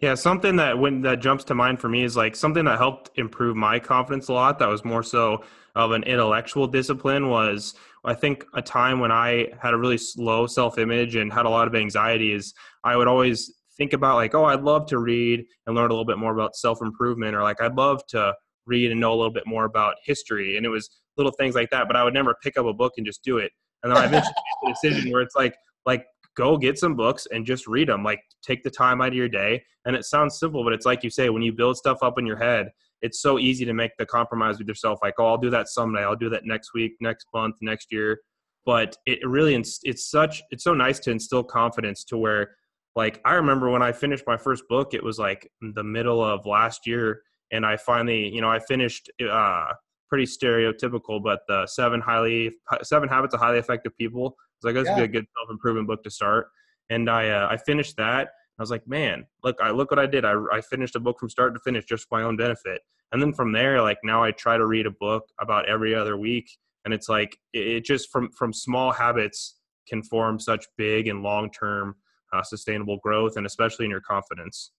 Yeah, 0.00 0.14
something 0.14 0.56
that 0.56 0.76
when 0.76 1.00
that 1.02 1.20
jumps 1.20 1.44
to 1.44 1.54
mind 1.54 1.80
for 1.80 1.88
me 1.88 2.02
is 2.02 2.16
like 2.16 2.34
something 2.34 2.64
that 2.64 2.76
helped 2.76 3.10
improve 3.14 3.54
my 3.54 3.78
confidence 3.78 4.26
a 4.28 4.32
lot. 4.32 4.58
That 4.58 4.68
was 4.68 4.84
more 4.84 5.04
so 5.04 5.44
of 5.74 5.92
an 5.92 6.02
intellectual 6.04 6.66
discipline. 6.66 7.28
Was 7.28 7.74
I 8.04 8.14
think 8.14 8.44
a 8.54 8.62
time 8.62 9.00
when 9.00 9.12
I 9.12 9.48
had 9.60 9.74
a 9.74 9.78
really 9.78 9.98
slow 9.98 10.46
self 10.46 10.78
image 10.78 11.16
and 11.16 11.32
had 11.32 11.46
a 11.46 11.50
lot 11.50 11.68
of 11.68 11.74
anxiety. 11.74 12.32
Is 12.32 12.54
I 12.84 12.96
would 12.96 13.08
always 13.08 13.52
think 13.76 13.92
about 13.92 14.16
like, 14.16 14.34
oh, 14.34 14.44
I'd 14.44 14.62
love 14.62 14.86
to 14.86 14.98
read 14.98 15.44
and 15.66 15.74
learn 15.74 15.90
a 15.90 15.94
little 15.94 16.04
bit 16.04 16.18
more 16.18 16.32
about 16.32 16.56
self 16.56 16.80
improvement, 16.82 17.34
or 17.34 17.42
like 17.42 17.60
I'd 17.60 17.76
love 17.76 18.06
to 18.08 18.34
read 18.66 18.90
and 18.90 19.00
know 19.00 19.12
a 19.12 19.16
little 19.16 19.32
bit 19.32 19.46
more 19.46 19.64
about 19.64 19.96
history. 20.04 20.56
And 20.56 20.66
it 20.66 20.68
was 20.68 20.88
little 21.16 21.32
things 21.32 21.54
like 21.54 21.70
that, 21.70 21.86
but 21.86 21.96
I 21.96 22.04
would 22.04 22.14
never 22.14 22.36
pick 22.42 22.56
up 22.56 22.66
a 22.66 22.72
book 22.72 22.94
and 22.96 23.06
just 23.06 23.22
do 23.24 23.38
it. 23.38 23.50
And 23.82 23.90
then 23.90 23.98
I 23.98 24.06
eventually 24.06 24.34
made 24.64 24.74
the 24.74 24.88
decision 24.90 25.12
where 25.12 25.22
it's 25.22 25.36
like, 25.36 25.54
like 25.84 26.06
go 26.36 26.56
get 26.56 26.78
some 26.78 26.96
books 26.96 27.26
and 27.30 27.44
just 27.44 27.66
read 27.66 27.88
them. 27.88 28.04
Like 28.04 28.20
take 28.42 28.62
the 28.62 28.70
time 28.70 29.00
out 29.00 29.08
of 29.08 29.14
your 29.14 29.28
day. 29.28 29.62
And 29.84 29.96
it 29.96 30.04
sounds 30.04 30.38
simple, 30.38 30.64
but 30.64 30.72
it's 30.72 30.86
like 30.86 31.02
you 31.02 31.10
say, 31.10 31.28
when 31.28 31.42
you 31.42 31.52
build 31.52 31.76
stuff 31.76 31.98
up 32.02 32.18
in 32.18 32.26
your 32.26 32.38
head, 32.38 32.70
it's 33.02 33.20
so 33.20 33.38
easy 33.38 33.64
to 33.64 33.74
make 33.74 33.92
the 33.98 34.06
compromise 34.06 34.58
with 34.58 34.68
yourself. 34.68 34.98
Like, 35.02 35.14
oh, 35.18 35.26
I'll 35.26 35.38
do 35.38 35.50
that 35.50 35.68
someday. 35.68 36.02
I'll 36.02 36.16
do 36.16 36.30
that 36.30 36.44
next 36.44 36.70
week, 36.74 36.92
next 37.00 37.26
month, 37.34 37.56
next 37.60 37.88
year. 37.90 38.20
But 38.64 38.96
it 39.06 39.18
really, 39.26 39.54
it's 39.54 40.10
such, 40.10 40.42
it's 40.50 40.64
so 40.64 40.72
nice 40.72 41.00
to 41.00 41.10
instill 41.10 41.42
confidence 41.42 42.04
to 42.04 42.16
where 42.16 42.56
like 42.94 43.20
I 43.24 43.34
remember 43.34 43.70
when 43.70 43.82
I 43.82 43.92
finished 43.92 44.24
my 44.26 44.36
first 44.36 44.64
book, 44.68 44.94
it 44.94 45.02
was 45.02 45.18
like 45.18 45.50
the 45.60 45.82
middle 45.82 46.22
of 46.22 46.44
last 46.46 46.86
year, 46.86 47.22
and 47.50 47.64
I 47.64 47.76
finally, 47.76 48.28
you 48.28 48.40
know, 48.40 48.50
I 48.50 48.58
finished 48.58 49.10
uh, 49.30 49.66
pretty 50.08 50.24
stereotypical, 50.24 51.22
but 51.22 51.40
the 51.48 51.66
seven 51.66 52.00
highly 52.00 52.52
seven 52.82 53.08
habits 53.08 53.34
of 53.34 53.40
highly 53.40 53.58
effective 53.58 53.96
people. 53.96 54.36
it's 54.58 54.64
like, 54.64 54.74
this 54.74 54.86
yeah. 54.86 54.96
be 54.96 55.02
a 55.04 55.08
good 55.08 55.26
self 55.38 55.50
improvement 55.50 55.86
book 55.86 56.02
to 56.04 56.10
start, 56.10 56.48
and 56.90 57.08
I 57.08 57.30
uh, 57.30 57.48
I 57.50 57.56
finished 57.56 57.96
that. 57.96 58.30
I 58.58 58.62
was 58.62 58.70
like, 58.70 58.86
man, 58.86 59.24
look, 59.42 59.56
I 59.62 59.70
look 59.70 59.90
what 59.90 59.98
I 59.98 60.06
did. 60.06 60.24
I, 60.24 60.34
I 60.52 60.60
finished 60.60 60.94
a 60.96 61.00
book 61.00 61.18
from 61.18 61.30
start 61.30 61.54
to 61.54 61.60
finish 61.60 61.84
just 61.84 62.06
for 62.08 62.18
my 62.18 62.24
own 62.24 62.36
benefit. 62.36 62.82
And 63.12 63.20
then 63.20 63.32
from 63.32 63.52
there, 63.52 63.82
like 63.82 63.98
now 64.04 64.22
I 64.22 64.30
try 64.30 64.56
to 64.56 64.66
read 64.66 64.86
a 64.86 64.90
book 64.90 65.24
about 65.40 65.68
every 65.68 65.94
other 65.94 66.16
week 66.16 66.48
and 66.84 66.92
it's 66.92 67.08
like 67.08 67.36
it 67.52 67.84
just 67.84 68.10
from 68.10 68.30
from 68.32 68.52
small 68.52 68.92
habits 68.92 69.56
can 69.88 70.02
form 70.02 70.38
such 70.38 70.66
big 70.76 71.08
and 71.08 71.22
long 71.22 71.50
term 71.50 71.96
uh, 72.32 72.42
sustainable 72.42 72.98
growth, 73.02 73.36
and 73.36 73.46
especially 73.46 73.84
in 73.84 73.90
your 73.90 74.00
confidence. 74.00 74.72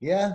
Yeah, 0.00 0.34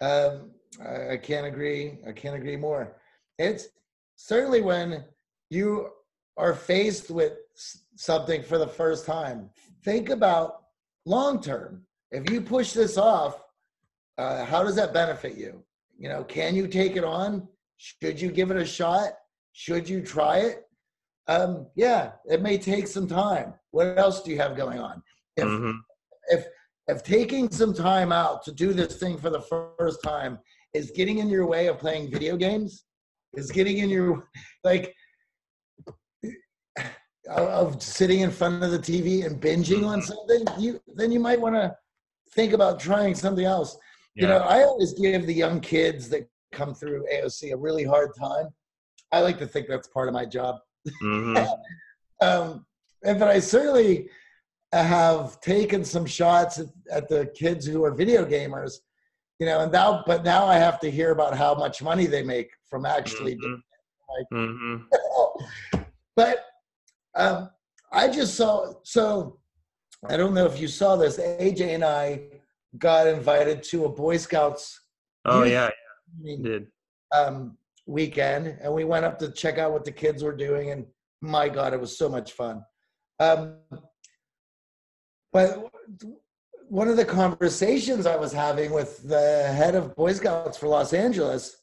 um, 0.00 0.50
I, 0.80 1.12
I 1.12 1.16
can't 1.16 1.46
agree. 1.46 1.98
I 2.06 2.12
can't 2.12 2.36
agree 2.36 2.56
more. 2.56 2.96
It's 3.38 3.68
certainly 4.16 4.62
when 4.62 5.04
you 5.50 5.90
are 6.36 6.54
faced 6.54 7.10
with 7.10 7.32
something 7.96 8.42
for 8.42 8.58
the 8.58 8.66
first 8.66 9.06
time, 9.06 9.50
think 9.84 10.10
about 10.10 10.65
long 11.06 11.40
term. 11.40 11.82
If 12.10 12.30
you 12.30 12.40
push 12.42 12.72
this 12.72 12.98
off, 12.98 13.42
uh, 14.18 14.44
how 14.44 14.62
does 14.62 14.76
that 14.76 14.92
benefit 14.92 15.36
you? 15.36 15.62
You 15.98 16.08
know, 16.10 16.24
can 16.24 16.54
you 16.54 16.68
take 16.68 16.96
it 16.96 17.04
on? 17.04 17.48
Should 17.78 18.20
you 18.20 18.30
give 18.30 18.50
it 18.50 18.56
a 18.56 18.66
shot? 18.66 19.12
Should 19.52 19.88
you 19.88 20.02
try 20.02 20.38
it? 20.38 20.64
Um, 21.28 21.66
yeah, 21.74 22.12
it 22.26 22.42
may 22.42 22.58
take 22.58 22.86
some 22.86 23.08
time. 23.08 23.54
What 23.70 23.98
else 23.98 24.22
do 24.22 24.30
you 24.30 24.38
have 24.38 24.56
going 24.56 24.78
on? 24.78 25.02
If 25.36 25.44
mm-hmm. 25.44 25.78
if 26.28 26.46
if 26.88 27.02
taking 27.02 27.50
some 27.50 27.74
time 27.74 28.12
out 28.12 28.44
to 28.44 28.52
do 28.52 28.72
this 28.72 28.98
thing 28.98 29.18
for 29.18 29.30
the 29.30 29.40
first 29.40 30.02
time 30.02 30.38
is 30.72 30.92
getting 30.92 31.18
in 31.18 31.28
your 31.28 31.46
way 31.46 31.66
of 31.66 31.78
playing 31.78 32.10
video 32.10 32.36
games, 32.36 32.84
is 33.34 33.50
getting 33.50 33.78
in 33.78 33.90
your 33.90 34.28
like 34.64 34.94
of 37.28 37.82
sitting 37.82 38.20
in 38.20 38.30
front 38.30 38.62
of 38.62 38.70
the 38.70 38.78
TV 38.78 39.24
and 39.26 39.40
binging 39.40 39.86
on 39.86 40.00
mm-hmm. 40.00 40.00
something, 40.00 40.44
you 40.58 40.80
then 40.94 41.10
you 41.12 41.20
might 41.20 41.40
want 41.40 41.54
to 41.54 41.76
think 42.32 42.52
about 42.52 42.78
trying 42.78 43.14
something 43.14 43.44
else. 43.44 43.76
Yeah. 44.14 44.22
You 44.22 44.28
know, 44.28 44.38
I 44.38 44.62
always 44.62 44.92
give 44.94 45.26
the 45.26 45.34
young 45.34 45.60
kids 45.60 46.08
that 46.10 46.28
come 46.52 46.74
through 46.74 47.06
AOC 47.12 47.52
a 47.52 47.56
really 47.56 47.84
hard 47.84 48.10
time. 48.18 48.48
I 49.12 49.20
like 49.20 49.38
to 49.38 49.46
think 49.46 49.68
that's 49.68 49.88
part 49.88 50.08
of 50.08 50.14
my 50.14 50.24
job. 50.24 50.56
Mm-hmm. 51.02 51.36
um, 52.26 52.66
and, 53.04 53.18
but 53.18 53.28
I 53.28 53.38
certainly 53.38 54.08
have 54.72 55.40
taken 55.40 55.84
some 55.84 56.06
shots 56.06 56.58
at, 56.58 56.66
at, 56.90 57.08
the 57.08 57.30
kids 57.34 57.66
who 57.66 57.84
are 57.84 57.94
video 57.94 58.24
gamers, 58.24 58.78
you 59.38 59.46
know, 59.46 59.60
and 59.60 59.72
now, 59.72 60.02
but 60.06 60.24
now 60.24 60.46
I 60.46 60.56
have 60.56 60.80
to 60.80 60.90
hear 60.90 61.12
about 61.12 61.36
how 61.36 61.54
much 61.54 61.82
money 61.82 62.06
they 62.06 62.22
make 62.22 62.50
from 62.68 62.84
actually. 62.84 63.36
Mm-hmm. 63.36 63.54
Like, 64.16 64.26
mm-hmm. 64.32 65.82
but 66.16 66.45
um, 67.16 67.50
I 67.92 68.08
just 68.08 68.34
saw, 68.34 68.74
so 68.82 69.38
I 70.08 70.16
don't 70.16 70.34
know 70.34 70.46
if 70.46 70.60
you 70.60 70.68
saw 70.68 70.96
this. 70.96 71.18
AJ 71.18 71.74
and 71.74 71.84
I 71.84 72.20
got 72.78 73.06
invited 73.06 73.62
to 73.64 73.86
a 73.86 73.88
Boy 73.88 74.18
Scouts. 74.18 74.80
Oh 75.24 75.42
yeah, 75.42 75.70
yeah. 76.22 76.36
did. 76.42 76.66
Um, 77.12 77.56
weekend, 77.86 78.58
and 78.60 78.72
we 78.72 78.84
went 78.84 79.04
up 79.04 79.18
to 79.20 79.30
check 79.30 79.58
out 79.58 79.72
what 79.72 79.84
the 79.84 79.92
kids 79.92 80.22
were 80.22 80.36
doing, 80.36 80.70
and 80.70 80.86
my 81.20 81.48
God, 81.48 81.72
it 81.72 81.80
was 81.80 81.96
so 81.96 82.08
much 82.08 82.32
fun. 82.32 82.62
Um, 83.18 83.56
but 85.32 85.70
one 86.68 86.88
of 86.88 86.96
the 86.96 87.04
conversations 87.04 88.06
I 88.06 88.16
was 88.16 88.32
having 88.32 88.72
with 88.72 89.08
the 89.08 89.44
head 89.52 89.74
of 89.74 89.94
Boy 89.96 90.12
Scouts 90.12 90.58
for 90.58 90.68
Los 90.68 90.92
Angeles 90.92 91.62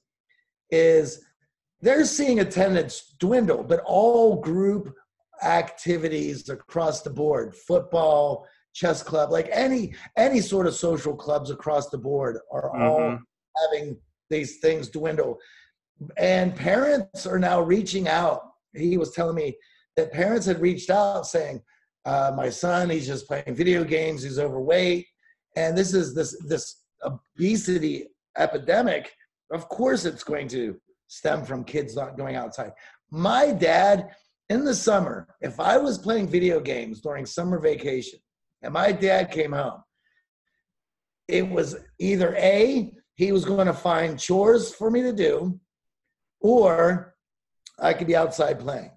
is 0.72 1.24
they're 1.82 2.06
seeing 2.06 2.40
attendance 2.40 3.16
dwindle, 3.20 3.64
but 3.64 3.82
all 3.86 4.40
group 4.40 4.96
activities 5.42 6.50
across 6.50 7.02
the 7.02 7.10
board, 7.10 7.56
football, 7.56 8.48
chess 8.74 9.04
club, 9.04 9.32
like 9.32 9.50
any 9.52 9.94
any 10.18 10.42
sort 10.42 10.68
of 10.68 10.74
social 10.74 11.16
clubs 11.16 11.52
across 11.52 11.90
the 11.90 11.98
board 11.98 12.38
are 12.52 12.72
mm-hmm. 12.72 12.82
all 12.82 13.20
having 13.72 13.98
these 14.30 14.60
things 14.60 14.90
dwindle. 14.90 15.38
And 16.18 16.56
parents 16.56 17.26
are 17.26 17.40
now 17.40 17.62
reaching 17.62 18.08
out. 18.08 18.42
He 18.74 18.98
was 18.98 19.12
telling 19.12 19.36
me 19.36 19.56
that 19.96 20.12
parents 20.12 20.46
had 20.46 20.60
reached 20.60 20.90
out 20.90 21.28
saying, 21.28 21.62
uh, 22.06 22.34
my 22.36 22.50
son, 22.50 22.90
he's 22.90 23.08
just 23.08 23.28
playing 23.28 23.54
video 23.56 23.84
games, 23.84 24.24
he's 24.24 24.40
overweight. 24.40 25.06
And 25.56 25.78
this 25.78 25.94
is 25.94 26.16
this 26.16 26.36
this 26.48 26.84
obesity 27.04 28.08
epidemic. 28.38 29.12
Of 29.52 29.70
course 29.70 30.06
it's 30.06 30.24
going 30.24 30.48
to 30.50 30.76
stem 31.08 31.46
from 31.46 31.64
kids 31.64 31.96
not 31.96 32.18
going 32.18 32.36
outside. 32.36 32.72
My 33.12 33.52
dad 33.52 34.10
in 34.50 34.66
the 34.66 34.76
summer, 34.76 35.28
if 35.42 35.60
I 35.60 35.78
was 35.78 35.98
playing 35.98 36.28
video 36.28 36.60
games 36.60 37.02
during 37.02 37.26
summer 37.26 37.60
vacation 37.60 38.20
and 38.62 38.74
my 38.74 38.92
dad 38.92 39.32
came 39.32 39.52
home, 39.52 39.82
it 41.28 41.48
was 41.48 41.76
either 42.00 42.36
A, 42.36 42.94
he 43.16 43.32
was 43.32 43.46
going 43.46 43.68
to 43.68 43.74
find 43.74 44.20
chores 44.20 44.74
for 44.74 44.92
me 44.92 45.02
to 45.02 45.14
do, 45.14 45.60
or 46.42 47.16
I 47.80 47.94
could 47.94 48.08
be 48.08 48.16
outside 48.16 48.60
playing. 48.60 48.92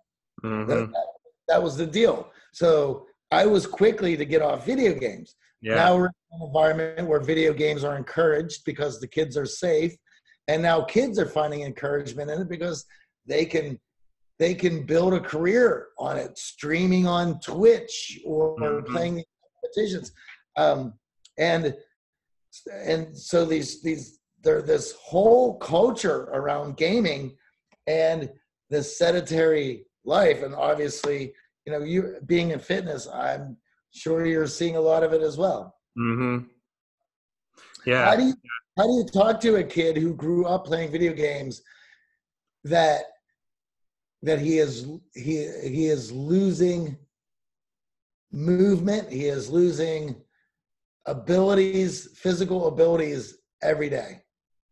Mm-hmm. 0.44 0.68
That, 0.68 0.92
that, 0.92 1.06
that, 1.48 1.62
was 1.62 1.76
the 1.76 1.86
deal. 1.86 2.30
So 2.52 3.06
I 3.30 3.46
was 3.46 3.66
quickly 3.66 4.16
to 4.16 4.24
get 4.24 4.42
off 4.42 4.66
video 4.66 4.94
games. 4.94 5.36
Yeah. 5.62 5.76
Now 5.76 5.96
we're 5.96 6.06
in 6.06 6.40
an 6.40 6.46
environment 6.46 7.08
where 7.08 7.20
video 7.20 7.52
games 7.52 7.84
are 7.84 7.96
encouraged 7.96 8.64
because 8.64 9.00
the 9.00 9.08
kids 9.08 9.36
are 9.36 9.46
safe. 9.46 9.94
And 10.48 10.62
now 10.62 10.82
kids 10.82 11.18
are 11.18 11.26
finding 11.26 11.62
encouragement 11.62 12.30
in 12.30 12.42
it 12.42 12.48
because 12.48 12.84
they 13.26 13.44
can 13.44 13.80
they 14.38 14.54
can 14.54 14.84
build 14.84 15.14
a 15.14 15.20
career 15.20 15.88
on 15.98 16.16
it, 16.16 16.36
streaming 16.38 17.06
on 17.06 17.40
Twitch 17.40 18.20
or 18.24 18.56
mm-hmm. 18.58 18.92
playing 18.92 19.24
competitions. 19.62 20.12
Um, 20.56 20.94
and 21.38 21.74
and 22.72 23.16
so 23.16 23.44
these 23.44 23.82
these 23.82 24.18
there 24.42 24.62
this 24.62 24.92
whole 24.92 25.58
culture 25.58 26.24
around 26.32 26.76
gaming 26.76 27.36
and 27.86 28.30
the 28.70 28.82
sedentary 28.82 29.86
life, 30.04 30.42
and 30.42 30.54
obviously, 30.54 31.32
you 31.66 31.72
know, 31.72 31.80
you 31.80 32.16
being 32.26 32.50
in 32.50 32.58
fitness, 32.58 33.06
I'm 33.06 33.56
sure 33.90 34.26
you're 34.26 34.46
seeing 34.46 34.76
a 34.76 34.80
lot 34.80 35.02
of 35.02 35.12
it 35.12 35.22
as 35.22 35.36
well. 35.36 35.76
Mm-hmm. 35.98 36.46
Yeah. 37.86 38.04
How 38.04 38.16
do 38.16 38.24
you 38.24 38.34
how 38.76 38.84
do 38.84 38.92
you 38.92 39.04
talk 39.04 39.40
to 39.40 39.56
a 39.56 39.64
kid 39.64 39.96
who 39.96 40.14
grew 40.14 40.46
up 40.46 40.66
playing 40.66 40.90
video 40.90 41.12
games 41.12 41.62
that 42.64 43.04
that 44.26 44.40
he 44.40 44.58
is 44.58 44.86
he 45.14 45.48
he 45.62 45.86
is 45.86 46.12
losing 46.12 46.98
movement. 48.32 49.10
He 49.10 49.26
is 49.26 49.48
losing 49.48 50.16
abilities 51.06 52.08
physical 52.16 52.66
abilities 52.66 53.38
every 53.62 53.88
day. 53.88 54.22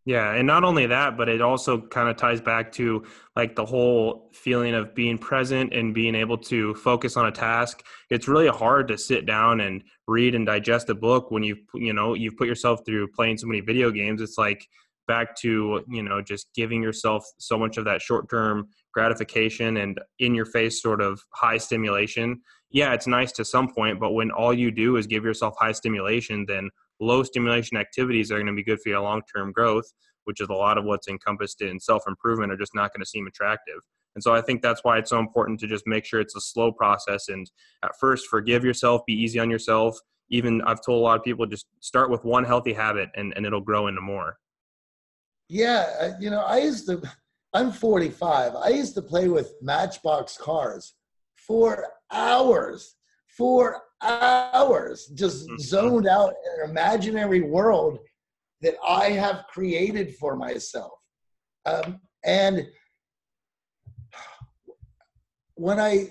Yeah 0.04 0.34
and 0.34 0.46
not 0.46 0.64
only 0.64 0.86
that 0.86 1.16
but 1.16 1.28
it 1.28 1.40
also 1.40 1.80
kind 1.80 2.08
of 2.08 2.16
ties 2.16 2.40
back 2.40 2.72
to 2.72 3.04
like 3.36 3.54
the 3.54 3.64
whole 3.64 4.30
feeling 4.34 4.74
of 4.74 4.94
being 4.94 5.16
present 5.16 5.72
and 5.72 5.94
being 5.94 6.16
able 6.16 6.36
to 6.38 6.74
focus 6.74 7.16
on 7.16 7.26
a 7.26 7.32
task. 7.32 7.84
It's 8.10 8.26
really 8.26 8.48
hard 8.48 8.88
to 8.88 8.98
sit 8.98 9.24
down 9.24 9.60
and 9.60 9.84
read 10.08 10.34
and 10.34 10.44
digest 10.44 10.90
a 10.90 10.94
book 10.96 11.30
when 11.30 11.44
you 11.44 11.56
you 11.74 11.92
know 11.92 12.14
you've 12.14 12.36
put 12.36 12.48
yourself 12.48 12.80
through 12.84 13.12
playing 13.12 13.38
so 13.38 13.46
many 13.46 13.60
video 13.60 13.92
games. 13.92 14.20
It's 14.20 14.36
like 14.36 14.66
back 15.06 15.36
to 15.36 15.84
you 15.88 16.02
know 16.02 16.20
just 16.20 16.48
giving 16.54 16.82
yourself 16.82 17.24
so 17.38 17.56
much 17.56 17.76
of 17.76 17.84
that 17.84 18.02
short 18.02 18.28
term 18.28 18.68
gratification 18.94 19.78
and 19.78 20.00
in 20.20 20.34
your 20.34 20.46
face 20.46 20.80
sort 20.80 21.02
of 21.02 21.20
high 21.32 21.58
stimulation 21.58 22.40
yeah 22.70 22.92
it's 22.94 23.06
nice 23.06 23.32
to 23.32 23.44
some 23.44 23.72
point 23.72 24.00
but 24.00 24.12
when 24.12 24.30
all 24.30 24.54
you 24.54 24.70
do 24.70 24.96
is 24.96 25.06
give 25.06 25.24
yourself 25.24 25.54
high 25.58 25.72
stimulation 25.72 26.44
then 26.46 26.70
low 27.00 27.22
stimulation 27.22 27.76
activities 27.76 28.30
are 28.30 28.36
going 28.36 28.46
to 28.46 28.52
be 28.52 28.62
good 28.62 28.80
for 28.80 28.88
your 28.88 29.00
long 29.00 29.20
term 29.34 29.52
growth 29.52 29.84
which 30.24 30.40
is 30.40 30.48
a 30.48 30.54
lot 30.54 30.78
of 30.78 30.84
what's 30.84 31.08
encompassed 31.08 31.60
in 31.60 31.78
self 31.78 32.04
improvement 32.08 32.52
are 32.52 32.56
just 32.56 32.74
not 32.74 32.92
going 32.92 33.02
to 33.02 33.06
seem 33.06 33.26
attractive 33.26 33.80
and 34.14 34.22
so 34.22 34.34
i 34.34 34.40
think 34.40 34.62
that's 34.62 34.84
why 34.84 34.96
it's 34.96 35.10
so 35.10 35.18
important 35.18 35.58
to 35.58 35.66
just 35.66 35.86
make 35.86 36.04
sure 36.04 36.20
it's 36.20 36.36
a 36.36 36.40
slow 36.40 36.72
process 36.72 37.28
and 37.28 37.50
at 37.84 37.90
first 38.00 38.26
forgive 38.28 38.64
yourself 38.64 39.02
be 39.06 39.12
easy 39.12 39.38
on 39.38 39.50
yourself 39.50 39.98
even 40.30 40.62
i've 40.62 40.82
told 40.84 41.00
a 41.00 41.04
lot 41.04 41.18
of 41.18 41.24
people 41.24 41.44
just 41.46 41.66
start 41.80 42.10
with 42.10 42.24
one 42.24 42.44
healthy 42.44 42.72
habit 42.72 43.10
and, 43.16 43.34
and 43.36 43.44
it'll 43.44 43.60
grow 43.60 43.88
into 43.88 44.00
more 44.00 44.38
yeah, 45.48 46.16
you 46.20 46.30
know, 46.30 46.40
I 46.40 46.58
used 46.58 46.86
to. 46.88 47.02
I'm 47.54 47.70
45. 47.70 48.56
I 48.56 48.68
used 48.68 48.94
to 48.94 49.02
play 49.02 49.28
with 49.28 49.54
Matchbox 49.62 50.36
cars 50.36 50.94
for 51.36 51.86
hours, 52.10 52.96
for 53.28 53.82
hours, 54.02 55.06
just 55.14 55.46
mm-hmm. 55.46 55.58
zoned 55.58 56.06
out 56.06 56.30
in 56.30 56.64
an 56.64 56.70
imaginary 56.70 57.42
world 57.42 57.98
that 58.60 58.74
I 58.86 59.10
have 59.10 59.44
created 59.48 60.14
for 60.16 60.36
myself. 60.36 60.92
Um, 61.66 62.00
and 62.24 62.66
when 65.54 65.78
I 65.78 66.10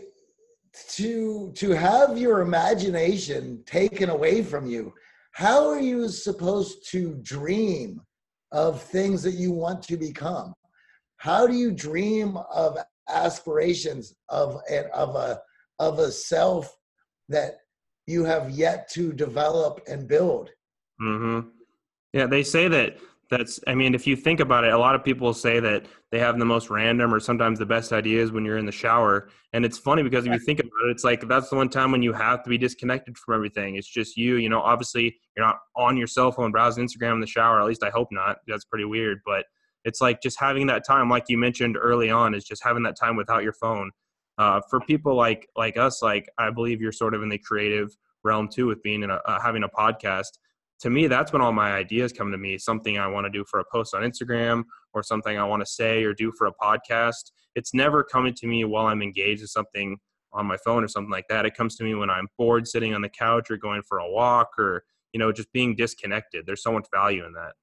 to 0.90 1.52
to 1.56 1.72
have 1.72 2.18
your 2.18 2.42
imagination 2.42 3.64
taken 3.66 4.10
away 4.10 4.44
from 4.44 4.66
you, 4.66 4.94
how 5.34 5.68
are 5.68 5.80
you 5.80 6.08
supposed 6.10 6.90
to 6.92 7.16
dream? 7.22 8.02
of 8.54 8.82
things 8.82 9.24
that 9.24 9.34
you 9.34 9.52
want 9.52 9.84
to 9.84 9.98
become? 9.98 10.54
How 11.24 11.48
do 11.48 11.56
you 11.56 11.72
dream 11.72 12.36
of 12.54 12.78
aspirations 13.08 14.14
of 14.28 14.60
of 14.94 15.16
a 15.16 15.40
of 15.80 16.00
a 16.00 16.12
self 16.12 16.78
that 17.30 17.60
you 18.08 18.26
have 18.26 18.50
yet 18.50 18.90
to 18.92 19.14
develop 19.14 19.80
and 19.88 20.06
build? 20.06 20.50
Mm-hmm. 21.02 21.48
Yeah, 22.12 22.26
they 22.26 22.44
say 22.44 22.68
that 22.68 22.98
that's 23.30 23.58
i 23.68 23.74
mean 23.74 23.96
if 23.96 24.06
you 24.06 24.18
think 24.18 24.42
about 24.42 24.66
it 24.66 24.74
a 24.74 24.78
lot 24.78 24.96
of 24.96 25.04
people 25.04 25.34
say 25.34 25.62
that 25.62 25.86
they 26.12 26.20
have 26.20 26.38
the 26.38 26.46
most 26.46 26.70
random 26.70 27.14
or 27.14 27.22
sometimes 27.22 27.58
the 27.58 27.66
best 27.66 27.94
ideas 27.94 28.34
when 28.34 28.44
you're 28.44 28.58
in 28.58 28.66
the 28.66 28.72
shower. 28.72 29.30
And 29.54 29.64
it's 29.64 29.78
funny 29.78 30.04
because 30.04 30.26
if 30.26 30.34
you 30.34 30.40
think 30.40 30.60
about 30.60 30.72
it 30.86 30.92
it's 30.92 31.06
like 31.06 31.26
that's 31.30 31.50
the 31.50 31.56
one 31.56 31.70
time 31.70 31.92
when 31.94 32.04
you 32.04 32.12
have 32.12 32.44
to 32.44 32.50
be 32.50 32.58
disconnected 32.58 33.18
from 33.18 33.36
everything. 33.36 33.78
It's 33.78 33.88
just 33.88 34.18
you 34.18 34.36
you 34.36 34.50
know 34.50 34.60
obviously 34.60 35.16
you're 35.38 35.46
not 35.46 35.60
on 35.78 35.96
your 35.96 36.08
cell 36.08 36.34
phone 36.34 36.52
browsing 36.52 36.86
instagram 36.86 37.14
in 37.14 37.22
the 37.22 37.28
shower. 37.28 37.62
At 37.62 37.66
least 37.66 37.82
i 37.82 37.90
hope 37.90 38.10
not. 38.12 38.40
That's 38.46 38.66
pretty 38.66 38.84
weird. 38.84 39.20
But 39.26 39.46
it's 39.86 40.02
like 40.02 40.22
just 40.22 40.40
having 40.40 40.68
that 40.68 40.86
time 40.86 41.10
like 41.10 41.26
you 41.28 41.38
mentioned 41.38 41.78
early 41.80 42.10
on 42.10 42.34
is 42.34 42.44
just 42.44 42.64
having 42.64 42.84
that 42.84 42.98
time 42.98 43.16
without 43.16 43.44
your 43.44 43.54
phone. 43.54 43.92
Uh, 44.40 44.60
for 44.68 44.80
people 44.82 45.16
like 45.16 45.48
like 45.56 45.78
us 45.78 46.02
like 46.02 46.28
i 46.40 46.50
believe 46.50 46.82
you're 46.82 46.92
sort 46.92 47.14
of 47.14 47.22
in 47.22 47.30
the 47.30 47.38
creative 47.38 47.96
realm 48.24 48.48
too 48.48 48.66
with 48.66 48.82
being 48.82 49.04
in 49.04 49.12
a, 49.12 49.20
uh, 49.28 49.40
having 49.40 49.64
a 49.64 49.70
podcast. 49.70 50.40
To 50.80 50.90
me 50.90 51.06
that's 51.06 51.32
when 51.32 51.42
all 51.42 51.52
my 51.52 51.72
ideas 51.74 52.12
come 52.12 52.32
to 52.32 52.38
me 52.38 52.58
something 52.58 52.98
i 52.98 53.08
want 53.08 53.26
to 53.26 53.30
do 53.30 53.46
for 53.50 53.60
a 53.60 53.66
post 53.72 53.94
on 53.94 54.02
instagram 54.02 54.64
or 54.94 55.04
something 55.04 55.38
i 55.38 55.44
want 55.44 55.62
to 55.62 55.68
say 55.68 56.04
or 56.04 56.14
do 56.14 56.32
for 56.36 56.48
a 56.48 56.54
podcast. 56.54 57.32
It's 57.56 57.76
never 57.76 58.04
coming 58.04 58.34
to 58.34 58.48
me 58.48 58.66
while 58.66 58.88
i'm 58.88 59.04
engaged 59.04 59.42
in 59.42 59.48
something 59.48 59.98
on 60.32 60.48
my 60.48 60.58
phone 60.66 60.84
or 60.84 60.88
something 60.88 61.12
like 61.12 61.28
that. 61.30 61.46
It 61.46 61.54
comes 61.54 61.76
to 61.76 61.84
me 61.84 61.94
when 61.94 62.10
i'm 62.10 62.28
bored 62.40 62.68
sitting 62.68 62.96
on 62.96 63.02
the 63.02 63.10
couch 63.10 63.52
or 63.52 63.58
going 63.58 63.84
for 63.88 64.00
a 64.00 64.10
walk 64.10 64.58
or 64.58 64.84
you 65.14 65.20
know 65.20 65.32
just 65.32 65.52
being 65.54 65.76
disconnected. 65.76 66.48
There's 66.48 66.64
so 66.64 66.74
much 66.74 66.88
value 66.92 67.24
in 67.24 67.34
that 67.34 67.54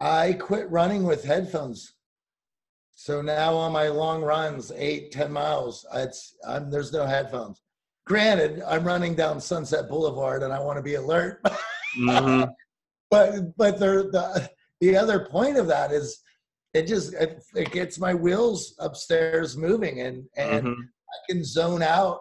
i 0.00 0.32
quit 0.32 0.70
running 0.70 1.04
with 1.04 1.24
headphones 1.24 1.94
so 2.92 3.22
now 3.22 3.54
on 3.54 3.72
my 3.72 3.88
long 3.88 4.22
runs 4.22 4.72
eight 4.76 5.10
ten 5.12 5.32
miles 5.32 5.86
it's 5.94 6.36
I'm, 6.46 6.70
there's 6.70 6.92
no 6.92 7.06
headphones 7.06 7.62
granted 8.06 8.62
i'm 8.66 8.84
running 8.84 9.14
down 9.14 9.40
sunset 9.40 9.88
boulevard 9.88 10.42
and 10.42 10.52
i 10.52 10.60
want 10.60 10.76
to 10.76 10.82
be 10.82 10.94
alert 10.94 11.42
mm-hmm. 11.96 12.44
but 13.10 13.56
but 13.56 13.78
the, 13.78 14.08
the 14.12 14.50
the 14.80 14.96
other 14.96 15.26
point 15.26 15.56
of 15.56 15.66
that 15.66 15.92
is 15.92 16.22
it 16.74 16.86
just 16.86 17.14
it, 17.14 17.42
it 17.54 17.70
gets 17.72 17.98
my 17.98 18.14
wheels 18.14 18.74
upstairs 18.78 19.56
moving 19.56 20.00
and 20.00 20.24
and 20.36 20.66
mm-hmm. 20.66 20.80
I 20.80 21.32
can 21.32 21.44
zone 21.44 21.82
out 21.82 22.20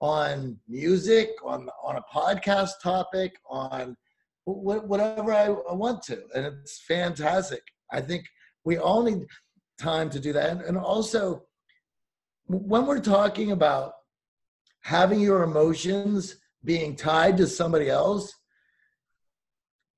on 0.00 0.58
music 0.66 1.30
on 1.44 1.68
on 1.82 1.96
a 1.96 2.02
podcast 2.12 2.72
topic 2.82 3.34
on 3.48 3.96
whatever 4.52 5.32
I, 5.32 5.48
want 5.48 6.02
to 6.04 6.22
and 6.34 6.46
it's 6.46 6.82
fantastic 6.86 7.62
I 7.92 8.00
think 8.00 8.26
we 8.64 8.78
all 8.78 9.02
need 9.02 9.26
time 9.80 10.10
to 10.10 10.20
do 10.20 10.32
that 10.32 10.50
and, 10.50 10.60
and 10.62 10.78
also 10.78 11.44
when 12.46 12.86
we're 12.86 13.00
talking 13.00 13.52
about 13.52 13.92
having 14.82 15.20
your 15.20 15.42
emotions 15.42 16.36
being 16.64 16.96
tied 16.96 17.36
to 17.38 17.46
somebody 17.46 17.88
else 17.88 18.34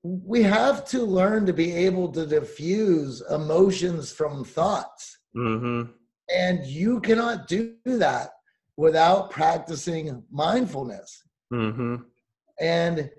we 0.03 0.43
have 0.43 0.85
to 0.85 1.01
learn 1.01 1.45
to 1.45 1.53
be 1.53 1.71
able 1.71 2.11
to 2.11 2.25
diffuse 2.25 3.21
emotions 3.31 4.11
from 4.11 4.43
thoughts. 4.43 5.17
Mm-hmm. 5.35 5.91
And 6.33 6.65
you 6.65 6.99
cannot 6.99 7.47
do 7.47 7.75
that 7.85 8.31
without 8.75 9.31
practicing 9.31 10.23
mindfulness. 10.29 11.23
Mm-hmm. 11.53 11.95
And 12.59 13.09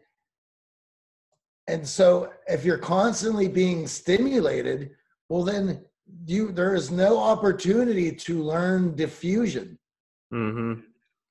and 1.67 1.87
so 1.87 2.33
if 2.47 2.65
you're 2.65 2.79
constantly 2.79 3.49
being 3.49 3.87
stimulated, 3.87 4.91
well 5.29 5.43
then 5.43 5.85
you 6.27 6.53
there 6.53 6.75
is 6.75 6.91
no 6.91 7.19
opportunity 7.19 8.13
to 8.13 8.43
learn 8.43 8.95
diffusion. 8.95 9.79
Mm-hmm. 10.33 10.81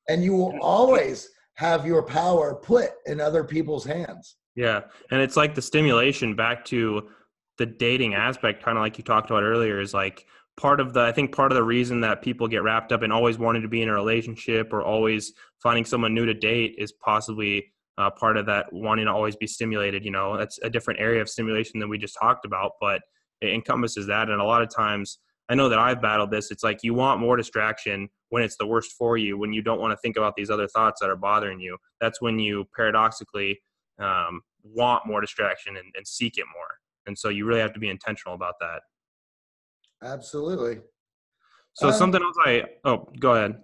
And 0.09 0.23
you 0.23 0.33
will 0.33 0.57
always 0.61 1.29
have 1.55 1.85
your 1.85 2.03
power 2.03 2.55
put 2.55 2.89
in 3.05 3.21
other 3.21 3.43
people's 3.43 3.85
hands. 3.85 4.37
Yeah. 4.55 4.81
And 5.11 5.21
it's 5.21 5.37
like 5.37 5.55
the 5.55 5.61
stimulation 5.61 6.35
back 6.35 6.65
to 6.65 7.09
the 7.57 7.65
dating 7.65 8.15
aspect, 8.15 8.63
kind 8.63 8.77
of 8.77 8.81
like 8.81 8.97
you 8.97 9.03
talked 9.03 9.29
about 9.29 9.43
earlier, 9.43 9.79
is 9.79 9.93
like 9.93 10.25
part 10.57 10.79
of 10.79 10.93
the, 10.93 11.01
I 11.01 11.11
think 11.11 11.35
part 11.35 11.51
of 11.51 11.55
the 11.55 11.63
reason 11.63 12.01
that 12.01 12.21
people 12.21 12.47
get 12.47 12.63
wrapped 12.63 12.91
up 12.91 13.03
in 13.03 13.11
always 13.11 13.37
wanting 13.37 13.61
to 13.61 13.67
be 13.67 13.81
in 13.81 13.89
a 13.89 13.93
relationship 13.93 14.73
or 14.73 14.81
always 14.81 15.33
finding 15.61 15.85
someone 15.85 16.13
new 16.13 16.25
to 16.25 16.33
date 16.33 16.75
is 16.77 16.91
possibly 16.91 17.72
uh, 17.97 18.09
part 18.09 18.37
of 18.37 18.45
that 18.47 18.71
wanting 18.71 19.05
to 19.05 19.11
always 19.11 19.35
be 19.35 19.47
stimulated. 19.47 20.03
You 20.03 20.11
know, 20.11 20.37
that's 20.37 20.59
a 20.63 20.69
different 20.69 20.99
area 20.99 21.21
of 21.21 21.29
stimulation 21.29 21.79
than 21.79 21.89
we 21.89 21.97
just 21.97 22.17
talked 22.19 22.45
about, 22.45 22.73
but 22.81 23.01
it 23.41 23.53
encompasses 23.53 24.07
that. 24.07 24.29
And 24.29 24.41
a 24.41 24.43
lot 24.43 24.61
of 24.61 24.73
times, 24.73 25.19
I 25.49 25.55
know 25.55 25.69
that 25.69 25.79
I've 25.79 26.01
battled 26.01 26.31
this. 26.31 26.51
It's 26.51 26.63
like 26.63 26.79
you 26.83 26.93
want 26.93 27.19
more 27.19 27.35
distraction 27.35 28.09
when 28.29 28.43
it's 28.43 28.57
the 28.57 28.65
worst 28.65 28.93
for 28.97 29.17
you, 29.17 29.37
when 29.37 29.53
you 29.53 29.61
don't 29.61 29.79
want 29.79 29.91
to 29.91 29.97
think 29.97 30.17
about 30.17 30.33
these 30.35 30.49
other 30.49 30.67
thoughts 30.67 31.01
that 31.01 31.09
are 31.09 31.15
bothering 31.15 31.59
you. 31.59 31.77
That's 31.99 32.21
when 32.21 32.39
you 32.39 32.65
paradoxically 32.75 33.59
um, 33.99 34.41
want 34.63 35.05
more 35.05 35.21
distraction 35.21 35.77
and, 35.77 35.85
and 35.95 36.07
seek 36.07 36.37
it 36.37 36.45
more. 36.55 36.67
And 37.05 37.17
so 37.17 37.29
you 37.29 37.45
really 37.45 37.59
have 37.59 37.73
to 37.73 37.79
be 37.79 37.89
intentional 37.89 38.33
about 38.33 38.55
that. 38.61 38.81
Absolutely. 40.01 40.79
So 41.73 41.87
um, 41.87 41.93
something 41.93 42.21
else 42.21 42.35
I 42.45 42.63
oh 42.85 43.09
go 43.19 43.35
ahead. 43.35 43.55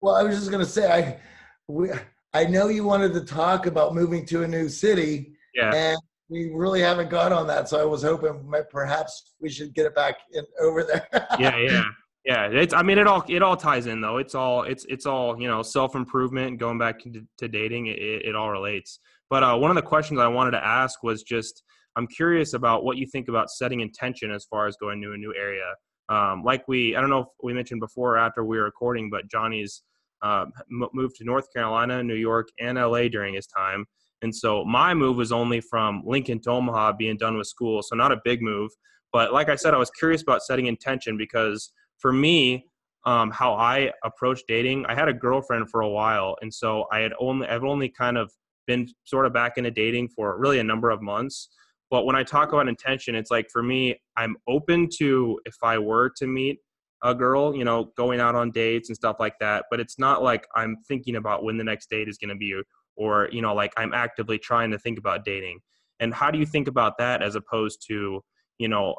Well, 0.00 0.14
I 0.14 0.22
was 0.22 0.36
just 0.38 0.50
gonna 0.50 0.64
say 0.64 0.90
I 0.90 1.20
we 1.68 1.90
I 2.36 2.44
know 2.44 2.68
you 2.68 2.84
wanted 2.84 3.14
to 3.14 3.22
talk 3.22 3.64
about 3.64 3.94
moving 3.94 4.26
to 4.26 4.42
a 4.42 4.48
new 4.48 4.68
city. 4.68 5.32
Yeah. 5.54 5.72
And 5.74 5.98
we 6.28 6.50
really 6.52 6.82
haven't 6.82 7.08
got 7.08 7.32
on 7.32 7.46
that, 7.46 7.66
so 7.66 7.80
I 7.80 7.84
was 7.84 8.02
hoping 8.02 8.52
perhaps 8.68 9.34
we 9.40 9.48
should 9.48 9.72
get 9.72 9.86
it 9.86 9.94
back 9.94 10.16
in 10.32 10.44
over 10.60 10.84
there. 10.84 11.06
yeah, 11.38 11.56
yeah, 11.56 11.84
yeah. 12.26 12.48
It's 12.48 12.74
I 12.74 12.82
mean 12.82 12.98
it 12.98 13.06
all 13.06 13.24
it 13.26 13.42
all 13.42 13.56
ties 13.56 13.86
in 13.86 14.02
though. 14.02 14.18
It's 14.18 14.34
all 14.34 14.64
it's 14.64 14.84
it's 14.88 15.06
all 15.06 15.40
you 15.40 15.48
know 15.48 15.62
self 15.62 15.94
improvement, 15.94 16.58
going 16.58 16.78
back 16.78 16.98
to, 17.04 17.24
to 17.38 17.48
dating. 17.48 17.86
It, 17.86 17.98
it 17.98 18.36
all 18.36 18.50
relates. 18.50 18.98
But 19.30 19.44
uh, 19.44 19.56
one 19.56 19.70
of 19.70 19.76
the 19.76 19.82
questions 19.82 20.20
I 20.20 20.26
wanted 20.26 20.50
to 20.50 20.64
ask 20.64 21.02
was 21.02 21.22
just 21.22 21.62
I'm 21.96 22.06
curious 22.08 22.52
about 22.52 22.84
what 22.84 22.98
you 22.98 23.06
think 23.06 23.28
about 23.28 23.48
setting 23.48 23.80
intention 23.80 24.30
as 24.30 24.44
far 24.44 24.66
as 24.66 24.76
going 24.76 25.00
to 25.02 25.12
a 25.12 25.16
new 25.16 25.32
area. 25.34 25.72
Um, 26.08 26.42
like 26.44 26.68
we, 26.68 26.94
I 26.94 27.00
don't 27.00 27.10
know 27.10 27.20
if 27.20 27.28
we 27.42 27.54
mentioned 27.54 27.80
before 27.80 28.16
or 28.16 28.18
after 28.18 28.44
we 28.44 28.58
were 28.58 28.64
recording, 28.64 29.08
but 29.10 29.30
Johnny's 29.30 29.82
uh, 30.22 30.46
moved 30.68 31.16
to 31.16 31.24
North 31.24 31.52
Carolina, 31.52 32.02
New 32.02 32.14
York, 32.14 32.48
and 32.60 32.78
LA 32.78 33.08
during 33.08 33.34
his 33.34 33.46
time. 33.46 33.84
And 34.22 34.34
so 34.34 34.64
my 34.64 34.94
move 34.94 35.16
was 35.16 35.32
only 35.32 35.60
from 35.60 36.02
Lincoln 36.04 36.40
to 36.42 36.50
Omaha, 36.50 36.94
being 36.98 37.16
done 37.16 37.36
with 37.36 37.46
school. 37.46 37.82
So 37.82 37.94
not 37.94 38.12
a 38.12 38.20
big 38.24 38.42
move. 38.42 38.70
But 39.12 39.32
like 39.32 39.48
I 39.48 39.56
said, 39.56 39.74
I 39.74 39.78
was 39.78 39.90
curious 39.90 40.22
about 40.22 40.42
setting 40.42 40.66
intention 40.66 41.16
because 41.16 41.72
for 41.98 42.12
me, 42.12 42.66
um, 43.04 43.30
how 43.30 43.54
I 43.54 43.92
approach 44.04 44.42
dating, 44.48 44.84
I 44.86 44.94
had 44.94 45.08
a 45.08 45.12
girlfriend 45.12 45.70
for 45.70 45.80
a 45.80 45.88
while, 45.88 46.36
and 46.42 46.52
so 46.52 46.86
I 46.92 46.98
had 46.98 47.12
only 47.20 47.46
I've 47.46 47.62
only 47.62 47.88
kind 47.88 48.18
of 48.18 48.32
been 48.66 48.88
sort 49.04 49.26
of 49.26 49.32
back 49.32 49.58
into 49.58 49.70
dating 49.70 50.08
for 50.08 50.36
really 50.38 50.58
a 50.58 50.64
number 50.64 50.90
of 50.90 51.00
months. 51.00 51.48
But 51.88 52.04
when 52.04 52.16
I 52.16 52.24
talk 52.24 52.52
about 52.52 52.68
intention, 52.68 53.14
it's 53.14 53.30
like 53.30 53.46
for 53.52 53.62
me, 53.62 53.96
I'm 54.16 54.36
open 54.48 54.88
to 54.98 55.38
if 55.44 55.54
I 55.62 55.78
were 55.78 56.10
to 56.16 56.26
meet 56.26 56.58
a 57.02 57.14
girl, 57.14 57.54
you 57.54 57.64
know, 57.64 57.92
going 57.96 58.20
out 58.20 58.34
on 58.34 58.50
dates 58.50 58.88
and 58.88 58.96
stuff 58.96 59.16
like 59.20 59.38
that. 59.40 59.66
But 59.70 59.80
it's 59.80 59.98
not 59.98 60.22
like 60.22 60.46
I'm 60.54 60.76
thinking 60.88 61.16
about 61.16 61.44
when 61.44 61.56
the 61.56 61.64
next 61.64 61.90
date 61.90 62.08
is 62.08 62.18
going 62.18 62.30
to 62.30 62.36
be, 62.36 62.60
or, 62.96 63.28
you 63.32 63.42
know, 63.42 63.54
like 63.54 63.72
I'm 63.76 63.92
actively 63.92 64.38
trying 64.38 64.70
to 64.70 64.78
think 64.78 64.98
about 64.98 65.24
dating. 65.24 65.60
And 66.00 66.12
how 66.12 66.30
do 66.30 66.38
you 66.38 66.46
think 66.46 66.68
about 66.68 66.98
that 66.98 67.22
as 67.22 67.34
opposed 67.34 67.84
to, 67.88 68.22
you 68.58 68.68
know, 68.68 68.96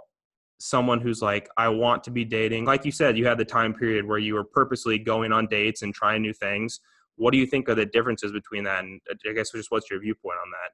someone 0.60 1.00
who's 1.00 1.22
like, 1.22 1.48
I 1.58 1.70
want 1.70 2.04
to 2.06 2.12
be 2.12 2.26
dating? 2.26 2.66
Like 2.66 2.86
you 2.86 2.91
said, 2.91 3.18
you 3.18 3.28
had 3.28 3.38
the 3.38 3.45
time 3.45 3.74
period 3.74 4.06
where 4.06 4.18
you 4.18 4.34
were 4.34 4.43
purposely 4.43 4.98
going 4.98 5.32
on 5.32 5.48
dates 5.48 5.82
and 5.82 5.93
trying 5.93 6.22
new 6.22 6.34
things 6.34 6.80
what 7.18 7.32
do 7.32 7.38
you 7.38 7.45
think 7.45 7.68
are 7.68 7.76
the 7.76 7.86
differences 7.86 8.32
between 8.32 8.64
that? 8.64 8.84
And 8.84 9.02
I 9.28 9.34
guess 9.34 9.52
just 9.52 9.70
what's 9.70 9.89
your 9.89 10.00
viewpoint 10.00 10.38
on 10.41 10.52
that? 10.52 10.72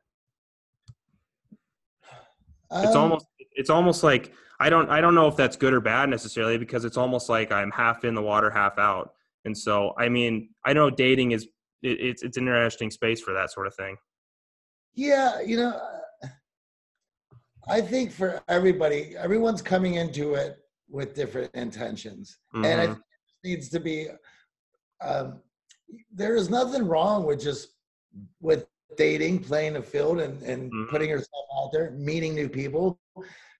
Um, 2.75 2.85
it's 2.85 2.95
almost 2.95 3.25
it's 3.55 3.69
almost 3.69 4.03
like 4.03 4.33
I 4.63 4.69
don't 4.69 4.89
I 4.89 5.01
don't 5.01 5.13
know 5.13 5.27
if 5.27 5.35
that's 5.35 5.57
good 5.57 5.73
or 5.73 5.81
bad 5.81 6.09
necessarily 6.09 6.57
because 6.57 6.85
it's 6.85 6.95
almost 6.95 7.27
like 7.27 7.51
I'm 7.51 7.69
half 7.71 8.05
in 8.05 8.15
the 8.15 8.21
water, 8.21 8.49
half 8.49 8.77
out. 8.77 9.11
And 9.43 9.57
so 9.57 9.93
I 9.97 10.07
mean 10.07 10.51
I 10.65 10.71
know 10.71 10.89
dating 10.89 11.31
is 11.31 11.43
it, 11.81 11.99
it's 11.99 12.23
it's 12.23 12.37
an 12.37 12.43
interesting 12.43 12.89
space 12.89 13.19
for 13.19 13.33
that 13.33 13.51
sort 13.51 13.67
of 13.67 13.75
thing. 13.75 13.97
Yeah, 14.95 15.41
you 15.41 15.57
know, 15.57 15.81
I 17.67 17.81
think 17.81 18.13
for 18.13 18.41
everybody, 18.47 19.15
everyone's 19.17 19.61
coming 19.61 19.95
into 19.95 20.35
it 20.35 20.59
with 20.89 21.13
different 21.13 21.53
intentions, 21.55 22.37
mm-hmm. 22.55 22.63
and 22.63 22.91
it 22.91 22.97
needs 23.43 23.67
to 23.67 23.81
be 23.81 24.07
um, 25.03 25.41
there 26.09 26.37
is 26.37 26.49
nothing 26.49 26.87
wrong 26.87 27.25
with 27.25 27.41
just 27.41 27.73
with 28.39 28.65
dating, 28.95 29.39
playing 29.39 29.73
the 29.73 29.81
field, 29.81 30.21
and 30.21 30.41
and 30.43 30.71
mm-hmm. 30.71 30.89
putting 30.89 31.09
yourself 31.09 31.45
out 31.59 31.71
there, 31.73 31.91
meeting 31.91 32.33
new 32.33 32.47
people. 32.47 32.97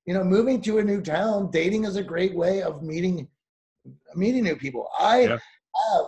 You 0.05 0.13
know, 0.13 0.23
moving 0.23 0.61
to 0.63 0.79
a 0.79 0.83
new 0.83 1.01
town, 1.01 1.49
dating 1.51 1.85
is 1.85 1.95
a 1.95 2.03
great 2.03 2.35
way 2.35 2.61
of 2.61 2.83
meeting 2.83 3.27
meeting 4.15 4.43
new 4.43 4.55
people. 4.55 4.87
I 4.99 5.21
yeah. 5.21 5.37
have 5.91 6.05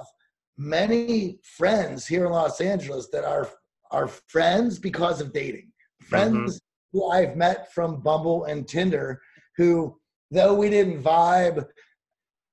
many 0.58 1.40
friends 1.44 2.06
here 2.08 2.26
in 2.26 2.32
Los 2.32 2.62
Angeles 2.62 3.10
that 3.12 3.24
are 3.24 3.50
are 3.92 4.08
friends 4.08 4.80
because 4.80 5.22
of 5.22 5.34
dating. 5.34 5.72
Friends 6.02 6.58
mm-hmm. 6.58 6.98
who 7.00 7.10
I've 7.10 7.36
met 7.36 7.74
from 7.74 8.02
Bumble 8.02 8.46
and 8.46 8.68
Tinder, 8.68 9.22
who 9.58 9.98
though 10.32 10.54
we 10.54 10.70
didn't 10.70 11.02
vibe 11.02 11.66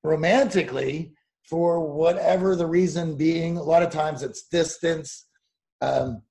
romantically, 0.05 1.15
for 1.53 1.81
whatever 1.81 2.57
the 2.57 2.67
reason 2.67 3.15
being. 3.15 3.59
A 3.59 3.63
lot 3.63 3.83
of 3.83 3.91
times 3.91 4.23
it's 4.23 4.49
distance, 4.49 5.27
um, 5.83 6.23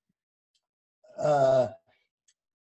uh, 1.19 1.67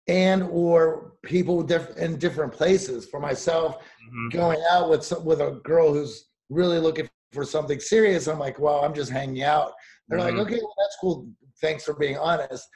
and 0.09 0.43
or 0.51 1.13
people 1.24 1.62
diff- 1.62 1.96
in 1.96 2.18
different 2.18 2.52
places. 2.52 3.06
For 3.06 3.20
myself, 3.20 3.78
mm-hmm. 3.78 4.28
going 4.28 4.62
out 4.70 4.90
with 4.90 5.04
some, 5.04 5.24
with 5.24 5.40
a 5.40 5.60
girl 5.64 5.92
who's 5.92 6.26
really 6.50 6.78
looking 6.78 7.08
for 7.32 7.44
something 7.44 7.80
serious, 7.80 8.28
I'm 8.28 8.38
like, 8.38 8.58
well, 8.58 8.84
I'm 8.84 8.94
just 8.94 9.10
hanging 9.10 9.42
out. 9.42 9.72
They're 10.08 10.18
mm-hmm. 10.18 10.38
like, 10.38 10.46
okay, 10.46 10.60
well, 10.60 10.74
that's 10.78 10.96
cool. 11.00 11.28
Thanks 11.60 11.84
for 11.84 11.94
being 11.94 12.18
honest. 12.18 12.68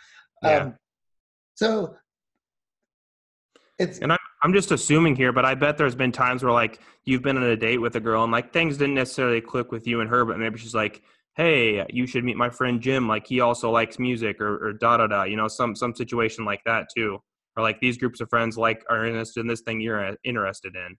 Yeah. 0.42 0.56
Um, 0.58 0.76
so 1.54 1.96
it's 3.78 3.98
and 3.98 4.12
I'm 4.12 4.18
I'm 4.42 4.52
just 4.52 4.70
assuming 4.70 5.16
here, 5.16 5.32
but 5.32 5.44
I 5.44 5.54
bet 5.54 5.76
there's 5.76 5.94
been 5.94 6.12
times 6.12 6.42
where 6.42 6.52
like 6.52 6.80
you've 7.04 7.22
been 7.22 7.36
on 7.36 7.42
a 7.42 7.56
date 7.56 7.78
with 7.78 7.96
a 7.96 8.00
girl 8.00 8.22
and 8.22 8.32
like 8.32 8.52
things 8.52 8.76
didn't 8.76 8.94
necessarily 8.94 9.40
click 9.40 9.72
with 9.72 9.86
you 9.86 10.00
and 10.00 10.08
her, 10.08 10.24
but 10.24 10.38
maybe 10.38 10.58
she's 10.58 10.74
like, 10.74 11.02
"Hey, 11.34 11.84
you 11.90 12.06
should 12.06 12.24
meet 12.24 12.36
my 12.36 12.50
friend 12.50 12.80
Jim. 12.80 13.08
Like 13.08 13.26
he 13.26 13.40
also 13.40 13.70
likes 13.70 13.98
music," 13.98 14.40
or, 14.40 14.68
or 14.68 14.72
da 14.72 14.98
da 14.98 15.06
da. 15.08 15.24
You 15.24 15.36
know, 15.36 15.48
some 15.48 15.74
some 15.74 15.94
situation 15.94 16.44
like 16.44 16.62
that 16.64 16.86
too, 16.96 17.18
or 17.58 17.62
like 17.62 17.80
these 17.80 17.98
groups 17.98 18.20
of 18.20 18.30
friends 18.30 18.56
like 18.56 18.84
are 18.88 19.04
interested 19.04 19.40
in 19.40 19.48
this 19.48 19.62
thing 19.62 19.80
you're 19.80 20.16
interested 20.22 20.76
in. 20.76 20.96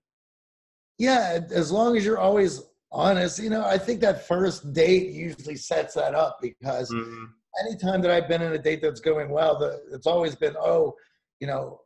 Yeah, 0.98 1.40
as 1.52 1.72
long 1.72 1.96
as 1.96 2.06
you're 2.06 2.20
always 2.20 2.62
honest, 2.92 3.40
you 3.42 3.50
know, 3.50 3.64
I 3.64 3.78
think 3.78 4.02
that 4.02 4.28
first 4.28 4.74
date 4.74 5.14
usually 5.14 5.56
sets 5.56 5.94
that 5.94 6.14
up 6.14 6.40
because 6.42 6.92
mm-hmm. 6.92 7.24
anytime 7.66 8.02
that 8.02 8.12
I've 8.12 8.28
been 8.28 8.42
in 8.42 8.52
a 8.52 8.58
date 8.58 8.82
that's 8.82 9.00
going 9.00 9.30
well, 9.30 9.58
the, 9.58 9.82
it's 9.94 10.06
always 10.06 10.36
been, 10.36 10.56
oh, 10.60 10.94
you 11.40 11.48
know, 11.48 11.80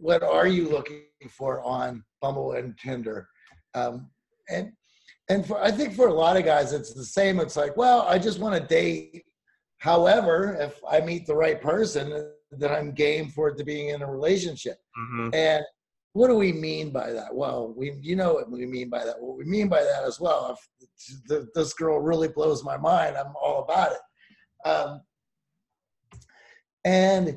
what 0.00 0.24
are 0.24 0.48
you 0.48 0.68
looking 0.68 1.04
for 1.30 1.62
on 1.62 2.02
Bumble 2.20 2.52
and 2.52 2.76
Tinder? 2.76 3.28
Um, 3.74 4.10
and 4.50 4.72
and 5.28 5.46
for 5.46 5.62
I 5.62 5.70
think 5.70 5.94
for 5.94 6.08
a 6.08 6.14
lot 6.14 6.36
of 6.36 6.44
guys 6.44 6.72
it's 6.72 6.92
the 6.92 7.04
same. 7.04 7.38
It's 7.38 7.56
like, 7.56 7.76
well, 7.76 8.02
I 8.02 8.18
just 8.18 8.40
want 8.40 8.60
to 8.60 8.66
date. 8.66 9.24
However, 9.78 10.56
if 10.58 10.80
I 10.88 11.00
meet 11.00 11.26
the 11.26 11.36
right 11.36 11.60
person, 11.60 12.32
then 12.50 12.72
I'm 12.72 12.92
game 12.92 13.28
for 13.28 13.48
it 13.48 13.58
to 13.58 13.64
being 13.64 13.90
in 13.90 14.02
a 14.02 14.10
relationship. 14.10 14.78
Mm-hmm. 14.98 15.34
And 15.34 15.64
what 16.12 16.28
do 16.28 16.34
we 16.34 16.52
mean 16.52 16.90
by 16.90 17.12
that? 17.12 17.34
Well, 17.34 17.74
we 17.76 17.92
you 18.00 18.16
know 18.16 18.34
what 18.34 18.50
we 18.50 18.64
mean 18.64 18.88
by 18.88 19.04
that. 19.04 19.20
What 19.20 19.36
we 19.36 19.44
mean 19.44 19.68
by 19.68 19.82
that 19.82 20.04
as 20.04 20.18
well. 20.18 20.56
If 21.28 21.52
this 21.54 21.74
girl 21.74 22.00
really 22.00 22.28
blows 22.28 22.64
my 22.64 22.76
mind, 22.76 23.16
I'm 23.16 23.34
all 23.42 23.62
about 23.62 23.92
it. 23.92 24.68
Um, 24.68 25.00
and 26.86 27.36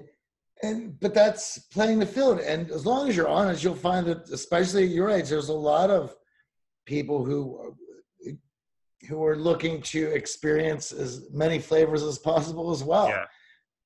and 0.61 0.99
but 0.99 1.13
that's 1.13 1.59
playing 1.71 1.99
the 1.99 2.05
field 2.05 2.39
and 2.39 2.69
as 2.71 2.85
long 2.85 3.09
as 3.09 3.15
you're 3.15 3.27
honest 3.27 3.63
you'll 3.63 3.75
find 3.75 4.05
that 4.05 4.29
especially 4.29 4.83
at 4.83 4.89
your 4.89 5.09
age 5.09 5.29
there's 5.29 5.49
a 5.49 5.53
lot 5.53 5.89
of 5.89 6.15
people 6.85 7.25
who 7.25 7.75
who 9.07 9.23
are 9.23 9.37
looking 9.37 9.81
to 9.81 10.07
experience 10.11 10.91
as 10.91 11.29
many 11.31 11.57
flavors 11.59 12.03
as 12.03 12.19
possible 12.19 12.71
as 12.71 12.83
well 12.83 13.07
yeah 13.07 13.25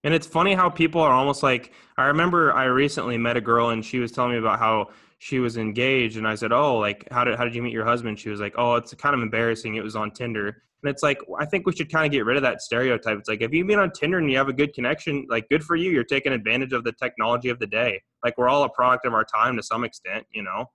and 0.03 0.13
it's 0.13 0.27
funny 0.27 0.53
how 0.53 0.69
people 0.69 1.01
are 1.01 1.11
almost 1.11 1.43
like 1.43 1.71
i 1.97 2.05
remember 2.05 2.53
i 2.53 2.65
recently 2.65 3.17
met 3.17 3.37
a 3.37 3.41
girl 3.41 3.69
and 3.69 3.83
she 3.83 3.99
was 3.99 4.11
telling 4.11 4.31
me 4.31 4.37
about 4.37 4.59
how 4.59 4.89
she 5.19 5.39
was 5.39 5.57
engaged 5.57 6.17
and 6.17 6.27
i 6.27 6.35
said 6.35 6.51
oh 6.51 6.77
like 6.77 7.07
how 7.11 7.23
did, 7.23 7.37
how 7.37 7.43
did 7.43 7.55
you 7.55 7.61
meet 7.61 7.73
your 7.73 7.85
husband 7.85 8.19
she 8.19 8.29
was 8.29 8.39
like 8.39 8.53
oh 8.57 8.75
it's 8.75 8.93
kind 8.95 9.15
of 9.15 9.21
embarrassing 9.21 9.75
it 9.75 9.83
was 9.83 9.95
on 9.95 10.11
tinder 10.11 10.63
and 10.83 10.89
it's 10.89 11.01
like 11.01 11.19
I 11.39 11.45
think 11.45 11.65
we 11.65 11.73
should 11.73 11.89
kind 11.89 12.05
of 12.05 12.11
get 12.11 12.25
rid 12.25 12.35
of 12.35 12.43
that 12.43 12.61
stereotype. 12.61 13.17
It's 13.17 13.29
like 13.29 13.41
if 13.41 13.53
you've 13.53 13.67
been 13.67 13.79
on 13.79 13.91
Tinder 13.91 14.17
and 14.17 14.29
you 14.29 14.37
have 14.37 14.49
a 14.49 14.53
good 14.53 14.73
connection, 14.73 15.25
like 15.29 15.47
good 15.47 15.63
for 15.63 15.77
you. 15.77 15.89
You're 15.91 16.03
taking 16.03 16.33
advantage 16.33 16.73
of 16.73 16.83
the 16.83 16.91
technology 16.91 17.47
of 17.49 17.57
the 17.59 17.67
day. 17.67 18.01
Like 18.23 18.37
we're 18.37 18.49
all 18.49 18.63
a 18.63 18.69
product 18.69 19.05
of 19.05 19.13
our 19.13 19.23
time 19.23 19.55
to 19.55 19.63
some 19.63 19.85
extent, 19.85 20.25
you 20.33 20.43
know. 20.43 20.65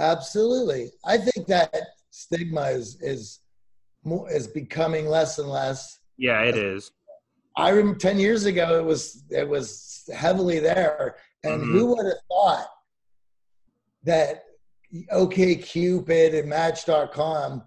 Absolutely, 0.00 0.90
I 1.04 1.18
think 1.18 1.46
that 1.48 1.74
stigma 2.10 2.62
is 2.62 3.00
is 3.02 3.40
more 4.04 4.30
is 4.30 4.46
becoming 4.46 5.06
less 5.06 5.38
and 5.38 5.48
less. 5.48 5.98
Yeah, 6.16 6.40
it 6.40 6.56
is. 6.56 6.90
I 7.56 7.70
remember 7.70 7.98
ten 7.98 8.18
years 8.18 8.46
ago 8.46 8.78
it 8.78 8.84
was 8.84 9.24
it 9.30 9.48
was 9.48 10.08
heavily 10.14 10.58
there, 10.58 11.16
and 11.44 11.62
mm-hmm. 11.62 11.72
who 11.72 11.86
would 11.94 12.06
have 12.06 12.18
thought 12.28 12.66
that 14.04 14.44
OK 15.10 15.56
Cupid 15.56 16.34
and 16.34 16.48
Match.com 16.48 17.62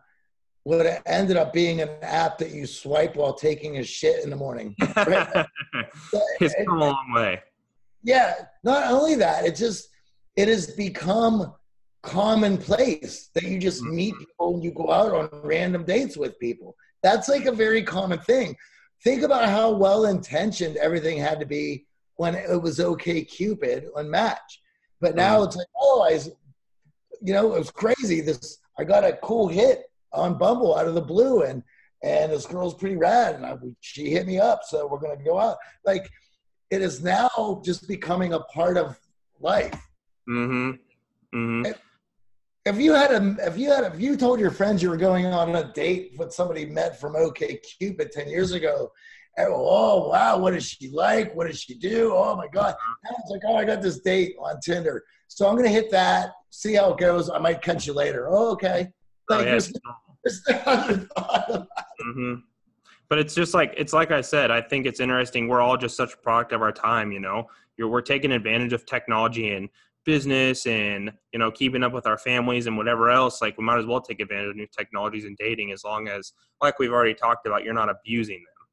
would 0.68 0.86
have 0.86 1.02
ended 1.06 1.38
up 1.38 1.54
being 1.54 1.82
an 1.82 1.90
app 2.02 2.38
that 2.38 2.52
you 2.52 2.66
swipe 2.66 3.16
while 3.16 3.34
taking 3.34 3.78
a 3.78 3.84
shit 3.84 4.24
in 4.24 4.30
the 4.30 4.36
morning. 4.36 4.76
Right? 4.98 5.46
it's 6.42 6.56
come 6.66 6.82
a 6.82 6.86
long 6.86 7.14
way. 7.14 7.42
Yeah. 8.04 8.34
Not 8.64 8.92
only 8.92 9.16
that, 9.16 9.46
it 9.46 9.56
just 9.56 9.88
it 10.36 10.48
has 10.50 10.68
become 10.72 11.54
commonplace 12.04 13.30
that 13.34 13.44
you 13.44 13.60
just 13.60 13.82
meet 13.82 14.14
mm-hmm. 14.14 14.20
people 14.20 14.54
and 14.56 14.64
you 14.64 14.72
go 14.72 14.92
out 14.92 15.14
on 15.14 15.30
random 15.42 15.86
dates 15.86 16.18
with 16.18 16.38
people. 16.40 16.76
That's 17.02 17.30
like 17.30 17.46
a 17.46 17.52
very 17.52 17.84
common 17.84 18.20
thing. 18.20 18.56
Think 19.04 19.24
about 19.24 19.50
how 19.50 19.72
well 19.72 20.06
intentioned 20.06 20.78
everything 20.78 21.18
had 21.18 21.40
to 21.40 21.46
be 21.46 21.86
when 22.16 22.36
it 22.36 22.62
was 22.62 22.80
OK 22.80 23.24
Cupid 23.24 23.88
on 23.96 24.10
Match. 24.10 24.62
But 25.00 25.16
now 25.16 25.40
mm. 25.40 25.46
it's 25.46 25.56
like, 25.56 25.68
oh, 25.80 26.08
I, 26.10 26.20
you 27.22 27.34
know, 27.34 27.54
it 27.54 27.60
was 27.60 27.72
crazy. 27.72 28.22
This 28.22 28.60
I 28.80 28.84
got 28.84 29.04
a 29.04 29.14
cool 29.24 29.48
hit 29.48 29.84
on 30.14 30.38
Bumble 30.38 30.76
out 30.76 30.88
of 30.88 30.96
the 30.96 31.02
blue, 31.02 31.44
and 31.44 31.64
and 32.04 32.32
this 32.32 32.46
girl's 32.46 32.76
pretty 32.76 32.96
rad, 32.96 33.36
and 33.36 33.46
I, 33.46 33.56
she 33.82 34.10
hit 34.10 34.28
me 34.28 34.40
up, 34.40 34.62
so 34.64 34.88
we're 34.88 35.00
gonna 35.00 35.24
go 35.24 35.40
out. 35.40 35.58
Like 35.86 36.10
it 36.70 36.82
is 36.82 37.04
now 37.04 37.62
just 37.64 37.88
becoming 37.88 38.34
a 38.34 38.40
part 38.42 38.78
of 38.78 39.00
life. 39.40 39.80
Mm-hmm. 40.30 40.72
Mm-hmm. 41.38 41.72
If 42.68 42.82
you 42.82 42.94
had 42.94 43.12
a, 43.12 43.36
if 43.40 43.58
you 43.58 43.70
had, 43.72 43.86
if 43.86 44.00
you 44.00 44.18
told 44.18 44.40
your 44.40 44.52
friends 44.52 44.84
you 44.84 44.90
were 44.90 44.98
going 44.98 45.26
on 45.26 45.56
a 45.56 45.72
date 45.72 46.14
with 46.18 46.34
somebody 46.34 46.66
met 46.66 47.00
from 47.00 47.16
OK 47.16 47.62
Cupid 47.80 48.12
ten 48.12 48.28
years 48.28 48.52
ago, 48.52 48.92
oh 49.40 50.10
wow, 50.10 50.38
what 50.38 50.54
is 50.54 50.66
she 50.66 50.90
like? 50.90 51.34
What 51.34 51.48
does 51.48 51.62
she 51.62 51.76
do? 51.76 52.14
Oh 52.14 52.36
my 52.36 52.48
god! 52.50 52.76
And 53.06 53.16
it's 53.20 53.32
like, 53.32 53.42
oh, 53.48 53.56
I 53.56 53.64
got 53.64 53.82
this 53.82 54.00
date 54.00 54.36
on 54.40 54.60
Tinder, 54.60 55.04
so 55.30 55.48
I'm 55.48 55.56
gonna 55.56 55.70
hit 55.70 55.90
that, 55.92 56.32
see 56.50 56.74
how 56.74 56.92
it 56.92 57.00
goes. 57.00 57.30
I 57.30 57.40
might 57.40 57.62
catch 57.62 57.88
you 57.88 57.94
later. 57.94 58.28
Oh, 58.30 58.52
okay. 58.52 58.90
Oh, 59.30 59.38
like, 59.38 59.70
mm-hmm. 60.60 62.34
But 63.10 63.20
it's 63.20 63.34
just 63.34 63.54
like 63.54 63.74
it's 63.78 63.94
like 63.94 64.12
I 64.12 64.22
said. 64.22 64.52
I 64.52 64.62
think 64.62 64.86
it's 64.86 65.00
interesting. 65.00 65.48
We're 65.48 65.62
all 65.62 65.78
just 65.78 65.96
such 65.96 66.14
a 66.14 66.18
product 66.18 66.52
of 66.52 66.62
our 66.62 66.74
time. 66.74 67.12
You 67.12 67.22
know, 67.22 67.48
You're, 67.78 67.88
we're 67.88 68.02
taking 68.02 68.34
advantage 68.34 68.74
of 68.74 68.86
technology 68.86 69.54
and 69.54 69.70
business 70.08 70.66
and 70.66 71.12
you 71.34 71.38
know 71.38 71.52
keeping 71.52 71.84
up 71.84 71.92
with 71.92 72.08
our 72.08 72.18
families 72.18 72.66
and 72.66 72.78
whatever 72.78 73.12
else 73.12 73.42
like 73.42 73.58
we 73.58 73.64
might 73.64 73.78
as 73.78 73.86
well 73.86 74.00
take 74.00 74.22
advantage 74.22 74.50
of 74.50 74.56
new 74.56 74.66
technologies 74.76 75.26
and 75.26 75.36
dating 75.36 75.74
as 75.74 75.84
long 75.84 76.08
as 76.08 76.32
like 76.62 76.80
we've 76.80 76.94
already 76.94 77.14
talked 77.14 77.46
about 77.46 77.66
you're 77.66 77.74
not 77.74 77.90
abusing 77.90 78.38
them 78.38 78.68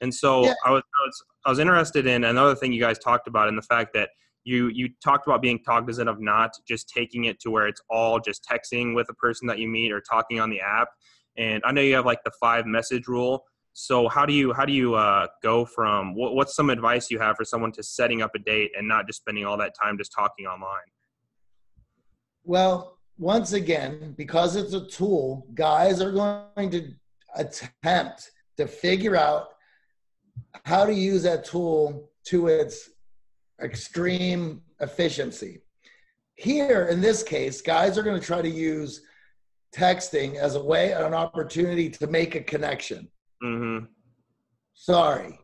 and 0.00 0.12
so 0.12 0.44
yeah. 0.44 0.54
I, 0.64 0.72
was, 0.72 0.82
I 0.82 1.06
was 1.06 1.24
i 1.46 1.50
was 1.50 1.58
interested 1.60 2.08
in 2.08 2.24
another 2.24 2.56
thing 2.56 2.72
you 2.72 2.80
guys 2.80 2.98
talked 2.98 3.28
about 3.28 3.48
in 3.48 3.54
the 3.54 3.62
fact 3.62 3.94
that 3.94 4.10
you 4.42 4.70
you 4.74 4.88
talked 5.02 5.24
about 5.24 5.40
being 5.40 5.60
cognizant 5.64 6.08
of 6.08 6.20
not 6.20 6.50
just 6.66 6.88
taking 6.88 7.26
it 7.26 7.38
to 7.42 7.50
where 7.52 7.68
it's 7.68 7.80
all 7.88 8.18
just 8.18 8.44
texting 8.44 8.92
with 8.92 9.08
a 9.08 9.14
person 9.14 9.46
that 9.46 9.60
you 9.60 9.68
meet 9.68 9.92
or 9.92 10.00
talking 10.00 10.40
on 10.40 10.50
the 10.50 10.60
app 10.60 10.88
and 11.38 11.62
i 11.64 11.70
know 11.70 11.80
you 11.80 11.94
have 11.94 12.06
like 12.06 12.24
the 12.24 12.32
five 12.40 12.66
message 12.66 13.06
rule 13.06 13.44
so 13.72 14.08
how 14.08 14.26
do 14.26 14.32
you 14.32 14.52
how 14.52 14.64
do 14.64 14.72
you 14.72 14.94
uh, 14.94 15.26
go 15.42 15.64
from 15.64 16.14
what, 16.14 16.34
what's 16.34 16.54
some 16.54 16.70
advice 16.70 17.10
you 17.10 17.18
have 17.18 17.36
for 17.36 17.44
someone 17.44 17.72
to 17.72 17.82
setting 17.82 18.22
up 18.22 18.30
a 18.34 18.38
date 18.38 18.70
and 18.76 18.86
not 18.86 19.06
just 19.06 19.20
spending 19.20 19.44
all 19.44 19.56
that 19.56 19.72
time 19.80 19.96
just 19.98 20.12
talking 20.12 20.46
online 20.46 20.90
well 22.44 22.98
once 23.18 23.52
again 23.52 24.14
because 24.16 24.56
it's 24.56 24.74
a 24.74 24.86
tool 24.86 25.46
guys 25.54 26.00
are 26.00 26.12
going 26.12 26.70
to 26.70 26.92
attempt 27.36 28.30
to 28.56 28.66
figure 28.66 29.16
out 29.16 29.48
how 30.64 30.84
to 30.84 30.94
use 30.94 31.22
that 31.22 31.44
tool 31.44 32.10
to 32.24 32.48
its 32.48 32.90
extreme 33.62 34.62
efficiency. 34.80 35.62
Here, 36.34 36.86
in 36.86 37.00
this 37.00 37.22
case, 37.22 37.60
guys 37.60 37.96
are 37.96 38.02
going 38.02 38.18
to 38.18 38.26
try 38.26 38.42
to 38.42 38.48
use 38.48 39.02
texting 39.74 40.36
as 40.36 40.54
a 40.54 40.62
way, 40.62 40.92
an 40.92 41.14
opportunity 41.14 41.88
to 41.90 42.06
make 42.06 42.34
a 42.34 42.40
connection. 42.40 43.08
Mm-hmm. 43.42 43.86
Sorry, 44.74 45.38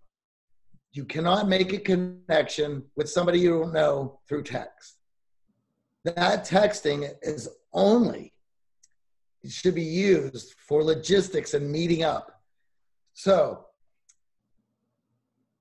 you 0.92 1.04
cannot 1.04 1.48
make 1.48 1.72
a 1.72 1.78
connection 1.78 2.84
with 2.96 3.08
somebody 3.08 3.40
you 3.40 3.50
don't 3.50 3.72
know 3.72 4.20
through 4.28 4.44
text. 4.44 4.98
That 6.04 6.46
texting 6.46 7.10
is 7.22 7.48
only 7.72 8.32
it 9.42 9.52
should 9.52 9.74
be 9.74 9.82
used 9.82 10.54
for 10.66 10.82
logistics 10.82 11.54
and 11.54 11.70
meeting 11.70 12.02
up. 12.02 12.40
So 13.12 13.68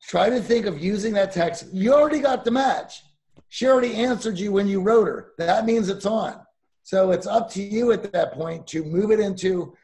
Try 0.08 0.30
to 0.30 0.40
think 0.40 0.66
of 0.66 0.82
using 0.82 1.14
that 1.14 1.34
text. 1.34 1.68
You 1.74 1.94
already 1.94 2.20
got 2.20 2.46
the 2.46 2.52
match. 2.52 3.04
She 3.50 3.68
already 3.68 3.96
answered 3.96 4.40
you 4.40 4.54
when 4.54 4.68
you 4.68 4.82
wrote 4.82 5.08
her. 5.08 5.34
That 5.38 5.66
means 5.66 5.90
it's 5.90 6.06
on. 6.06 6.40
So 6.84 7.12
it's 7.12 7.28
up 7.28 7.50
to 7.52 7.62
you 7.62 7.92
at 7.92 8.14
that 8.14 8.32
point 8.32 8.66
to 8.68 8.86
move 8.86 9.12
it 9.12 9.20
into 9.20 9.76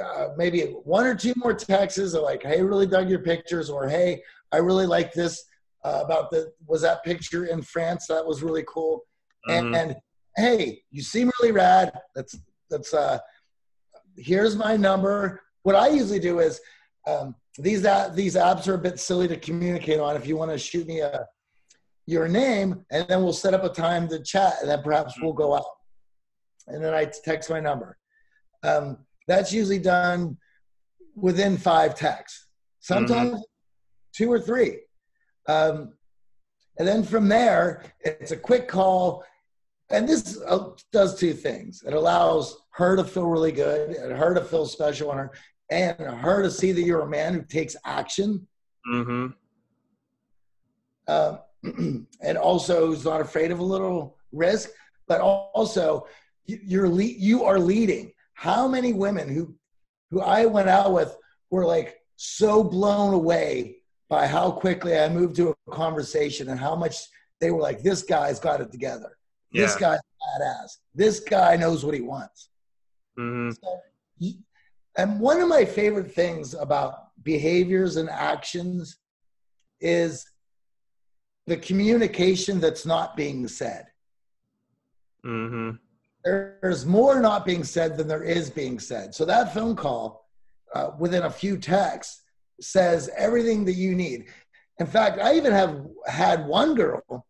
uh, 0.00 0.28
maybe 0.36 0.62
one 0.84 1.06
or 1.06 1.14
two 1.14 1.34
more 1.36 1.54
texts 1.54 2.14
are 2.14 2.20
like, 2.20 2.42
hey, 2.42 2.62
really 2.62 2.86
dug 2.86 3.08
your 3.08 3.20
pictures, 3.20 3.70
or 3.70 3.88
hey, 3.88 4.22
I 4.52 4.58
really 4.58 4.86
like 4.86 5.12
this 5.12 5.44
uh, 5.84 6.00
about 6.04 6.30
the 6.30 6.52
was 6.66 6.82
that 6.82 7.04
picture 7.04 7.46
in 7.46 7.62
France 7.62 8.06
that 8.08 8.24
was 8.24 8.42
really 8.42 8.64
cool, 8.66 9.04
mm-hmm. 9.48 9.74
and, 9.74 9.76
and, 9.76 9.96
hey, 10.36 10.82
you 10.90 11.02
seem 11.02 11.30
really 11.40 11.52
rad. 11.52 11.92
That's 12.14 12.38
that's 12.70 12.94
uh, 12.94 13.18
here's 14.16 14.56
my 14.56 14.76
number. 14.76 15.42
What 15.62 15.74
I 15.74 15.88
usually 15.88 16.20
do 16.20 16.40
is 16.40 16.60
um, 17.06 17.34
these 17.58 17.84
uh, 17.84 18.10
these 18.14 18.34
apps 18.34 18.68
are 18.68 18.74
a 18.74 18.78
bit 18.78 19.00
silly 19.00 19.28
to 19.28 19.36
communicate 19.36 20.00
on. 20.00 20.16
If 20.16 20.26
you 20.26 20.36
want 20.36 20.50
to 20.50 20.58
shoot 20.58 20.86
me 20.86 21.00
a 21.00 21.26
your 22.06 22.26
name, 22.26 22.86
and 22.90 23.06
then 23.06 23.22
we'll 23.22 23.34
set 23.34 23.52
up 23.52 23.64
a 23.64 23.68
time 23.68 24.08
to 24.08 24.22
chat, 24.22 24.54
and 24.62 24.70
then 24.70 24.82
perhaps 24.82 25.14
we'll 25.20 25.34
go 25.34 25.54
out. 25.54 25.66
And 26.66 26.82
then 26.82 26.94
I 26.94 27.04
text 27.04 27.50
my 27.50 27.60
number. 27.60 27.98
Um, 28.62 28.98
that's 29.28 29.52
usually 29.52 29.78
done 29.78 30.36
within 31.14 31.56
five 31.56 31.94
texts, 31.94 32.46
sometimes 32.80 33.32
mm-hmm. 33.32 33.40
two 34.12 34.32
or 34.32 34.40
three. 34.40 34.80
Um, 35.46 35.92
and 36.78 36.88
then 36.88 37.02
from 37.02 37.28
there, 37.28 37.84
it's 38.00 38.32
a 38.32 38.36
quick 38.36 38.66
call. 38.66 39.24
And 39.90 40.08
this 40.08 40.40
uh, 40.46 40.70
does 40.92 41.18
two 41.18 41.32
things 41.32 41.82
it 41.86 41.94
allows 41.94 42.58
her 42.72 42.96
to 42.96 43.04
feel 43.04 43.26
really 43.26 43.52
good, 43.52 43.90
and 43.90 44.12
her 44.12 44.34
to 44.34 44.44
feel 44.44 44.66
special, 44.66 45.10
and 45.10 45.20
her, 45.20 45.32
and 45.70 45.98
her 45.98 46.42
to 46.42 46.50
see 46.50 46.72
that 46.72 46.82
you're 46.82 47.00
a 47.02 47.08
man 47.08 47.34
who 47.34 47.42
takes 47.42 47.76
action. 47.84 48.46
Mm-hmm. 48.90 49.26
Uh, 51.06 51.38
and 51.64 52.38
also 52.38 52.86
who's 52.86 53.04
not 53.04 53.20
afraid 53.20 53.50
of 53.50 53.58
a 53.58 53.64
little 53.64 54.16
risk, 54.32 54.70
but 55.06 55.20
also 55.20 56.06
you're 56.46 56.88
le- 56.88 57.02
you 57.02 57.44
are 57.44 57.58
leading. 57.58 58.12
How 58.38 58.68
many 58.68 58.92
women 58.92 59.28
who 59.28 59.52
who 60.12 60.20
I 60.20 60.46
went 60.46 60.68
out 60.68 60.92
with 60.92 61.16
were 61.50 61.66
like 61.66 61.96
so 62.14 62.62
blown 62.62 63.12
away 63.12 63.78
by 64.08 64.28
how 64.28 64.52
quickly 64.52 64.96
I 64.96 65.08
moved 65.08 65.34
to 65.36 65.48
a 65.66 65.70
conversation 65.72 66.48
and 66.48 66.60
how 66.60 66.76
much 66.76 66.94
they 67.40 67.50
were 67.50 67.60
like, 67.60 67.82
this 67.82 68.04
guy's 68.04 68.38
got 68.38 68.60
it 68.60 68.70
together. 68.70 69.18
Yeah. 69.50 69.62
This 69.62 69.74
guy's 69.74 69.98
badass. 69.98 70.76
This 70.94 71.18
guy 71.18 71.56
knows 71.56 71.84
what 71.84 71.94
he 71.94 72.00
wants. 72.00 72.50
Mm-hmm. 73.18 73.50
So, 73.60 74.38
and 74.96 75.18
one 75.18 75.40
of 75.40 75.48
my 75.48 75.64
favorite 75.64 76.12
things 76.12 76.54
about 76.54 77.08
behaviors 77.24 77.96
and 77.96 78.08
actions 78.08 78.98
is 79.80 80.24
the 81.48 81.56
communication 81.56 82.60
that's 82.60 82.86
not 82.86 83.16
being 83.16 83.48
said. 83.48 83.86
Mm-hmm. 85.26 85.70
There's 86.60 86.86
more 86.86 87.20
not 87.20 87.46
being 87.46 87.64
said 87.64 87.96
than 87.96 88.08
there 88.08 88.22
is 88.22 88.50
being 88.50 88.78
said. 88.78 89.14
So 89.14 89.24
that 89.24 89.54
phone 89.54 89.76
call, 89.76 90.28
uh, 90.74 90.90
within 90.98 91.24
a 91.24 91.30
few 91.30 91.56
texts, 91.56 92.22
says 92.60 93.10
everything 93.16 93.64
that 93.66 93.74
you 93.74 93.94
need. 93.94 94.26
In 94.78 94.86
fact, 94.86 95.20
I 95.20 95.34
even 95.34 95.52
have 95.52 95.86
had 96.06 96.46
one 96.46 96.74
girl 96.74 97.26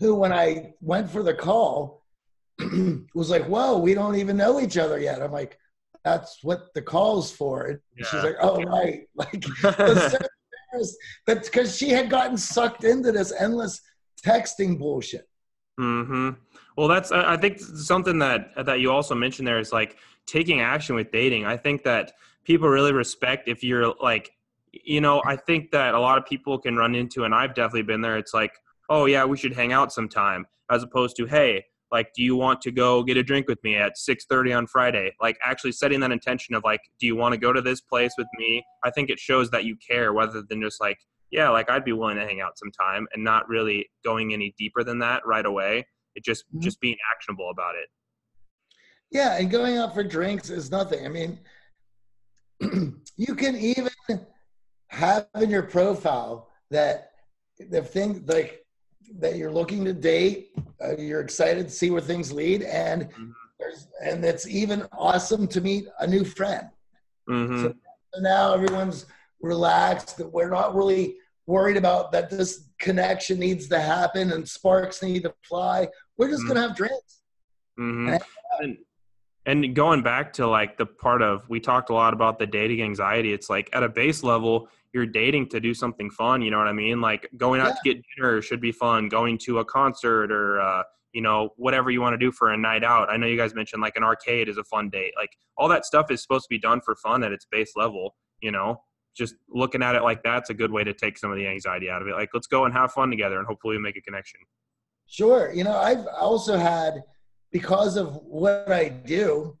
who, 0.00 0.14
when 0.14 0.32
I 0.32 0.74
went 0.80 1.10
for 1.10 1.22
the 1.22 1.34
call, 1.34 2.04
was 3.14 3.30
like, 3.30 3.46
"Whoa, 3.46 3.78
we 3.78 3.94
don't 3.94 4.16
even 4.16 4.36
know 4.36 4.60
each 4.60 4.76
other 4.76 4.98
yet." 4.98 5.22
I'm 5.22 5.32
like, 5.32 5.58
"That's 6.04 6.38
what 6.42 6.74
the 6.74 6.82
call's 6.82 7.32
for." 7.32 7.66
And 7.66 7.80
yeah. 7.96 8.06
she's 8.06 8.22
like, 8.22 8.36
"Oh, 8.40 8.62
right." 8.62 9.08
Like, 9.16 9.44
but 11.26 11.44
because 11.44 11.76
she 11.76 11.90
had 11.90 12.08
gotten 12.08 12.36
sucked 12.36 12.84
into 12.84 13.12
this 13.12 13.32
endless 13.32 13.80
texting 14.24 14.78
bullshit. 14.78 15.28
Hmm. 15.78 16.30
Well, 16.76 16.88
that's 16.88 17.12
I 17.12 17.36
think 17.36 17.60
something 17.60 18.18
that 18.20 18.50
that 18.66 18.80
you 18.80 18.90
also 18.90 19.14
mentioned 19.14 19.46
there 19.46 19.58
is 19.58 19.72
like 19.72 19.96
taking 20.26 20.60
action 20.60 20.94
with 20.94 21.10
dating. 21.10 21.44
I 21.44 21.56
think 21.56 21.82
that 21.84 22.12
people 22.44 22.68
really 22.68 22.92
respect 22.92 23.48
if 23.48 23.62
you're 23.62 23.94
like, 24.02 24.32
you 24.72 25.00
know, 25.00 25.22
I 25.26 25.36
think 25.36 25.70
that 25.72 25.94
a 25.94 26.00
lot 26.00 26.18
of 26.18 26.26
people 26.26 26.58
can 26.58 26.76
run 26.76 26.94
into, 26.94 27.24
and 27.24 27.34
I've 27.34 27.54
definitely 27.54 27.82
been 27.82 28.00
there. 28.00 28.16
It's 28.16 28.34
like, 28.34 28.52
oh 28.88 29.06
yeah, 29.06 29.24
we 29.24 29.36
should 29.36 29.52
hang 29.52 29.72
out 29.72 29.92
sometime, 29.92 30.46
as 30.70 30.82
opposed 30.82 31.16
to 31.16 31.26
hey, 31.26 31.64
like 31.92 32.12
do 32.14 32.22
you 32.22 32.34
want 32.34 32.60
to 32.62 32.72
go 32.72 33.02
get 33.02 33.16
a 33.16 33.22
drink 33.22 33.46
with 33.46 33.62
me 33.62 33.76
at 33.76 33.92
6.30 33.96 34.56
on 34.56 34.66
friday 34.66 35.14
like 35.20 35.38
actually 35.44 35.70
setting 35.70 36.00
that 36.00 36.10
intention 36.10 36.54
of 36.54 36.64
like 36.64 36.80
do 36.98 37.06
you 37.06 37.14
want 37.14 37.32
to 37.32 37.38
go 37.38 37.52
to 37.52 37.60
this 37.60 37.80
place 37.80 38.14
with 38.18 38.26
me 38.38 38.64
i 38.82 38.90
think 38.90 39.10
it 39.10 39.20
shows 39.20 39.50
that 39.50 39.64
you 39.64 39.76
care 39.76 40.12
rather 40.12 40.42
than 40.48 40.60
just 40.60 40.80
like 40.80 40.98
yeah 41.30 41.48
like 41.50 41.70
i'd 41.70 41.84
be 41.84 41.92
willing 41.92 42.16
to 42.16 42.26
hang 42.26 42.40
out 42.40 42.58
sometime 42.58 43.06
and 43.12 43.22
not 43.22 43.48
really 43.48 43.88
going 44.02 44.32
any 44.32 44.52
deeper 44.58 44.82
than 44.82 44.98
that 44.98 45.24
right 45.26 45.46
away 45.46 45.86
it 46.14 46.24
just 46.24 46.44
mm-hmm. 46.48 46.60
just 46.60 46.80
being 46.80 46.96
actionable 47.14 47.50
about 47.50 47.74
it 47.74 47.88
yeah 49.10 49.38
and 49.38 49.50
going 49.50 49.76
out 49.76 49.94
for 49.94 50.02
drinks 50.02 50.50
is 50.50 50.70
nothing 50.70 51.04
i 51.06 51.08
mean 51.08 51.38
you 53.16 53.34
can 53.34 53.56
even 53.56 53.90
have 54.88 55.26
in 55.40 55.50
your 55.50 55.62
profile 55.62 56.48
that 56.70 57.12
the 57.70 57.82
thing 57.82 58.24
like 58.26 58.64
that 59.18 59.36
you're 59.36 59.52
looking 59.52 59.84
to 59.84 59.92
date, 59.92 60.50
uh, 60.82 60.96
you're 60.96 61.20
excited 61.20 61.68
to 61.68 61.72
see 61.72 61.90
where 61.90 62.00
things 62.00 62.32
lead, 62.32 62.62
and 62.62 63.04
mm-hmm. 63.04 63.30
there's 63.58 63.88
and 64.04 64.24
it's 64.24 64.46
even 64.46 64.86
awesome 64.92 65.46
to 65.48 65.60
meet 65.60 65.86
a 66.00 66.06
new 66.06 66.24
friend. 66.24 66.68
Mm-hmm. 67.28 67.62
So 67.62 67.74
now 68.20 68.54
everyone's 68.54 69.06
relaxed. 69.40 70.16
That 70.18 70.32
we're 70.32 70.50
not 70.50 70.74
really 70.74 71.16
worried 71.46 71.76
about 71.76 72.12
that 72.12 72.30
this 72.30 72.68
connection 72.78 73.38
needs 73.38 73.68
to 73.68 73.80
happen 73.80 74.32
and 74.32 74.48
sparks 74.48 75.02
need 75.02 75.24
to 75.24 75.34
fly. 75.42 75.88
We're 76.18 76.28
just 76.28 76.40
mm-hmm. 76.40 76.48
gonna 76.48 76.60
have 76.60 76.76
drinks. 76.76 77.22
Mm-hmm. 77.78 78.16
And, 78.60 78.78
and 79.46 79.74
going 79.74 80.02
back 80.02 80.32
to 80.34 80.46
like 80.46 80.76
the 80.76 80.86
part 80.86 81.22
of 81.22 81.48
we 81.48 81.60
talked 81.60 81.90
a 81.90 81.94
lot 81.94 82.12
about 82.12 82.38
the 82.38 82.46
dating 82.46 82.82
anxiety. 82.82 83.32
It's 83.32 83.50
like 83.50 83.68
at 83.72 83.82
a 83.82 83.88
base 83.88 84.22
level, 84.22 84.68
you're 84.92 85.06
dating 85.06 85.48
to 85.48 85.60
do 85.60 85.74
something 85.74 86.10
fun. 86.10 86.42
You 86.42 86.50
know 86.50 86.58
what 86.58 86.68
I 86.68 86.72
mean? 86.72 87.00
Like 87.00 87.28
going 87.36 87.60
out 87.60 87.68
yeah. 87.68 87.92
to 87.92 87.94
get 87.94 88.04
dinner 88.16 88.42
should 88.42 88.60
be 88.60 88.72
fun. 88.72 89.08
Going 89.08 89.38
to 89.38 89.58
a 89.58 89.64
concert 89.64 90.30
or 90.30 90.60
uh, 90.60 90.82
you 91.12 91.22
know 91.22 91.50
whatever 91.56 91.90
you 91.90 92.00
want 92.00 92.14
to 92.14 92.18
do 92.18 92.30
for 92.30 92.52
a 92.52 92.56
night 92.56 92.84
out. 92.84 93.10
I 93.10 93.16
know 93.16 93.26
you 93.26 93.36
guys 93.36 93.54
mentioned 93.54 93.82
like 93.82 93.96
an 93.96 94.04
arcade 94.04 94.48
is 94.48 94.58
a 94.58 94.64
fun 94.64 94.90
date. 94.90 95.12
Like 95.16 95.30
all 95.56 95.68
that 95.68 95.84
stuff 95.84 96.10
is 96.10 96.22
supposed 96.22 96.44
to 96.44 96.48
be 96.50 96.58
done 96.58 96.80
for 96.84 96.94
fun 96.96 97.24
at 97.24 97.32
its 97.32 97.46
base 97.50 97.72
level. 97.74 98.14
You 98.40 98.52
know, 98.52 98.82
just 99.16 99.34
looking 99.48 99.82
at 99.82 99.94
it 99.94 100.02
like 100.02 100.22
that's 100.22 100.50
a 100.50 100.54
good 100.54 100.70
way 100.70 100.84
to 100.84 100.92
take 100.92 101.18
some 101.18 101.30
of 101.30 101.36
the 101.36 101.46
anxiety 101.46 101.90
out 101.90 102.02
of 102.02 102.08
it. 102.08 102.14
Like 102.14 102.30
let's 102.32 102.46
go 102.46 102.64
and 102.64 102.74
have 102.74 102.92
fun 102.92 103.10
together 103.10 103.38
and 103.38 103.46
hopefully 103.46 103.76
we 103.76 103.82
make 103.82 103.96
a 103.96 104.02
connection. 104.02 104.40
Sure. 105.12 105.52
You 105.52 105.62
know, 105.62 105.76
I've 105.76 106.06
also 106.06 106.56
had 106.56 107.02
because 107.50 107.98
of 107.98 108.14
what 108.24 108.72
I 108.72 108.88
do, 108.88 109.58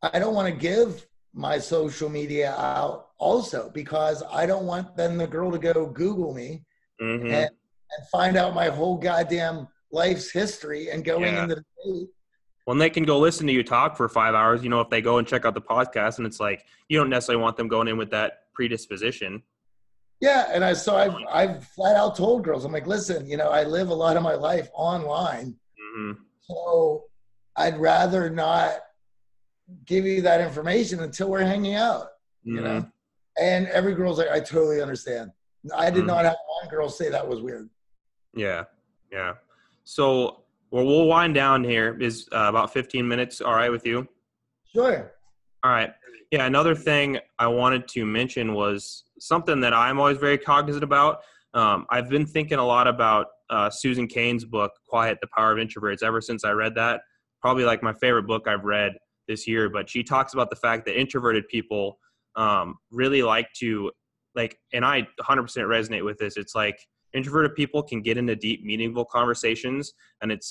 I 0.00 0.20
don't 0.20 0.32
want 0.32 0.46
to 0.46 0.54
give 0.54 1.04
my 1.34 1.58
social 1.58 2.08
media 2.08 2.54
out 2.54 3.08
also 3.18 3.68
because 3.74 4.22
I 4.32 4.46
don't 4.46 4.66
want 4.66 4.96
then 4.96 5.18
the 5.18 5.26
girl 5.26 5.50
to 5.50 5.58
go 5.58 5.86
Google 5.86 6.32
me 6.32 6.62
mm-hmm. 7.02 7.26
and, 7.26 7.34
and, 7.34 8.08
find 8.12 8.36
out 8.36 8.54
my 8.54 8.68
whole 8.68 8.96
goddamn 8.96 9.66
life's 9.90 10.30
history 10.30 10.90
and 10.90 11.04
going 11.04 11.34
yeah. 11.34 11.42
into 11.42 11.56
the 11.56 11.64
date. 11.84 12.08
When 12.66 12.78
they 12.78 12.90
can 12.90 13.02
go 13.02 13.18
listen 13.18 13.48
to 13.48 13.52
you 13.52 13.64
talk 13.64 13.96
for 13.96 14.08
five 14.08 14.36
hours, 14.36 14.62
you 14.62 14.70
know, 14.70 14.80
if 14.80 14.88
they 14.88 15.00
go 15.00 15.18
and 15.18 15.26
check 15.26 15.44
out 15.44 15.54
the 15.54 15.60
podcast 15.60 16.18
and 16.18 16.28
it's 16.28 16.38
like 16.38 16.64
you 16.88 16.96
don't 16.96 17.10
necessarily 17.10 17.42
want 17.42 17.56
them 17.56 17.66
going 17.66 17.88
in 17.88 17.96
with 17.96 18.10
that 18.12 18.44
predisposition. 18.54 19.42
Yeah, 20.20 20.50
and 20.52 20.62
I 20.62 20.74
so 20.74 20.96
I've 20.96 21.14
I've 21.30 21.64
flat 21.64 21.96
out 21.96 22.16
told 22.16 22.44
girls, 22.44 22.64
I'm 22.64 22.72
like, 22.72 22.86
listen, 22.86 23.26
you 23.26 23.36
know, 23.36 23.48
I 23.48 23.64
live 23.64 23.88
a 23.88 23.94
lot 23.94 24.16
of 24.16 24.22
my 24.22 24.34
life 24.34 24.68
online. 24.74 25.56
Mm-hmm. 25.96 26.22
So 26.42 27.04
I'd 27.56 27.78
rather 27.78 28.28
not 28.28 28.72
give 29.86 30.04
you 30.04 30.20
that 30.22 30.40
information 30.40 31.00
until 31.00 31.30
we're 31.30 31.44
hanging 31.44 31.74
out. 31.74 32.02
Mm-hmm. 32.46 32.56
You 32.56 32.60
know, 32.60 32.80
mm-hmm. 32.80 33.42
and 33.44 33.66
every 33.68 33.94
girl's 33.94 34.18
like, 34.18 34.30
I 34.30 34.40
totally 34.40 34.82
understand. 34.82 35.30
I 35.74 35.90
did 35.90 36.00
mm-hmm. 36.00 36.08
not 36.08 36.24
have 36.24 36.36
one 36.60 36.70
girl 36.70 36.88
say 36.88 37.08
that 37.08 37.26
was 37.26 37.40
weird. 37.40 37.68
Yeah, 38.34 38.64
yeah. 39.10 39.34
So, 39.84 40.44
well, 40.70 40.86
we'll 40.86 41.06
wind 41.06 41.34
down 41.34 41.64
here. 41.64 41.96
Is 42.00 42.28
uh, 42.32 42.46
about 42.48 42.72
15 42.72 43.06
minutes 43.06 43.40
all 43.40 43.54
right 43.54 43.70
with 43.70 43.86
you? 43.86 44.06
Sure. 44.72 45.12
All 45.64 45.70
right. 45.70 45.92
Yeah. 46.30 46.46
Another 46.46 46.74
thing 46.74 47.18
I 47.38 47.48
wanted 47.48 47.88
to 47.88 48.06
mention 48.06 48.54
was 48.54 49.04
something 49.20 49.60
that 49.60 49.72
I'm 49.72 49.98
always 49.98 50.18
very 50.18 50.38
cognizant 50.38 50.84
about. 50.84 51.20
Um, 51.54 51.86
I've 51.90 52.08
been 52.08 52.26
thinking 52.26 52.58
a 52.58 52.66
lot 52.66 52.86
about 52.86 53.26
uh, 53.50 53.70
Susan 53.70 54.06
Cain's 54.06 54.44
book, 54.44 54.72
Quiet: 54.88 55.18
The 55.20 55.28
Power 55.36 55.52
of 55.52 55.58
Introverts, 55.58 56.02
ever 56.02 56.20
since 56.20 56.44
I 56.44 56.52
read 56.52 56.74
that. 56.76 57.02
Probably 57.42 57.64
like 57.64 57.82
my 57.82 57.94
favorite 57.94 58.26
book 58.26 58.46
I've 58.46 58.64
read 58.64 58.92
this 59.26 59.46
year, 59.46 59.68
but 59.68 59.88
she 59.88 60.02
talks 60.02 60.34
about 60.34 60.50
the 60.50 60.56
fact 60.56 60.84
that 60.86 60.98
introverted 60.98 61.48
people 61.48 61.98
um, 62.36 62.76
really 62.90 63.22
like 63.22 63.48
to 63.58 63.90
like, 64.34 64.56
and 64.72 64.84
I 64.84 65.06
100% 65.20 65.44
resonate 65.46 66.04
with 66.04 66.18
this. 66.18 66.36
It's 66.36 66.54
like 66.54 66.78
introverted 67.14 67.54
people 67.56 67.82
can 67.82 68.02
get 68.02 68.16
into 68.16 68.36
deep, 68.36 68.64
meaningful 68.64 69.04
conversations, 69.04 69.92
and 70.22 70.30
it 70.30 70.44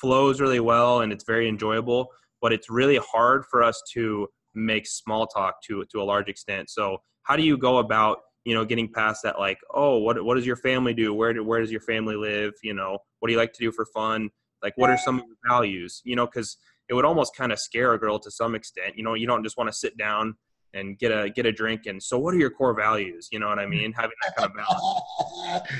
flows 0.00 0.40
really 0.40 0.60
well, 0.60 1.00
and 1.00 1.12
it's 1.12 1.24
very 1.24 1.48
enjoyable. 1.48 2.08
But 2.42 2.52
it's 2.52 2.68
really 2.68 2.98
hard 2.98 3.44
for 3.50 3.62
us 3.62 3.80
to 3.94 4.28
make 4.54 4.86
small 4.86 5.26
talk 5.26 5.56
to 5.66 5.84
to 5.90 6.00
a 6.00 6.04
large 6.04 6.28
extent. 6.28 6.70
So, 6.70 6.98
how 7.24 7.36
do 7.36 7.42
you 7.42 7.58
go 7.58 7.78
about 7.78 8.18
you 8.44 8.54
know 8.54 8.64
getting 8.64 8.90
past 8.90 9.22
that? 9.24 9.38
Like, 9.38 9.58
oh, 9.74 9.98
what 9.98 10.22
what 10.24 10.36
does 10.36 10.46
your 10.46 10.56
family 10.56 10.94
do? 10.94 11.12
Where 11.12 11.34
do, 11.34 11.44
where 11.44 11.60
does 11.60 11.72
your 11.72 11.80
family 11.80 12.16
live? 12.16 12.52
You 12.62 12.74
know, 12.74 12.98
what 13.18 13.28
do 13.28 13.32
you 13.32 13.38
like 13.38 13.52
to 13.54 13.60
do 13.60 13.72
for 13.72 13.86
fun? 13.86 14.30
Like, 14.62 14.74
what 14.76 14.88
are 14.90 14.96
some 14.98 15.18
of 15.18 15.24
your 15.26 15.36
values? 15.46 16.00
You 16.04 16.16
know, 16.16 16.26
because 16.26 16.56
it 16.88 16.94
would 16.94 17.04
almost 17.04 17.36
kind 17.36 17.52
of 17.52 17.58
scare 17.58 17.92
a 17.94 17.98
girl 17.98 18.18
to 18.18 18.30
some 18.30 18.54
extent. 18.54 18.96
You 18.96 19.04
know, 19.04 19.14
you 19.14 19.26
don't 19.26 19.42
just 19.42 19.56
want 19.56 19.68
to 19.68 19.76
sit 19.76 19.96
down 19.96 20.36
and 20.74 20.98
get 20.98 21.10
a 21.10 21.30
get 21.30 21.46
a 21.46 21.52
drink 21.52 21.86
and 21.86 22.02
so 22.02 22.18
what 22.18 22.34
are 22.34 22.38
your 22.38 22.50
core 22.50 22.74
values? 22.74 23.28
You 23.32 23.38
know 23.38 23.48
what 23.48 23.58
I 23.58 23.66
mean? 23.66 23.92
Having 23.92 24.16
that 24.22 24.36
kind 24.36 24.50
of 24.50 24.56
balance. 24.56 25.70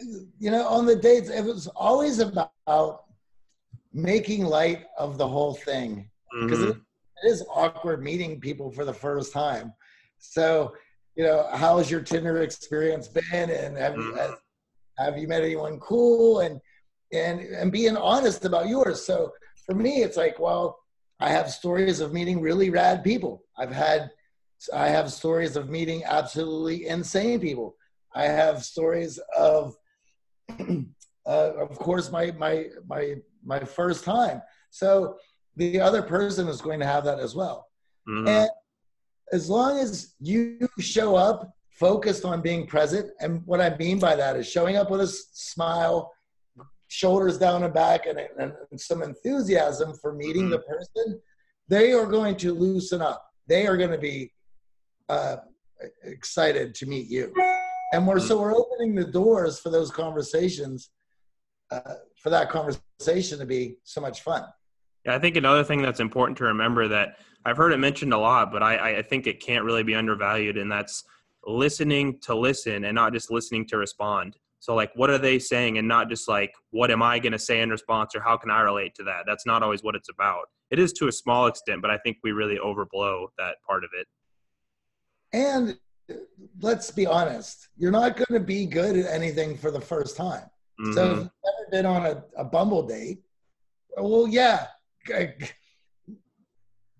you 0.38 0.50
know, 0.50 0.66
on 0.66 0.86
the 0.86 0.96
dates, 0.96 1.28
it 1.28 1.44
was 1.44 1.66
always 1.68 2.18
about 2.20 3.04
making 3.92 4.44
light 4.44 4.84
of 4.98 5.18
the 5.18 5.26
whole 5.26 5.54
thing 5.54 6.08
because 6.40 6.60
mm-hmm. 6.60 6.70
it, 6.70 6.76
it 7.24 7.28
is 7.28 7.44
awkward 7.52 8.02
meeting 8.02 8.40
people 8.40 8.70
for 8.70 8.84
the 8.84 8.94
first 8.94 9.32
time. 9.32 9.72
So, 10.20 10.74
you 11.16 11.24
know, 11.24 11.48
how 11.52 11.78
has 11.78 11.90
your 11.90 12.00
Tinder 12.00 12.42
experience 12.42 13.08
been? 13.08 13.50
And 13.50 13.76
have, 13.76 13.94
mm-hmm. 13.94 14.32
have 14.98 15.18
you 15.18 15.26
met 15.26 15.42
anyone 15.42 15.80
cool 15.80 16.40
and 16.40 16.60
and 17.12 17.40
and 17.40 17.72
being 17.72 17.96
honest 17.96 18.44
about 18.44 18.68
yours 18.68 19.04
so 19.04 19.32
for 19.66 19.74
me 19.74 20.02
it's 20.02 20.16
like 20.16 20.38
well 20.38 20.78
i 21.18 21.28
have 21.28 21.50
stories 21.50 22.00
of 22.00 22.12
meeting 22.12 22.40
really 22.40 22.70
rad 22.70 23.02
people 23.02 23.42
i've 23.58 23.72
had 23.72 24.10
i 24.74 24.88
have 24.88 25.10
stories 25.10 25.56
of 25.56 25.68
meeting 25.68 26.02
absolutely 26.04 26.86
insane 26.86 27.40
people 27.40 27.74
i 28.14 28.24
have 28.24 28.64
stories 28.64 29.18
of 29.36 29.74
uh, 30.58 30.82
of 31.26 31.78
course 31.78 32.10
my 32.10 32.30
my 32.32 32.66
my 32.86 33.14
my 33.44 33.60
first 33.60 34.04
time 34.04 34.40
so 34.70 35.16
the 35.56 35.80
other 35.80 36.02
person 36.02 36.46
is 36.48 36.60
going 36.60 36.78
to 36.78 36.86
have 36.86 37.04
that 37.04 37.18
as 37.18 37.34
well 37.34 37.68
mm-hmm. 38.08 38.28
and 38.28 38.50
as 39.32 39.48
long 39.48 39.78
as 39.78 40.14
you 40.20 40.68
show 40.78 41.16
up 41.16 41.52
focused 41.80 42.26
on 42.26 42.42
being 42.42 42.66
present. 42.66 43.10
And 43.20 43.42
what 43.46 43.60
I 43.60 43.74
mean 43.78 43.98
by 43.98 44.14
that 44.14 44.36
is 44.36 44.46
showing 44.46 44.76
up 44.76 44.90
with 44.90 45.00
a 45.00 45.06
smile, 45.06 46.12
shoulders 46.88 47.38
down 47.38 47.64
and 47.64 47.72
back, 47.72 48.06
and, 48.06 48.18
and, 48.38 48.52
and 48.70 48.78
some 48.80 49.02
enthusiasm 49.02 49.94
for 49.94 50.12
meeting 50.12 50.42
mm-hmm. 50.42 50.50
the 50.50 50.58
person. 50.58 51.20
They 51.68 51.92
are 51.92 52.04
going 52.04 52.36
to 52.36 52.52
loosen 52.52 53.00
up. 53.00 53.24
They 53.46 53.66
are 53.66 53.78
going 53.78 53.92
to 53.92 53.98
be 53.98 54.30
uh, 55.08 55.36
excited 56.04 56.74
to 56.74 56.86
meet 56.86 57.08
you. 57.08 57.32
And 57.94 58.06
we're 58.06 58.16
mm-hmm. 58.16 58.26
so 58.26 58.38
we're 58.38 58.54
opening 58.54 58.94
the 58.94 59.04
doors 59.04 59.58
for 59.58 59.70
those 59.70 59.90
conversations, 59.90 60.90
uh, 61.70 61.94
for 62.22 62.28
that 62.28 62.50
conversation 62.50 63.38
to 63.38 63.46
be 63.46 63.76
so 63.84 64.02
much 64.02 64.20
fun. 64.20 64.44
Yeah, 65.04 65.14
I 65.14 65.18
think 65.18 65.36
another 65.36 65.64
thing 65.64 65.82
that's 65.82 66.00
important 66.00 66.36
to 66.38 66.44
remember 66.44 66.88
that 66.88 67.16
I've 67.44 67.56
heard 67.56 67.72
it 67.72 67.78
mentioned 67.78 68.12
a 68.12 68.18
lot, 68.18 68.52
but 68.52 68.62
I, 68.62 68.98
I 68.98 69.02
think 69.02 69.26
it 69.26 69.40
can't 69.40 69.64
really 69.64 69.82
be 69.82 69.94
undervalued, 69.94 70.58
and 70.58 70.70
that's 70.70 71.04
listening 71.46 72.18
to 72.20 72.34
listen 72.34 72.84
and 72.84 72.94
not 72.94 73.12
just 73.12 73.30
listening 73.30 73.66
to 73.68 73.78
respond. 73.78 74.36
So, 74.58 74.74
like, 74.74 74.92
what 74.94 75.08
are 75.08 75.16
they 75.16 75.38
saying, 75.38 75.78
and 75.78 75.88
not 75.88 76.10
just 76.10 76.28
like, 76.28 76.52
what 76.70 76.90
am 76.90 77.02
I 77.02 77.18
going 77.18 77.32
to 77.32 77.38
say 77.38 77.62
in 77.62 77.70
response, 77.70 78.14
or 78.14 78.20
how 78.20 78.36
can 78.36 78.50
I 78.50 78.60
relate 78.60 78.94
to 78.96 79.02
that? 79.04 79.24
That's 79.26 79.46
not 79.46 79.62
always 79.62 79.82
what 79.82 79.94
it's 79.94 80.10
about. 80.10 80.50
It 80.70 80.78
is 80.78 80.92
to 80.94 81.08
a 81.08 81.12
small 81.12 81.46
extent, 81.46 81.80
but 81.80 81.90
I 81.90 81.96
think 81.96 82.18
we 82.22 82.32
really 82.32 82.58
overblow 82.58 83.28
that 83.38 83.56
part 83.66 83.84
of 83.84 83.90
it. 83.98 84.06
And 85.32 85.78
let's 86.60 86.90
be 86.90 87.06
honest, 87.06 87.68
you're 87.78 87.90
not 87.90 88.16
going 88.16 88.38
to 88.38 88.44
be 88.44 88.66
good 88.66 88.96
at 88.98 89.10
anything 89.10 89.56
for 89.56 89.70
the 89.70 89.80
first 89.80 90.14
time. 90.14 90.44
Mm-hmm. 90.78 90.92
So, 90.92 91.04
if 91.04 91.10
you've 91.10 91.30
never 91.44 91.70
been 91.70 91.86
on 91.86 92.04
a, 92.04 92.22
a 92.36 92.44
Bumble 92.44 92.86
date, 92.86 93.20
well, 93.96 94.28
yeah, 94.28 94.66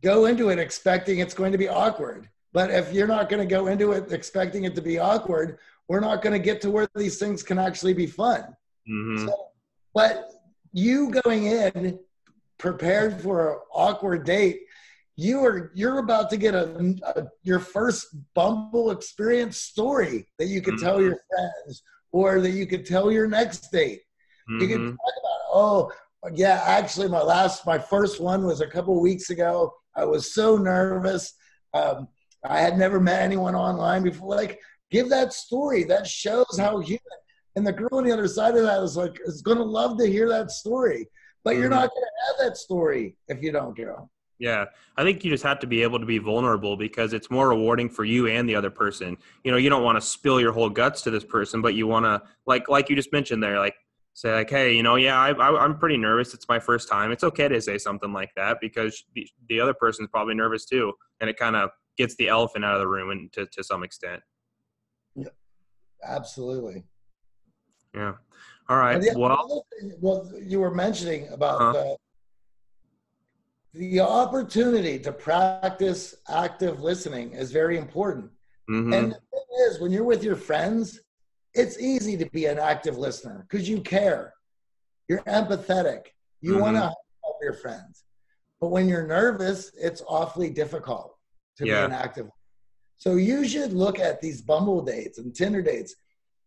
go 0.03 0.27
into 0.27 0.49
it 0.49 0.59
expecting 0.59 1.19
it's 1.19 1.35
going 1.35 1.53
to 1.53 1.59
be 1.59 1.69
awkward. 1.69 2.29
But 2.53 2.71
if 2.71 2.93
you're 2.93 3.07
not 3.07 3.29
going 3.29 3.47
to 3.47 3.47
go 3.47 3.69
into 3.69 3.93
it 3.93 4.13
expecting 4.13 4.65
it 4.65 4.75
to 4.75 4.83
be 4.83 4.99
awkward, 4.99 5.59
we're 5.89 6.01
not 6.01 6.23
going 6.23 6.33
to 6.33 6.45
get 6.45 6.61
to 6.63 6.71
where 6.71 6.89
these 6.95 7.19
things 7.19 7.43
can 7.43 7.59
actually 7.59 7.95
be 7.95 8.07
fun. 8.07 8.43
Mm-hmm. 8.89 9.27
So, 9.27 9.35
but 9.95 10.31
you 10.73 11.11
going 11.11 11.47
in 11.47 11.99
prepared 12.59 13.21
for 13.21 13.53
an 13.53 13.59
awkward 13.73 14.25
date, 14.25 14.63
you 15.17 15.45
are 15.45 15.71
you're 15.75 15.99
about 15.99 16.31
to 16.31 16.37
get 16.37 16.55
a, 16.55 16.97
a 17.17 17.27
your 17.43 17.61
first 17.61 18.17
Bumble 18.35 18.91
experience 18.91 19.59
story 19.59 20.27
that 20.39 20.47
you 20.47 20.63
can 20.63 20.75
mm-hmm. 20.75 20.85
tell 20.85 21.01
your 21.01 21.19
friends 21.29 21.83
or 22.13 22.41
that 22.41 22.51
you 22.51 22.67
could 22.67 22.87
tell 22.87 23.13
your 23.13 23.27
next 23.27 23.71
date. 23.71 24.03
Mm-hmm. 24.51 24.61
You 24.61 24.69
can 24.69 24.87
talk 24.91 25.15
about, 25.23 25.41
oh 25.53 25.93
yeah, 26.35 26.63
actually 26.67 27.09
my 27.09 27.23
last 27.23 27.67
my 27.67 27.79
first 27.79 28.21
one 28.21 28.45
was 28.45 28.61
a 28.61 28.67
couple 28.67 29.01
weeks 29.01 29.31
ago. 29.31 29.73
I 29.97 30.05
was 30.05 30.35
so 30.35 30.57
nervous. 30.57 31.35
Um, 31.75 32.09
I 32.45 32.61
had 32.61 32.79
never 32.79 33.01
met 33.01 33.23
anyone 33.23 33.55
online 33.55 34.03
before. 34.03 34.37
Like, 34.37 34.61
give 34.91 35.09
that 35.11 35.33
story. 35.33 35.85
That 35.85 36.07
shows 36.07 36.59
how 36.59 36.79
human. 36.81 37.01
And 37.57 37.67
the 37.67 37.73
girl 37.73 37.89
on 37.93 38.05
the 38.05 38.13
other 38.13 38.29
side 38.29 38.57
of 38.57 38.63
that 38.63 38.83
is 38.83 38.97
like 38.97 39.19
is 39.25 39.43
going 39.43 39.59
to 39.59 39.65
love 39.65 39.99
to 39.99 40.07
hear 40.07 40.29
that 40.29 40.51
story. 40.51 41.09
But 41.43 41.57
you're 41.57 41.71
not 41.71 41.91
going 41.91 42.03
to 42.03 42.27
have 42.27 42.49
that 42.51 42.57
story 42.59 43.17
if 43.29 43.43
you 43.43 43.51
don't 43.51 43.77
go. 43.77 44.11
Yeah, 44.39 44.67
I 44.97 45.03
think 45.03 45.23
you 45.23 45.31
just 45.31 45.45
have 45.45 45.59
to 45.61 45.67
be 45.67 45.83
able 45.83 46.01
to 46.01 46.07
be 46.07 46.17
vulnerable 46.17 46.77
because 46.77 47.13
it's 47.13 47.31
more 47.31 47.51
rewarding 47.51 47.91
for 47.91 48.05
you 48.05 48.27
and 48.27 48.49
the 48.49 48.55
other 48.55 48.71
person. 48.71 49.19
You 49.45 49.51
know, 49.51 49.59
you 49.59 49.69
don't 49.69 49.83
want 49.83 49.97
to 49.97 50.07
spill 50.07 50.41
your 50.41 50.53
whole 50.53 50.71
guts 50.71 51.03
to 51.03 51.11
this 51.11 51.25
person, 51.25 51.61
but 51.61 51.75
you 51.75 51.87
want 51.87 52.07
to, 52.07 52.23
like, 52.47 52.69
like 52.69 52.89
you 52.89 52.97
just 52.97 53.13
mentioned 53.13 53.43
there, 53.43 53.59
like 53.59 53.75
say 54.21 54.35
like, 54.35 54.51
hey, 54.51 54.77
you 54.77 54.83
know, 54.83 54.97
yeah, 54.97 55.19
I, 55.19 55.31
I, 55.31 55.65
am 55.65 55.79
pretty 55.79 55.97
nervous. 55.97 56.35
It's 56.35 56.47
my 56.49 56.59
first 56.59 56.89
time. 56.89 57.11
It's 57.11 57.25
okay 57.25 57.49
to 57.49 57.61
say 57.61 57.79
something 57.79 58.13
like 58.13 58.31
that 58.37 58.59
because 58.61 59.03
the, 59.15 59.27
the 59.49 59.59
other 59.59 59.73
person's 59.73 60.11
probably 60.11 60.35
nervous 60.35 60.67
too, 60.67 60.93
and 61.21 61.31
it 61.31 61.39
kind 61.39 61.57
of 61.57 61.71
gets 61.97 62.17
the 62.17 62.29
elephant 62.29 62.65
out 62.65 62.75
of 62.75 62.81
the 62.81 62.87
room 62.87 63.11
and 63.11 63.33
to, 63.33 63.47
to 63.47 63.65
some 63.65 63.83
extent. 63.83 64.21
Yeah, 65.17 65.29
absolutely. 66.07 66.85
Yeah. 67.95 68.13
All 68.69 68.77
right. 68.77 69.01
The, 69.01 69.19
well, 69.19 69.65
thing, 69.81 69.95
well, 70.01 70.31
you 70.39 70.61
were 70.61 70.75
mentioning 70.75 71.29
about 71.33 71.61
uh-huh. 71.61 71.97
the, 73.73 73.81
the 73.81 74.01
opportunity 74.01 74.99
to 74.99 75.13
practice 75.13 76.15
active 76.29 76.83
listening 76.83 77.33
is 77.33 77.53
very 77.53 77.79
important. 77.79 78.31
Mm-hmm. 78.71 78.93
And 78.93 79.13
the 79.13 79.17
thing 79.17 79.71
is, 79.71 79.81
when 79.81 79.91
you're 79.91 80.05
with 80.05 80.23
your 80.23 80.37
friends, 80.37 81.01
it's 81.55 81.79
easy 81.79 82.17
to 82.17 82.27
be 82.31 82.47
an 82.47 82.59
active 82.59 82.97
listener 82.99 83.47
because 83.49 83.69
you 83.69 83.81
care. 83.81 84.35
You're 85.09 85.23
empathetic. 85.23 86.07
You 86.41 86.53
mm-hmm. 86.53 86.61
want 86.61 86.77
to 86.77 86.83
help 86.83 87.37
your 87.43 87.55
friends. 87.55 88.05
But 88.61 88.69
when 88.69 88.89
you're 88.89 89.07
nervous, 89.07 89.73
it's 89.81 90.03
awfully 90.07 90.51
difficult 90.51 91.17
to 91.57 91.67
yeah. 91.67 91.81
be 91.81 91.87
an 91.87 91.93
active. 91.93 92.29
So 92.99 93.17
you 93.17 93.49
should 93.49 93.73
look 93.73 93.99
at 93.99 94.21
these 94.21 94.43
Bumble 94.43 94.83
dates 94.83 95.19
and 95.19 95.35
Tinder 95.35 95.63
dates. 95.63 95.95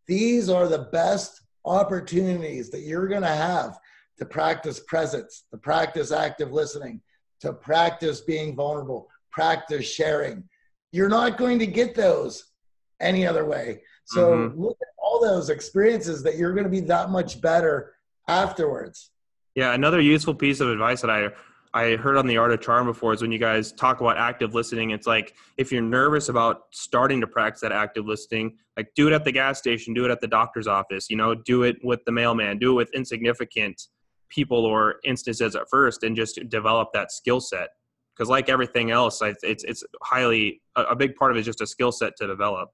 These 0.08 0.50
are 0.50 0.68
the 0.68 0.90
best 0.92 1.42
opportunities 1.66 2.70
that 2.70 2.82
you're 2.82 3.08
going 3.08 3.24
to 3.24 3.28
have 3.28 3.80
to 4.20 4.26
practice 4.26 4.80
presence, 4.82 5.46
to 5.52 5.58
practice 5.58 6.12
active 6.12 6.52
listening, 6.52 7.02
to 7.42 7.54
practice 7.54 8.22
being 8.22 8.56
vulnerable, 8.56 9.10
practice 9.32 9.86
sharing. 9.86 10.44
You're 10.92 11.10
not 11.10 11.38
going 11.38 11.58
to 11.60 11.68
get 11.68 11.96
those 11.96 12.52
any 13.00 13.26
other 13.26 13.46
way. 13.46 13.82
So 14.06 14.34
mm-hmm. 14.34 14.62
look 14.62 14.78
at 14.82 14.93
those 15.24 15.50
experiences 15.50 16.24
that 16.24 16.38
you're 16.38 16.54
going 16.54 16.66
to 16.66 16.70
be 16.70 16.82
that 16.82 17.10
much 17.10 17.42
better 17.42 17.94
afterwards. 18.28 19.12
Yeah, 19.56 19.74
another 19.74 20.02
useful 20.02 20.34
piece 20.36 20.60
of 20.60 20.70
advice 20.70 21.02
that 21.02 21.10
I 21.10 21.30
I 21.76 21.96
heard 21.96 22.18
on 22.18 22.28
the 22.28 22.38
Art 22.38 22.52
of 22.52 22.62
Charm 22.62 22.86
before 22.86 23.14
is 23.14 23.22
when 23.22 23.32
you 23.32 23.40
guys 23.40 23.72
talk 23.72 24.00
about 24.00 24.18
active 24.18 24.54
listening. 24.54 24.92
It's 24.92 25.08
like 25.08 25.34
if 25.58 25.72
you're 25.72 25.82
nervous 25.82 26.30
about 26.30 26.66
starting 26.72 27.20
to 27.22 27.28
practice 27.28 27.62
that 27.62 27.72
active 27.72 28.06
listening, 28.06 28.58
like 28.78 28.90
do 28.96 29.08
it 29.08 29.14
at 29.14 29.26
the 29.26 29.32
gas 29.32 29.58
station, 29.58 29.94
do 29.94 30.06
it 30.06 30.12
at 30.12 30.22
the 30.22 30.28
doctor's 30.28 30.68
office, 30.68 31.10
you 31.10 31.18
know, 31.18 31.34
do 31.34 31.64
it 31.64 31.78
with 31.84 32.06
the 32.06 32.12
mailman, 32.12 32.60
do 32.60 32.72
it 32.72 32.76
with 32.76 32.94
insignificant 32.94 33.88
people 34.30 34.66
or 34.66 34.96
instances 35.04 35.56
at 35.56 35.68
first, 35.70 36.04
and 36.04 36.16
just 36.16 36.40
develop 36.48 36.90
that 36.94 37.12
skill 37.12 37.40
set. 37.40 37.70
Because 38.16 38.30
like 38.30 38.50
everything 38.50 38.92
else, 38.92 39.20
it's 39.24 39.64
it's 39.64 39.84
highly 40.04 40.62
a 40.76 40.96
big 40.96 41.16
part 41.16 41.32
of 41.32 41.38
it 41.38 41.40
is 41.40 41.46
just 41.48 41.62
a 41.62 41.68
skill 41.68 41.92
set 41.92 42.16
to 42.18 42.28
develop. 42.28 42.70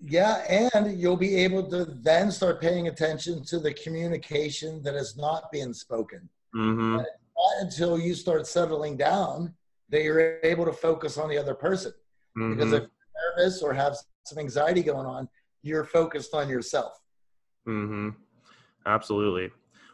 Yeah, 0.00 0.44
and 0.48 0.98
you'll 0.98 1.16
be 1.16 1.36
able 1.36 1.68
to 1.70 1.84
then 1.84 2.30
start 2.30 2.60
paying 2.60 2.88
attention 2.88 3.44
to 3.46 3.58
the 3.58 3.72
communication 3.74 4.82
that 4.82 4.94
is 4.94 5.16
not 5.16 5.50
being 5.52 5.72
spoken. 5.72 6.28
Mm-hmm 6.54 7.00
until 7.60 7.98
you 7.98 8.14
start 8.14 8.46
settling 8.46 8.96
down 8.96 9.54
that 9.90 10.02
you're 10.02 10.38
able 10.42 10.64
to 10.64 10.72
focus 10.72 11.18
on 11.18 11.28
the 11.28 11.38
other 11.38 11.54
person. 11.54 11.92
Mm-hmm. 12.38 12.54
Because 12.54 12.72
if 12.72 12.82
you're 12.82 13.36
nervous 13.36 13.62
or 13.62 13.72
have 13.72 13.96
some 14.24 14.38
anxiety 14.38 14.82
going 14.82 15.06
on, 15.06 15.28
you're 15.62 15.84
focused 15.84 16.34
on 16.34 16.48
yourself. 16.48 16.98
Mm-hmm. 17.66 18.10
Absolutely. 18.86 19.50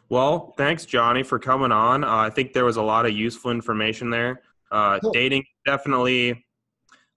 Well, 0.09 0.53
thanks, 0.57 0.85
Johnny, 0.85 1.21
for 1.21 1.37
coming 1.37 1.71
on. 1.71 2.03
Uh, 2.03 2.15
I 2.15 2.29
think 2.29 2.53
there 2.53 2.65
was 2.65 2.77
a 2.77 2.81
lot 2.81 3.05
of 3.05 3.11
useful 3.11 3.51
information 3.51 4.09
there. 4.09 4.41
Uh, 4.71 4.99
cool. 4.99 5.11
Dating 5.11 5.43
definitely 5.65 6.45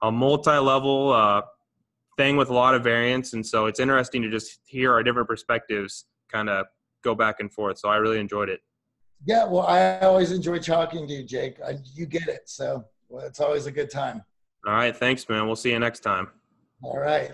a 0.02 0.10
multi-level 0.10 1.12
uh, 1.12 1.42
thing 2.16 2.36
with 2.36 2.50
a 2.50 2.54
lot 2.54 2.74
of 2.74 2.82
variants, 2.82 3.32
and 3.32 3.44
so 3.44 3.66
it's 3.66 3.80
interesting 3.80 4.22
to 4.22 4.30
just 4.30 4.60
hear 4.64 4.92
our 4.92 5.02
different 5.02 5.28
perspectives 5.28 6.06
kind 6.30 6.48
of 6.48 6.66
go 7.02 7.14
back 7.14 7.40
and 7.40 7.52
forth. 7.52 7.78
So 7.78 7.88
I 7.88 7.96
really 7.96 8.18
enjoyed 8.18 8.48
it. 8.48 8.60
Yeah, 9.24 9.44
well, 9.44 9.66
I 9.66 10.00
always 10.00 10.32
enjoy 10.32 10.58
talking 10.58 11.06
to 11.06 11.14
you, 11.14 11.22
Jake. 11.22 11.58
I, 11.64 11.78
you 11.94 12.06
get 12.06 12.28
it, 12.28 12.42
so 12.48 12.84
well, 13.08 13.24
it's 13.24 13.40
always 13.40 13.66
a 13.66 13.70
good 13.70 13.90
time. 13.90 14.22
All 14.66 14.72
right, 14.72 14.96
thanks, 14.96 15.28
man. 15.28 15.46
We'll 15.46 15.56
see 15.56 15.70
you 15.70 15.78
next 15.78 16.00
time. 16.00 16.28
All 16.82 16.98
right. 16.98 17.32